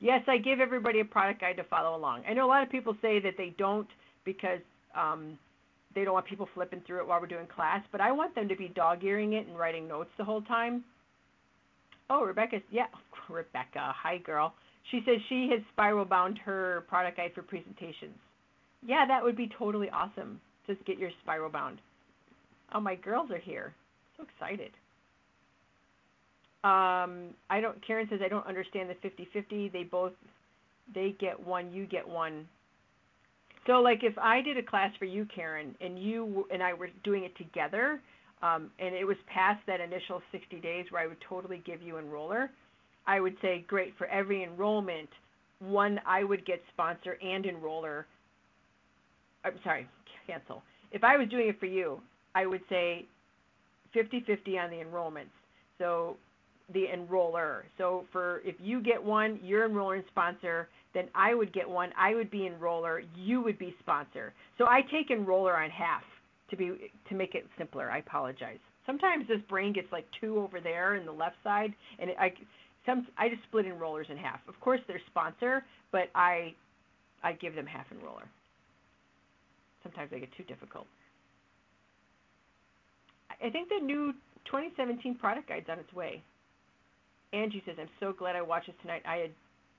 Yes, 0.00 0.22
I 0.26 0.38
give 0.38 0.58
everybody 0.58 1.00
a 1.00 1.04
product 1.04 1.42
guide 1.42 1.58
to 1.58 1.64
follow 1.64 1.96
along. 1.96 2.22
I 2.28 2.32
know 2.32 2.46
a 2.46 2.48
lot 2.48 2.62
of 2.62 2.70
people 2.70 2.96
say 3.02 3.20
that 3.20 3.34
they 3.36 3.54
don't 3.58 3.86
because 4.24 4.58
um, 4.98 5.38
they 5.94 6.04
don't 6.04 6.14
want 6.14 6.26
people 6.26 6.48
flipping 6.54 6.82
through 6.86 7.00
it 7.00 7.06
while 7.06 7.20
we're 7.20 7.26
doing 7.26 7.46
class, 7.46 7.82
but 7.92 8.00
I 8.00 8.12
want 8.12 8.34
them 8.34 8.48
to 8.48 8.56
be 8.56 8.68
dog 8.68 9.04
earing 9.04 9.34
it 9.34 9.46
and 9.46 9.58
writing 9.58 9.88
notes 9.88 10.10
the 10.18 10.24
whole 10.24 10.42
time. 10.42 10.84
Oh, 12.10 12.24
Rebecca, 12.24 12.58
yeah, 12.70 12.86
Rebecca, 13.28 13.94
hi 13.96 14.18
girl. 14.18 14.54
She 14.90 15.00
says 15.06 15.16
she 15.28 15.48
has 15.52 15.60
spiral 15.72 16.04
bound 16.04 16.38
her 16.38 16.84
product 16.88 17.16
guide 17.16 17.32
for 17.34 17.42
presentations. 17.42 18.16
Yeah, 18.84 19.04
that 19.06 19.22
would 19.22 19.36
be 19.36 19.50
totally 19.58 19.88
awesome. 19.90 20.40
Just 20.66 20.84
get 20.84 20.98
your 20.98 21.10
spiral 21.22 21.50
bound. 21.50 21.78
Oh, 22.74 22.80
my 22.80 22.96
girls 22.96 23.30
are 23.30 23.38
here. 23.38 23.74
So 24.16 24.24
excited. 24.24 24.70
Um, 26.64 27.34
I 27.50 27.60
don't. 27.60 27.84
Karen 27.84 28.06
says 28.10 28.20
I 28.24 28.28
don't 28.28 28.46
understand 28.46 28.88
the 28.90 29.08
50-50. 29.08 29.72
They 29.72 29.82
both 29.82 30.12
they 30.94 31.14
get 31.18 31.38
one, 31.44 31.72
you 31.72 31.86
get 31.86 32.06
one. 32.06 32.46
So 33.66 33.80
like 33.80 34.02
if 34.02 34.16
I 34.18 34.42
did 34.42 34.56
a 34.56 34.62
class 34.62 34.92
for 34.98 35.04
you, 35.04 35.26
Karen, 35.34 35.74
and 35.80 35.98
you 35.98 36.46
and 36.52 36.62
I 36.62 36.72
were 36.74 36.88
doing 37.04 37.24
it 37.24 37.36
together, 37.36 38.00
um, 38.42 38.70
and 38.78 38.94
it 38.94 39.04
was 39.04 39.16
past 39.32 39.60
that 39.66 39.80
initial 39.80 40.20
60 40.32 40.60
days 40.60 40.86
where 40.90 41.02
I 41.02 41.06
would 41.06 41.20
totally 41.28 41.62
give 41.64 41.80
you 41.80 41.94
enroller, 41.94 42.48
I 43.06 43.20
would 43.20 43.36
say 43.40 43.64
great 43.68 43.94
for 43.96 44.06
every 44.08 44.42
enrollment, 44.42 45.08
one 45.60 46.00
I 46.06 46.24
would 46.24 46.44
get 46.44 46.60
sponsor 46.72 47.18
and 47.22 47.44
enroller. 47.44 48.04
I'm 49.44 49.54
sorry, 49.62 49.88
cancel. 50.26 50.62
If 50.90 51.04
I 51.04 51.16
was 51.16 51.28
doing 51.28 51.48
it 51.48 51.60
for 51.60 51.66
you, 51.66 52.00
I 52.34 52.46
would 52.46 52.62
say 52.68 53.06
50-50 53.94 54.58
on 54.58 54.70
the 54.70 54.76
enrollments. 54.76 55.34
So 55.78 56.16
the 56.72 56.86
enroller. 56.94 57.62
So 57.78 58.04
for 58.12 58.40
if 58.44 58.56
you 58.60 58.80
get 58.80 59.02
one, 59.02 59.38
your 59.42 59.68
enroller 59.68 59.96
and 59.96 60.04
sponsor 60.10 60.68
then 60.94 61.08
I 61.14 61.34
would 61.34 61.52
get 61.52 61.68
one. 61.68 61.90
I 61.98 62.14
would 62.14 62.30
be 62.30 62.48
enroller. 62.48 63.04
You 63.16 63.40
would 63.42 63.58
be 63.58 63.74
sponsor. 63.80 64.32
So 64.58 64.66
I 64.66 64.82
take 64.90 65.10
enroller 65.10 65.62
on 65.62 65.70
half 65.70 66.02
to 66.50 66.56
be 66.56 66.90
to 67.08 67.14
make 67.14 67.34
it 67.34 67.46
simpler. 67.58 67.90
I 67.90 67.98
apologize. 67.98 68.58
Sometimes 68.84 69.26
this 69.28 69.40
brain 69.48 69.72
gets 69.72 69.90
like 69.92 70.06
two 70.20 70.38
over 70.38 70.60
there 70.60 70.96
in 70.96 71.06
the 71.06 71.12
left 71.12 71.36
side, 71.42 71.72
and 71.98 72.10
it, 72.10 72.16
I 72.18 72.32
some 72.84 73.06
I 73.16 73.28
just 73.28 73.42
split 73.44 73.66
enrollers 73.66 74.10
in 74.10 74.16
half. 74.16 74.40
Of 74.48 74.58
course, 74.60 74.80
they're 74.86 75.00
sponsor, 75.06 75.64
but 75.90 76.08
I 76.14 76.54
I 77.22 77.32
give 77.32 77.54
them 77.54 77.66
half 77.66 77.86
enroller. 77.90 78.26
Sometimes 79.82 80.10
they 80.10 80.20
get 80.20 80.32
too 80.36 80.44
difficult. 80.44 80.86
I 83.42 83.50
think 83.50 83.68
the 83.68 83.84
new 83.84 84.12
2017 84.44 85.16
product 85.16 85.48
guide's 85.48 85.68
on 85.68 85.78
its 85.78 85.92
way. 85.92 86.22
Angie 87.32 87.62
says, 87.64 87.76
I'm 87.80 87.88
so 87.98 88.12
glad 88.12 88.36
I 88.36 88.42
watched 88.42 88.66
this 88.66 88.76
tonight. 88.82 89.02
I 89.06 89.16
had 89.16 89.30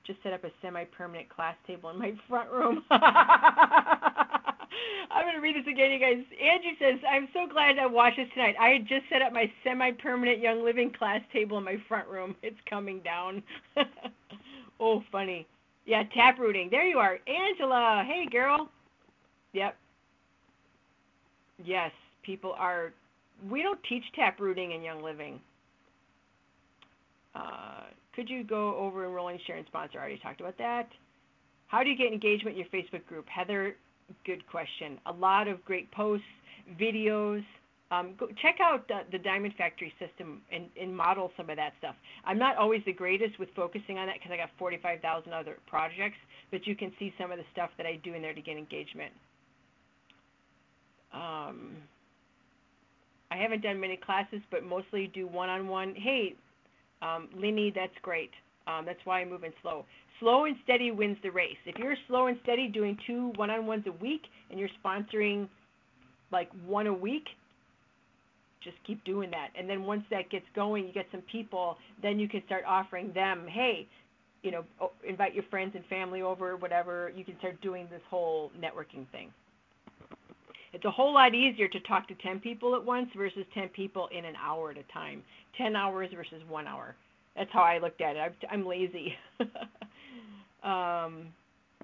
just 0.06 0.22
set 0.24 0.34
up 0.34 0.44
a 0.44 0.50
semi-permanent 0.62 1.30
class 1.30 1.56
table 1.66 1.90
in 1.90 1.98
my 1.98 2.14
front 2.28 2.52
room. 2.52 2.84
I'm 2.92 5.26
going 5.26 5.36
to 5.36 5.42
read 5.42 5.56
this 5.56 5.72
again, 5.72 5.92
you 5.92 6.00
guys. 6.00 6.18
Angie 6.42 6.78
says, 6.80 7.00
I'm 7.10 7.28
so 7.34 7.48
glad 7.52 7.78
I 7.78 7.86
watched 7.86 8.18
this 8.18 8.28
tonight. 8.34 8.56
I 8.60 8.70
had 8.70 8.88
just 8.88 9.04
set 9.10 9.22
up 9.22 9.32
my 9.32 9.52
semi-permanent 9.64 10.40
Young 10.40 10.64
Living 10.64 10.92
class 10.92 11.22
table 11.32 11.58
in 11.58 11.64
my 11.64 11.78
front 11.88 12.08
room. 12.08 12.36
It's 12.44 12.58
coming 12.70 13.00
down. 13.02 13.42
oh, 14.80 15.04
funny. 15.12 15.48
Yeah, 15.86 16.04
tap 16.14 16.40
rooting. 16.40 16.70
There 16.72 16.86
you 16.86 16.98
are. 16.98 17.20
Angela. 17.28 18.04
Hey, 18.06 18.26
girl. 18.30 18.70
Yep. 19.54 19.78
Yes, 21.64 21.92
people 22.24 22.54
are. 22.58 22.94
We 23.50 23.62
don't 23.62 23.80
teach 23.88 24.04
tap 24.16 24.40
rooting 24.40 24.72
in 24.72 24.82
Young 24.82 25.04
Living. 25.04 25.40
Uh, 27.36 27.84
could 28.16 28.30
you 28.30 28.44
go 28.44 28.76
over 28.78 29.06
enrolling, 29.06 29.40
share, 29.46 29.58
and 29.58 29.66
sponsor? 29.68 29.98
I 29.98 30.02
already 30.02 30.20
talked 30.20 30.40
about 30.40 30.58
that. 30.58 30.90
How 31.68 31.84
do 31.84 31.90
you 31.90 31.98
get 31.98 32.14
engagement 32.14 32.58
in 32.58 32.64
your 32.64 32.70
Facebook 32.70 33.06
group? 33.08 33.28
Heather, 33.28 33.76
good 34.26 34.46
question. 34.48 35.00
A 35.08 35.12
lot 35.12 35.48
of 35.48 35.64
great 35.66 35.92
posts, 35.92 36.26
videos. 36.80 37.44
Um, 37.92 38.14
go, 38.18 38.28
check 38.42 38.58
out 38.62 38.88
the, 38.88 39.02
the, 39.12 39.20
Diamond 39.20 39.54
Factory 39.56 39.94
system 40.00 40.42
and, 40.52 40.66
and, 40.82 40.96
model 40.96 41.32
some 41.38 41.50
of 41.52 41.58
that 41.58 41.74
stuff. 41.78 41.96
I'm 42.26 42.40
not 42.40 42.58
always 42.58 42.82
the 42.86 42.94
greatest 42.94 43.38
with 43.38 43.50
focusing 43.56 44.00
on 44.00 44.08
that 44.08 44.16
because 44.16 44.32
I 44.32 44.38
got 44.38 44.50
45,000 44.58 45.32
other 45.32 45.58
projects, 45.68 46.18
but 46.50 46.66
you 46.66 46.76
can 46.76 46.92
see 46.98 47.14
some 47.20 47.32
of 47.32 47.38
the 47.38 47.44
stuff 47.52 47.70
that 47.78 47.86
I 47.86 48.00
do 48.04 48.16
in 48.16 48.22
there 48.22 48.34
to 48.34 48.42
get 48.42 48.58
engagement. 48.58 49.12
Um, 51.14 51.76
I 53.30 53.38
haven't 53.38 53.62
done 53.62 53.80
many 53.80 53.98
classes, 53.98 54.42
but 54.50 54.64
mostly 54.64 55.12
do 55.14 55.28
one-on-one. 55.28 55.94
Hey, 55.96 56.36
um, 57.04 57.30
Linny, 57.36 57.72
that's 57.76 57.94
great. 58.02 58.32
Um, 58.66 58.86
that's 58.86 59.00
why 59.04 59.22
I'm 59.22 59.30
moving 59.30 59.52
slow. 59.62 59.86
Slow 60.20 60.46
and 60.46 60.56
steady 60.64 60.92
wins 60.92 61.18
the 61.22 61.30
race. 61.30 61.58
If 61.66 61.78
you're 61.78 61.96
slow 62.08 62.28
and 62.28 62.38
steady 62.44 62.68
doing 62.68 62.98
two 63.06 63.34
one-on-ones 63.36 63.84
a 63.88 63.92
week 63.92 64.22
and 64.50 64.60
you're 64.60 64.70
sponsoring 64.84 65.48
like 66.32 66.50
one 66.66 66.88
a 66.88 66.94
week, 66.94 67.26
just 68.64 68.78
keep 68.88 69.04
doing 69.04 69.30
that. 69.32 69.50
And 69.58 69.70
then 69.70 69.84
once 69.84 70.04
that 70.10 70.30
gets 70.30 70.46
going, 70.56 70.88
you 70.88 70.94
get 70.94 71.08
some 71.12 71.24
people, 71.30 71.78
then 72.02 72.20
you 72.20 72.30
can 72.30 72.42
start 72.46 72.64
offering 72.66 73.12
them, 73.14 73.46
hey, 73.50 73.88
you 74.42 74.52
know, 74.52 74.64
invite 75.08 75.34
your 75.34 75.44
friends 75.50 75.74
and 75.76 75.86
family 75.86 76.22
over, 76.22 76.56
whatever. 76.56 77.12
You 77.16 77.26
can 77.26 77.38
start 77.40 77.60
doing 77.62 77.88
this 77.90 78.02
whole 78.10 78.52
networking 78.60 79.08
thing. 79.12 79.34
It's 80.74 80.86
a 80.86 80.92
whole 80.92 81.14
lot 81.14 81.36
easier 81.36 81.68
to 81.68 81.80
talk 81.82 82.08
to 82.08 82.16
10 82.16 82.40
people 82.40 82.76
at 82.76 82.84
once 82.84 83.10
versus 83.16 83.46
10 83.54 83.70
people 83.70 84.10
in 84.16 84.26
an 84.26 84.36
hour 84.42 84.72
at 84.72 84.78
a 84.78 84.84
time. 84.92 85.22
10 85.58 85.76
hours 85.76 86.10
versus 86.14 86.42
one 86.48 86.68
hour. 86.68 86.96
That's 87.36 87.52
how 87.52 87.62
I 87.62 87.80
looked 87.80 88.02
at 88.02 88.16
it. 88.16 88.34
I'm 88.52 88.66
lazy. 88.66 89.14
um, 90.64 91.28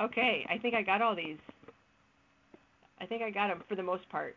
okay, 0.01 0.45
I 0.49 0.57
think 0.61 0.75
I 0.75 0.81
got 0.81 1.01
all 1.01 1.15
these. 1.15 1.37
I 3.01 3.05
think 3.05 3.21
I 3.21 3.29
got 3.29 3.47
them 3.47 3.63
for 3.67 3.75
the 3.75 3.83
most 3.83 4.07
part. 4.09 4.35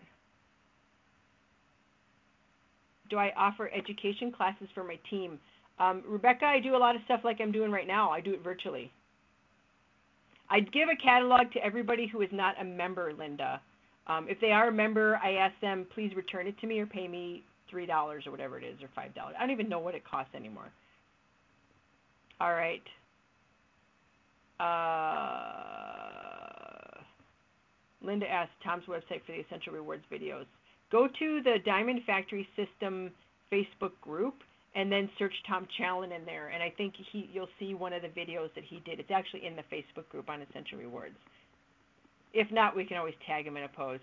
Do 3.11 3.18
I 3.18 3.33
offer 3.37 3.70
education 3.70 4.33
classes 4.33 4.68
for 4.74 4.85
my 4.85 4.99
team? 5.11 5.39
Um, 5.78 6.03
Rebecca, 6.07 6.47
I 6.47 6.61
do 6.61 6.76
a 6.76 6.78
lot 6.78 6.97
of 6.97 7.03
stuff 7.05 7.20
like 7.24 7.41
I'm 7.41 7.53
doing 7.53 7.70
right 7.70 7.87
now. 7.87 8.11
I 8.11 8.20
do 8.20 8.33
it 8.33 8.43
virtually. 8.43 8.91
I'd 10.49 10.72
give 10.72 10.89
a 10.89 10.97
catalog 10.97 11.51
to 11.53 11.64
everybody 11.64 12.07
who 12.07 12.22
is 12.22 12.28
not 12.33 12.61
a 12.61 12.64
member, 12.64 13.12
Linda. 13.12 13.61
Um, 14.07 14.26
if 14.28 14.41
they 14.41 14.51
are 14.53 14.68
a 14.68 14.72
member, 14.72 15.18
I 15.22 15.33
ask 15.35 15.55
them, 15.61 15.87
please 15.95 16.12
return 16.14 16.47
it 16.47 16.59
to 16.61 16.66
me 16.66 16.80
or 16.80 16.87
pay 16.87 17.09
me 17.09 17.45
three 17.73 17.87
dollars 17.87 18.25
or 18.27 18.31
whatever 18.31 18.57
it 18.59 18.64
is, 18.64 18.81
or 18.81 18.89
five 18.95 19.12
dollars. 19.16 19.35
I 19.37 19.41
don't 19.41 19.51
even 19.51 19.68
know 19.68 19.81
what 19.81 19.97
it 19.97 20.05
costs 20.05 20.37
anymore. 20.37 20.70
All 22.41 22.53
right. 22.53 22.83
Uh, 24.61 25.73
Linda 28.01 28.29
asked 28.31 28.53
Tom's 28.62 28.85
website 28.85 29.25
for 29.27 29.33
the 29.33 29.41
Essential 29.41 29.73
Rewards 29.73 30.05
videos. 30.12 30.45
Go 30.93 31.09
to 31.18 31.43
the 31.43 31.57
Diamond 31.64 32.03
Factory 32.07 32.47
System 32.55 33.11
Facebook 33.51 33.93
group 34.01 34.35
and 34.75 34.91
then 34.91 35.09
search 35.18 35.35
Tom 35.49 35.66
Challen 35.79 36.12
in 36.12 36.25
there, 36.25 36.49
and 36.49 36.62
I 36.62 36.70
think 36.77 36.95
he 37.12 37.29
you'll 37.33 37.49
see 37.59 37.75
one 37.75 37.93
of 37.93 38.03
the 38.03 38.09
videos 38.09 38.55
that 38.55 38.64
he 38.64 38.81
did. 38.85 39.01
It's 39.01 39.11
actually 39.11 39.47
in 39.47 39.57
the 39.57 39.64
Facebook 39.73 40.09
group 40.11 40.31
on 40.31 40.43
Essential 40.43 40.79
Rewards. 40.79 41.16
If 42.33 42.51
not, 42.51 42.75
we 42.75 42.85
can 42.85 42.97
always 42.97 43.14
tag 43.27 43.47
him 43.47 43.57
in 43.57 43.64
a 43.64 43.68
post. 43.68 44.03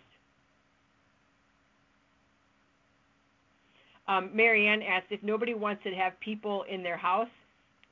Um, 4.09 4.31
Marianne 4.33 4.81
asked 4.81 5.07
if 5.11 5.21
nobody 5.21 5.53
wants 5.53 5.83
to 5.83 5.91
have 5.91 6.19
people 6.19 6.65
in 6.69 6.81
their 6.81 6.97
house 6.97 7.29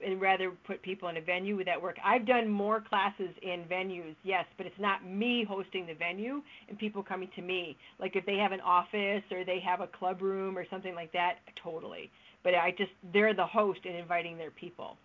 and 0.03 0.19
rather 0.19 0.51
put 0.65 0.81
people 0.81 1.09
in 1.09 1.17
a 1.17 1.21
venue, 1.21 1.55
would 1.55 1.67
that 1.67 1.79
work? 1.81 1.97
I've 2.03 2.25
done 2.25 2.49
more 2.49 2.81
classes 2.81 3.29
in 3.43 3.65
venues, 3.69 4.15
yes, 4.23 4.45
but 4.57 4.65
it's 4.65 4.79
not 4.79 5.05
me 5.05 5.45
hosting 5.47 5.85
the 5.85 5.93
venue 5.93 6.41
and 6.69 6.77
people 6.77 7.03
coming 7.03 7.29
to 7.35 7.41
me. 7.43 7.77
Like 7.99 8.15
if 8.15 8.25
they 8.25 8.37
have 8.37 8.51
an 8.51 8.61
office 8.61 9.23
or 9.31 9.45
they 9.45 9.59
have 9.59 9.81
a 9.81 9.87
club 9.87 10.21
room 10.23 10.57
or 10.57 10.65
something 10.71 10.95
like 10.95 11.11
that, 11.13 11.35
totally. 11.63 12.09
But 12.43 12.55
I 12.55 12.71
just, 12.71 12.91
they're 13.13 13.35
the 13.35 13.45
host 13.45 13.81
and 13.85 13.95
inviting 13.95 14.37
their 14.37 14.51
people. 14.51 14.97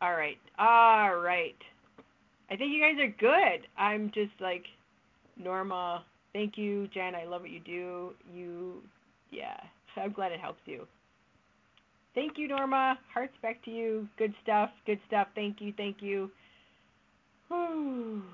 All 0.00 0.14
right. 0.14 0.38
All 0.58 1.16
right. 1.16 1.56
I 2.50 2.56
think 2.56 2.72
you 2.72 2.80
guys 2.80 2.98
are 3.02 3.14
good. 3.18 3.66
I'm 3.76 4.10
just 4.14 4.32
like, 4.40 4.64
Norma, 5.36 6.04
Thank 6.32 6.56
you, 6.56 6.88
Jen. 6.88 7.14
I 7.14 7.24
love 7.24 7.42
what 7.42 7.50
you 7.50 7.60
do. 7.60 8.10
You, 8.32 8.82
yeah, 9.30 9.56
I'm 9.96 10.12
glad 10.12 10.32
it 10.32 10.40
helps 10.40 10.60
you. 10.66 10.86
Thank 12.14 12.32
you, 12.36 12.48
Norma. 12.48 12.98
Hearts 13.12 13.34
back 13.42 13.64
to 13.64 13.70
you. 13.70 14.08
Good 14.18 14.34
stuff. 14.42 14.70
Good 14.86 15.00
stuff. 15.06 15.28
Thank 15.34 15.60
you. 15.60 15.72
Thank 15.76 15.98
you. 16.00 16.30
Whew. 17.48 18.22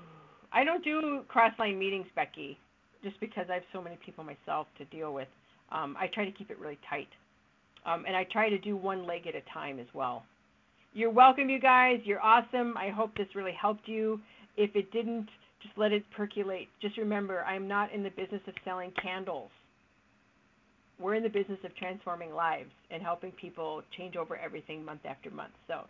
I 0.53 0.63
don't 0.63 0.83
do 0.85 1.21
cross-line 1.27 1.77
meetings, 1.77 2.05
Becky, 2.15 2.57
just 3.03 3.19
because 3.19 3.47
I 3.49 3.55
have 3.55 3.63
so 3.73 3.81
many 3.81 3.97
people 4.05 4.23
myself 4.23 4.67
to 4.77 4.85
deal 4.85 5.13
with. 5.13 5.27
Um, 5.69 5.97
I 5.99 6.07
try 6.07 6.23
to 6.23 6.31
keep 6.31 6.49
it 6.49 6.57
really 6.59 6.79
tight. 6.89 7.09
Um, 7.85 8.05
and 8.07 8.15
I 8.15 8.23
try 8.31 8.49
to 8.49 8.57
do 8.57 8.77
one 8.77 9.05
leg 9.05 9.27
at 9.27 9.35
a 9.35 9.41
time 9.53 9.79
as 9.79 9.87
well. 9.93 10.23
You're 10.93 11.11
welcome, 11.11 11.49
you 11.49 11.59
guys. 11.59 11.99
You're 12.05 12.21
awesome. 12.21 12.77
I 12.77 12.89
hope 12.89 13.15
this 13.17 13.27
really 13.35 13.51
helped 13.59 13.87
you. 13.87 14.21
If 14.55 14.75
it 14.75 14.91
didn't, 14.91 15.27
just 15.65 15.77
let 15.77 15.91
it 15.91 16.03
percolate. 16.15 16.69
Just 16.81 16.97
remember, 16.97 17.43
I'm 17.43 17.67
not 17.67 17.91
in 17.91 18.03
the 18.03 18.09
business 18.09 18.41
of 18.47 18.53
selling 18.63 18.91
candles. 19.01 19.49
We're 20.99 21.15
in 21.15 21.23
the 21.23 21.29
business 21.29 21.59
of 21.65 21.75
transforming 21.75 22.33
lives 22.33 22.71
and 22.89 23.01
helping 23.01 23.31
people 23.31 23.81
change 23.97 24.15
over 24.15 24.37
everything 24.37 24.85
month 24.85 25.01
after 25.05 25.29
month. 25.29 25.51
So, 25.67 25.81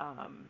um, 0.00 0.46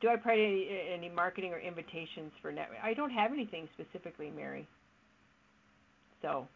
do 0.00 0.08
I 0.08 0.16
provide 0.16 0.38
any, 0.38 0.68
any 0.94 1.08
marketing 1.10 1.52
or 1.52 1.58
invitations 1.58 2.32
for 2.40 2.50
net? 2.50 2.68
I 2.82 2.94
don't 2.94 3.10
have 3.10 3.32
anything 3.32 3.68
specifically, 3.74 4.32
Mary. 4.34 4.66
So, 6.22 6.48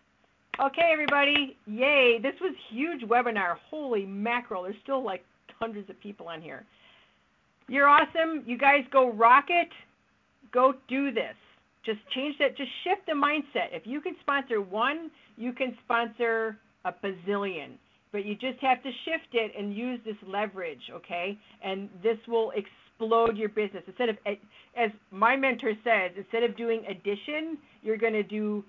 okay, 0.62 0.90
everybody, 0.92 1.56
yay! 1.66 2.18
This 2.22 2.34
was 2.40 2.54
huge 2.70 3.02
webinar. 3.02 3.56
Holy 3.68 4.06
mackerel! 4.06 4.62
There's 4.62 4.74
still 4.82 5.04
like 5.04 5.22
hundreds 5.58 5.90
of 5.90 6.00
people 6.00 6.28
on 6.28 6.40
here. 6.40 6.64
You're 7.70 7.86
awesome. 7.86 8.42
You 8.46 8.58
guys 8.58 8.82
go 8.90 9.12
rock 9.12 9.44
it. 9.48 9.68
Go 10.52 10.74
do 10.88 11.12
this. 11.12 11.36
Just 11.86 12.00
change 12.12 12.36
that. 12.40 12.56
Just 12.56 12.70
shift 12.82 13.06
the 13.06 13.12
mindset. 13.12 13.68
If 13.70 13.86
you 13.86 14.00
can 14.00 14.16
sponsor 14.20 14.60
one, 14.60 15.08
you 15.36 15.52
can 15.52 15.78
sponsor 15.84 16.58
a 16.84 16.92
bazillion. 16.92 17.74
But 18.10 18.26
you 18.26 18.34
just 18.34 18.58
have 18.60 18.82
to 18.82 18.90
shift 19.04 19.34
it 19.34 19.52
and 19.56 19.72
use 19.72 20.00
this 20.04 20.16
leverage, 20.26 20.90
okay? 20.92 21.38
And 21.62 21.88
this 22.02 22.18
will 22.26 22.50
explode 22.56 23.36
your 23.36 23.50
business. 23.50 23.84
Instead 23.86 24.08
of, 24.08 24.18
as 24.76 24.90
my 25.12 25.36
mentor 25.36 25.74
says, 25.84 26.10
instead 26.16 26.42
of 26.42 26.56
doing 26.56 26.82
addition, 26.88 27.56
you're 27.82 27.96
going 27.96 28.14
to 28.14 28.24
do 28.24 28.64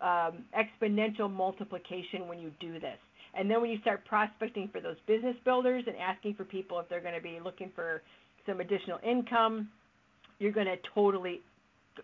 um, 0.00 0.44
exponential 0.56 1.28
multiplication 1.28 2.28
when 2.28 2.38
you 2.38 2.52
do 2.60 2.78
this. 2.78 2.98
And 3.34 3.50
then 3.50 3.60
when 3.60 3.70
you 3.70 3.80
start 3.80 4.04
prospecting 4.04 4.68
for 4.72 4.80
those 4.80 4.96
business 5.08 5.36
builders 5.44 5.84
and 5.88 5.96
asking 5.96 6.34
for 6.34 6.44
people 6.44 6.78
if 6.78 6.88
they're 6.88 7.00
going 7.00 7.14
to 7.14 7.20
be 7.20 7.40
looking 7.42 7.72
for 7.74 8.02
some 8.48 8.60
additional 8.60 8.98
income, 9.04 9.68
you're 10.38 10.52
going 10.52 10.66
to 10.66 10.76
totally 10.94 11.42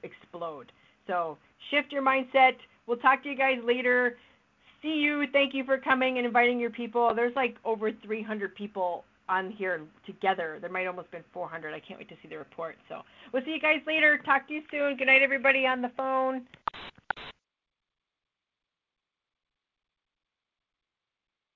explode. 0.02 0.70
So 1.06 1.38
shift 1.70 1.92
your 1.92 2.02
mindset. 2.02 2.56
We'll 2.86 2.98
talk 2.98 3.22
to 3.22 3.28
you 3.28 3.36
guys 3.36 3.58
later. 3.64 4.16
see 4.82 4.96
you. 4.96 5.24
Thank 5.32 5.54
you 5.54 5.64
for 5.64 5.78
coming 5.78 6.18
and 6.18 6.26
inviting 6.26 6.60
your 6.60 6.70
people. 6.70 7.12
There's 7.14 7.34
like 7.34 7.56
over 7.64 7.90
300 7.90 8.54
people 8.54 9.04
on 9.28 9.50
here 9.50 9.80
together. 10.04 10.58
There 10.60 10.70
might 10.70 10.86
almost 10.86 11.10
been 11.10 11.24
400. 11.32 11.72
I 11.72 11.80
can't 11.80 11.98
wait 11.98 12.08
to 12.10 12.16
see 12.22 12.28
the 12.28 12.36
report. 12.36 12.76
So 12.88 13.00
we'll 13.32 13.44
see 13.44 13.52
you 13.52 13.60
guys 13.60 13.80
later. 13.86 14.20
Talk 14.24 14.46
to 14.48 14.54
you 14.54 14.62
soon. 14.70 14.96
Good 14.96 15.06
night, 15.06 15.22
everybody 15.22 15.66
on 15.66 15.80
the 15.80 15.90
phone. 15.96 16.42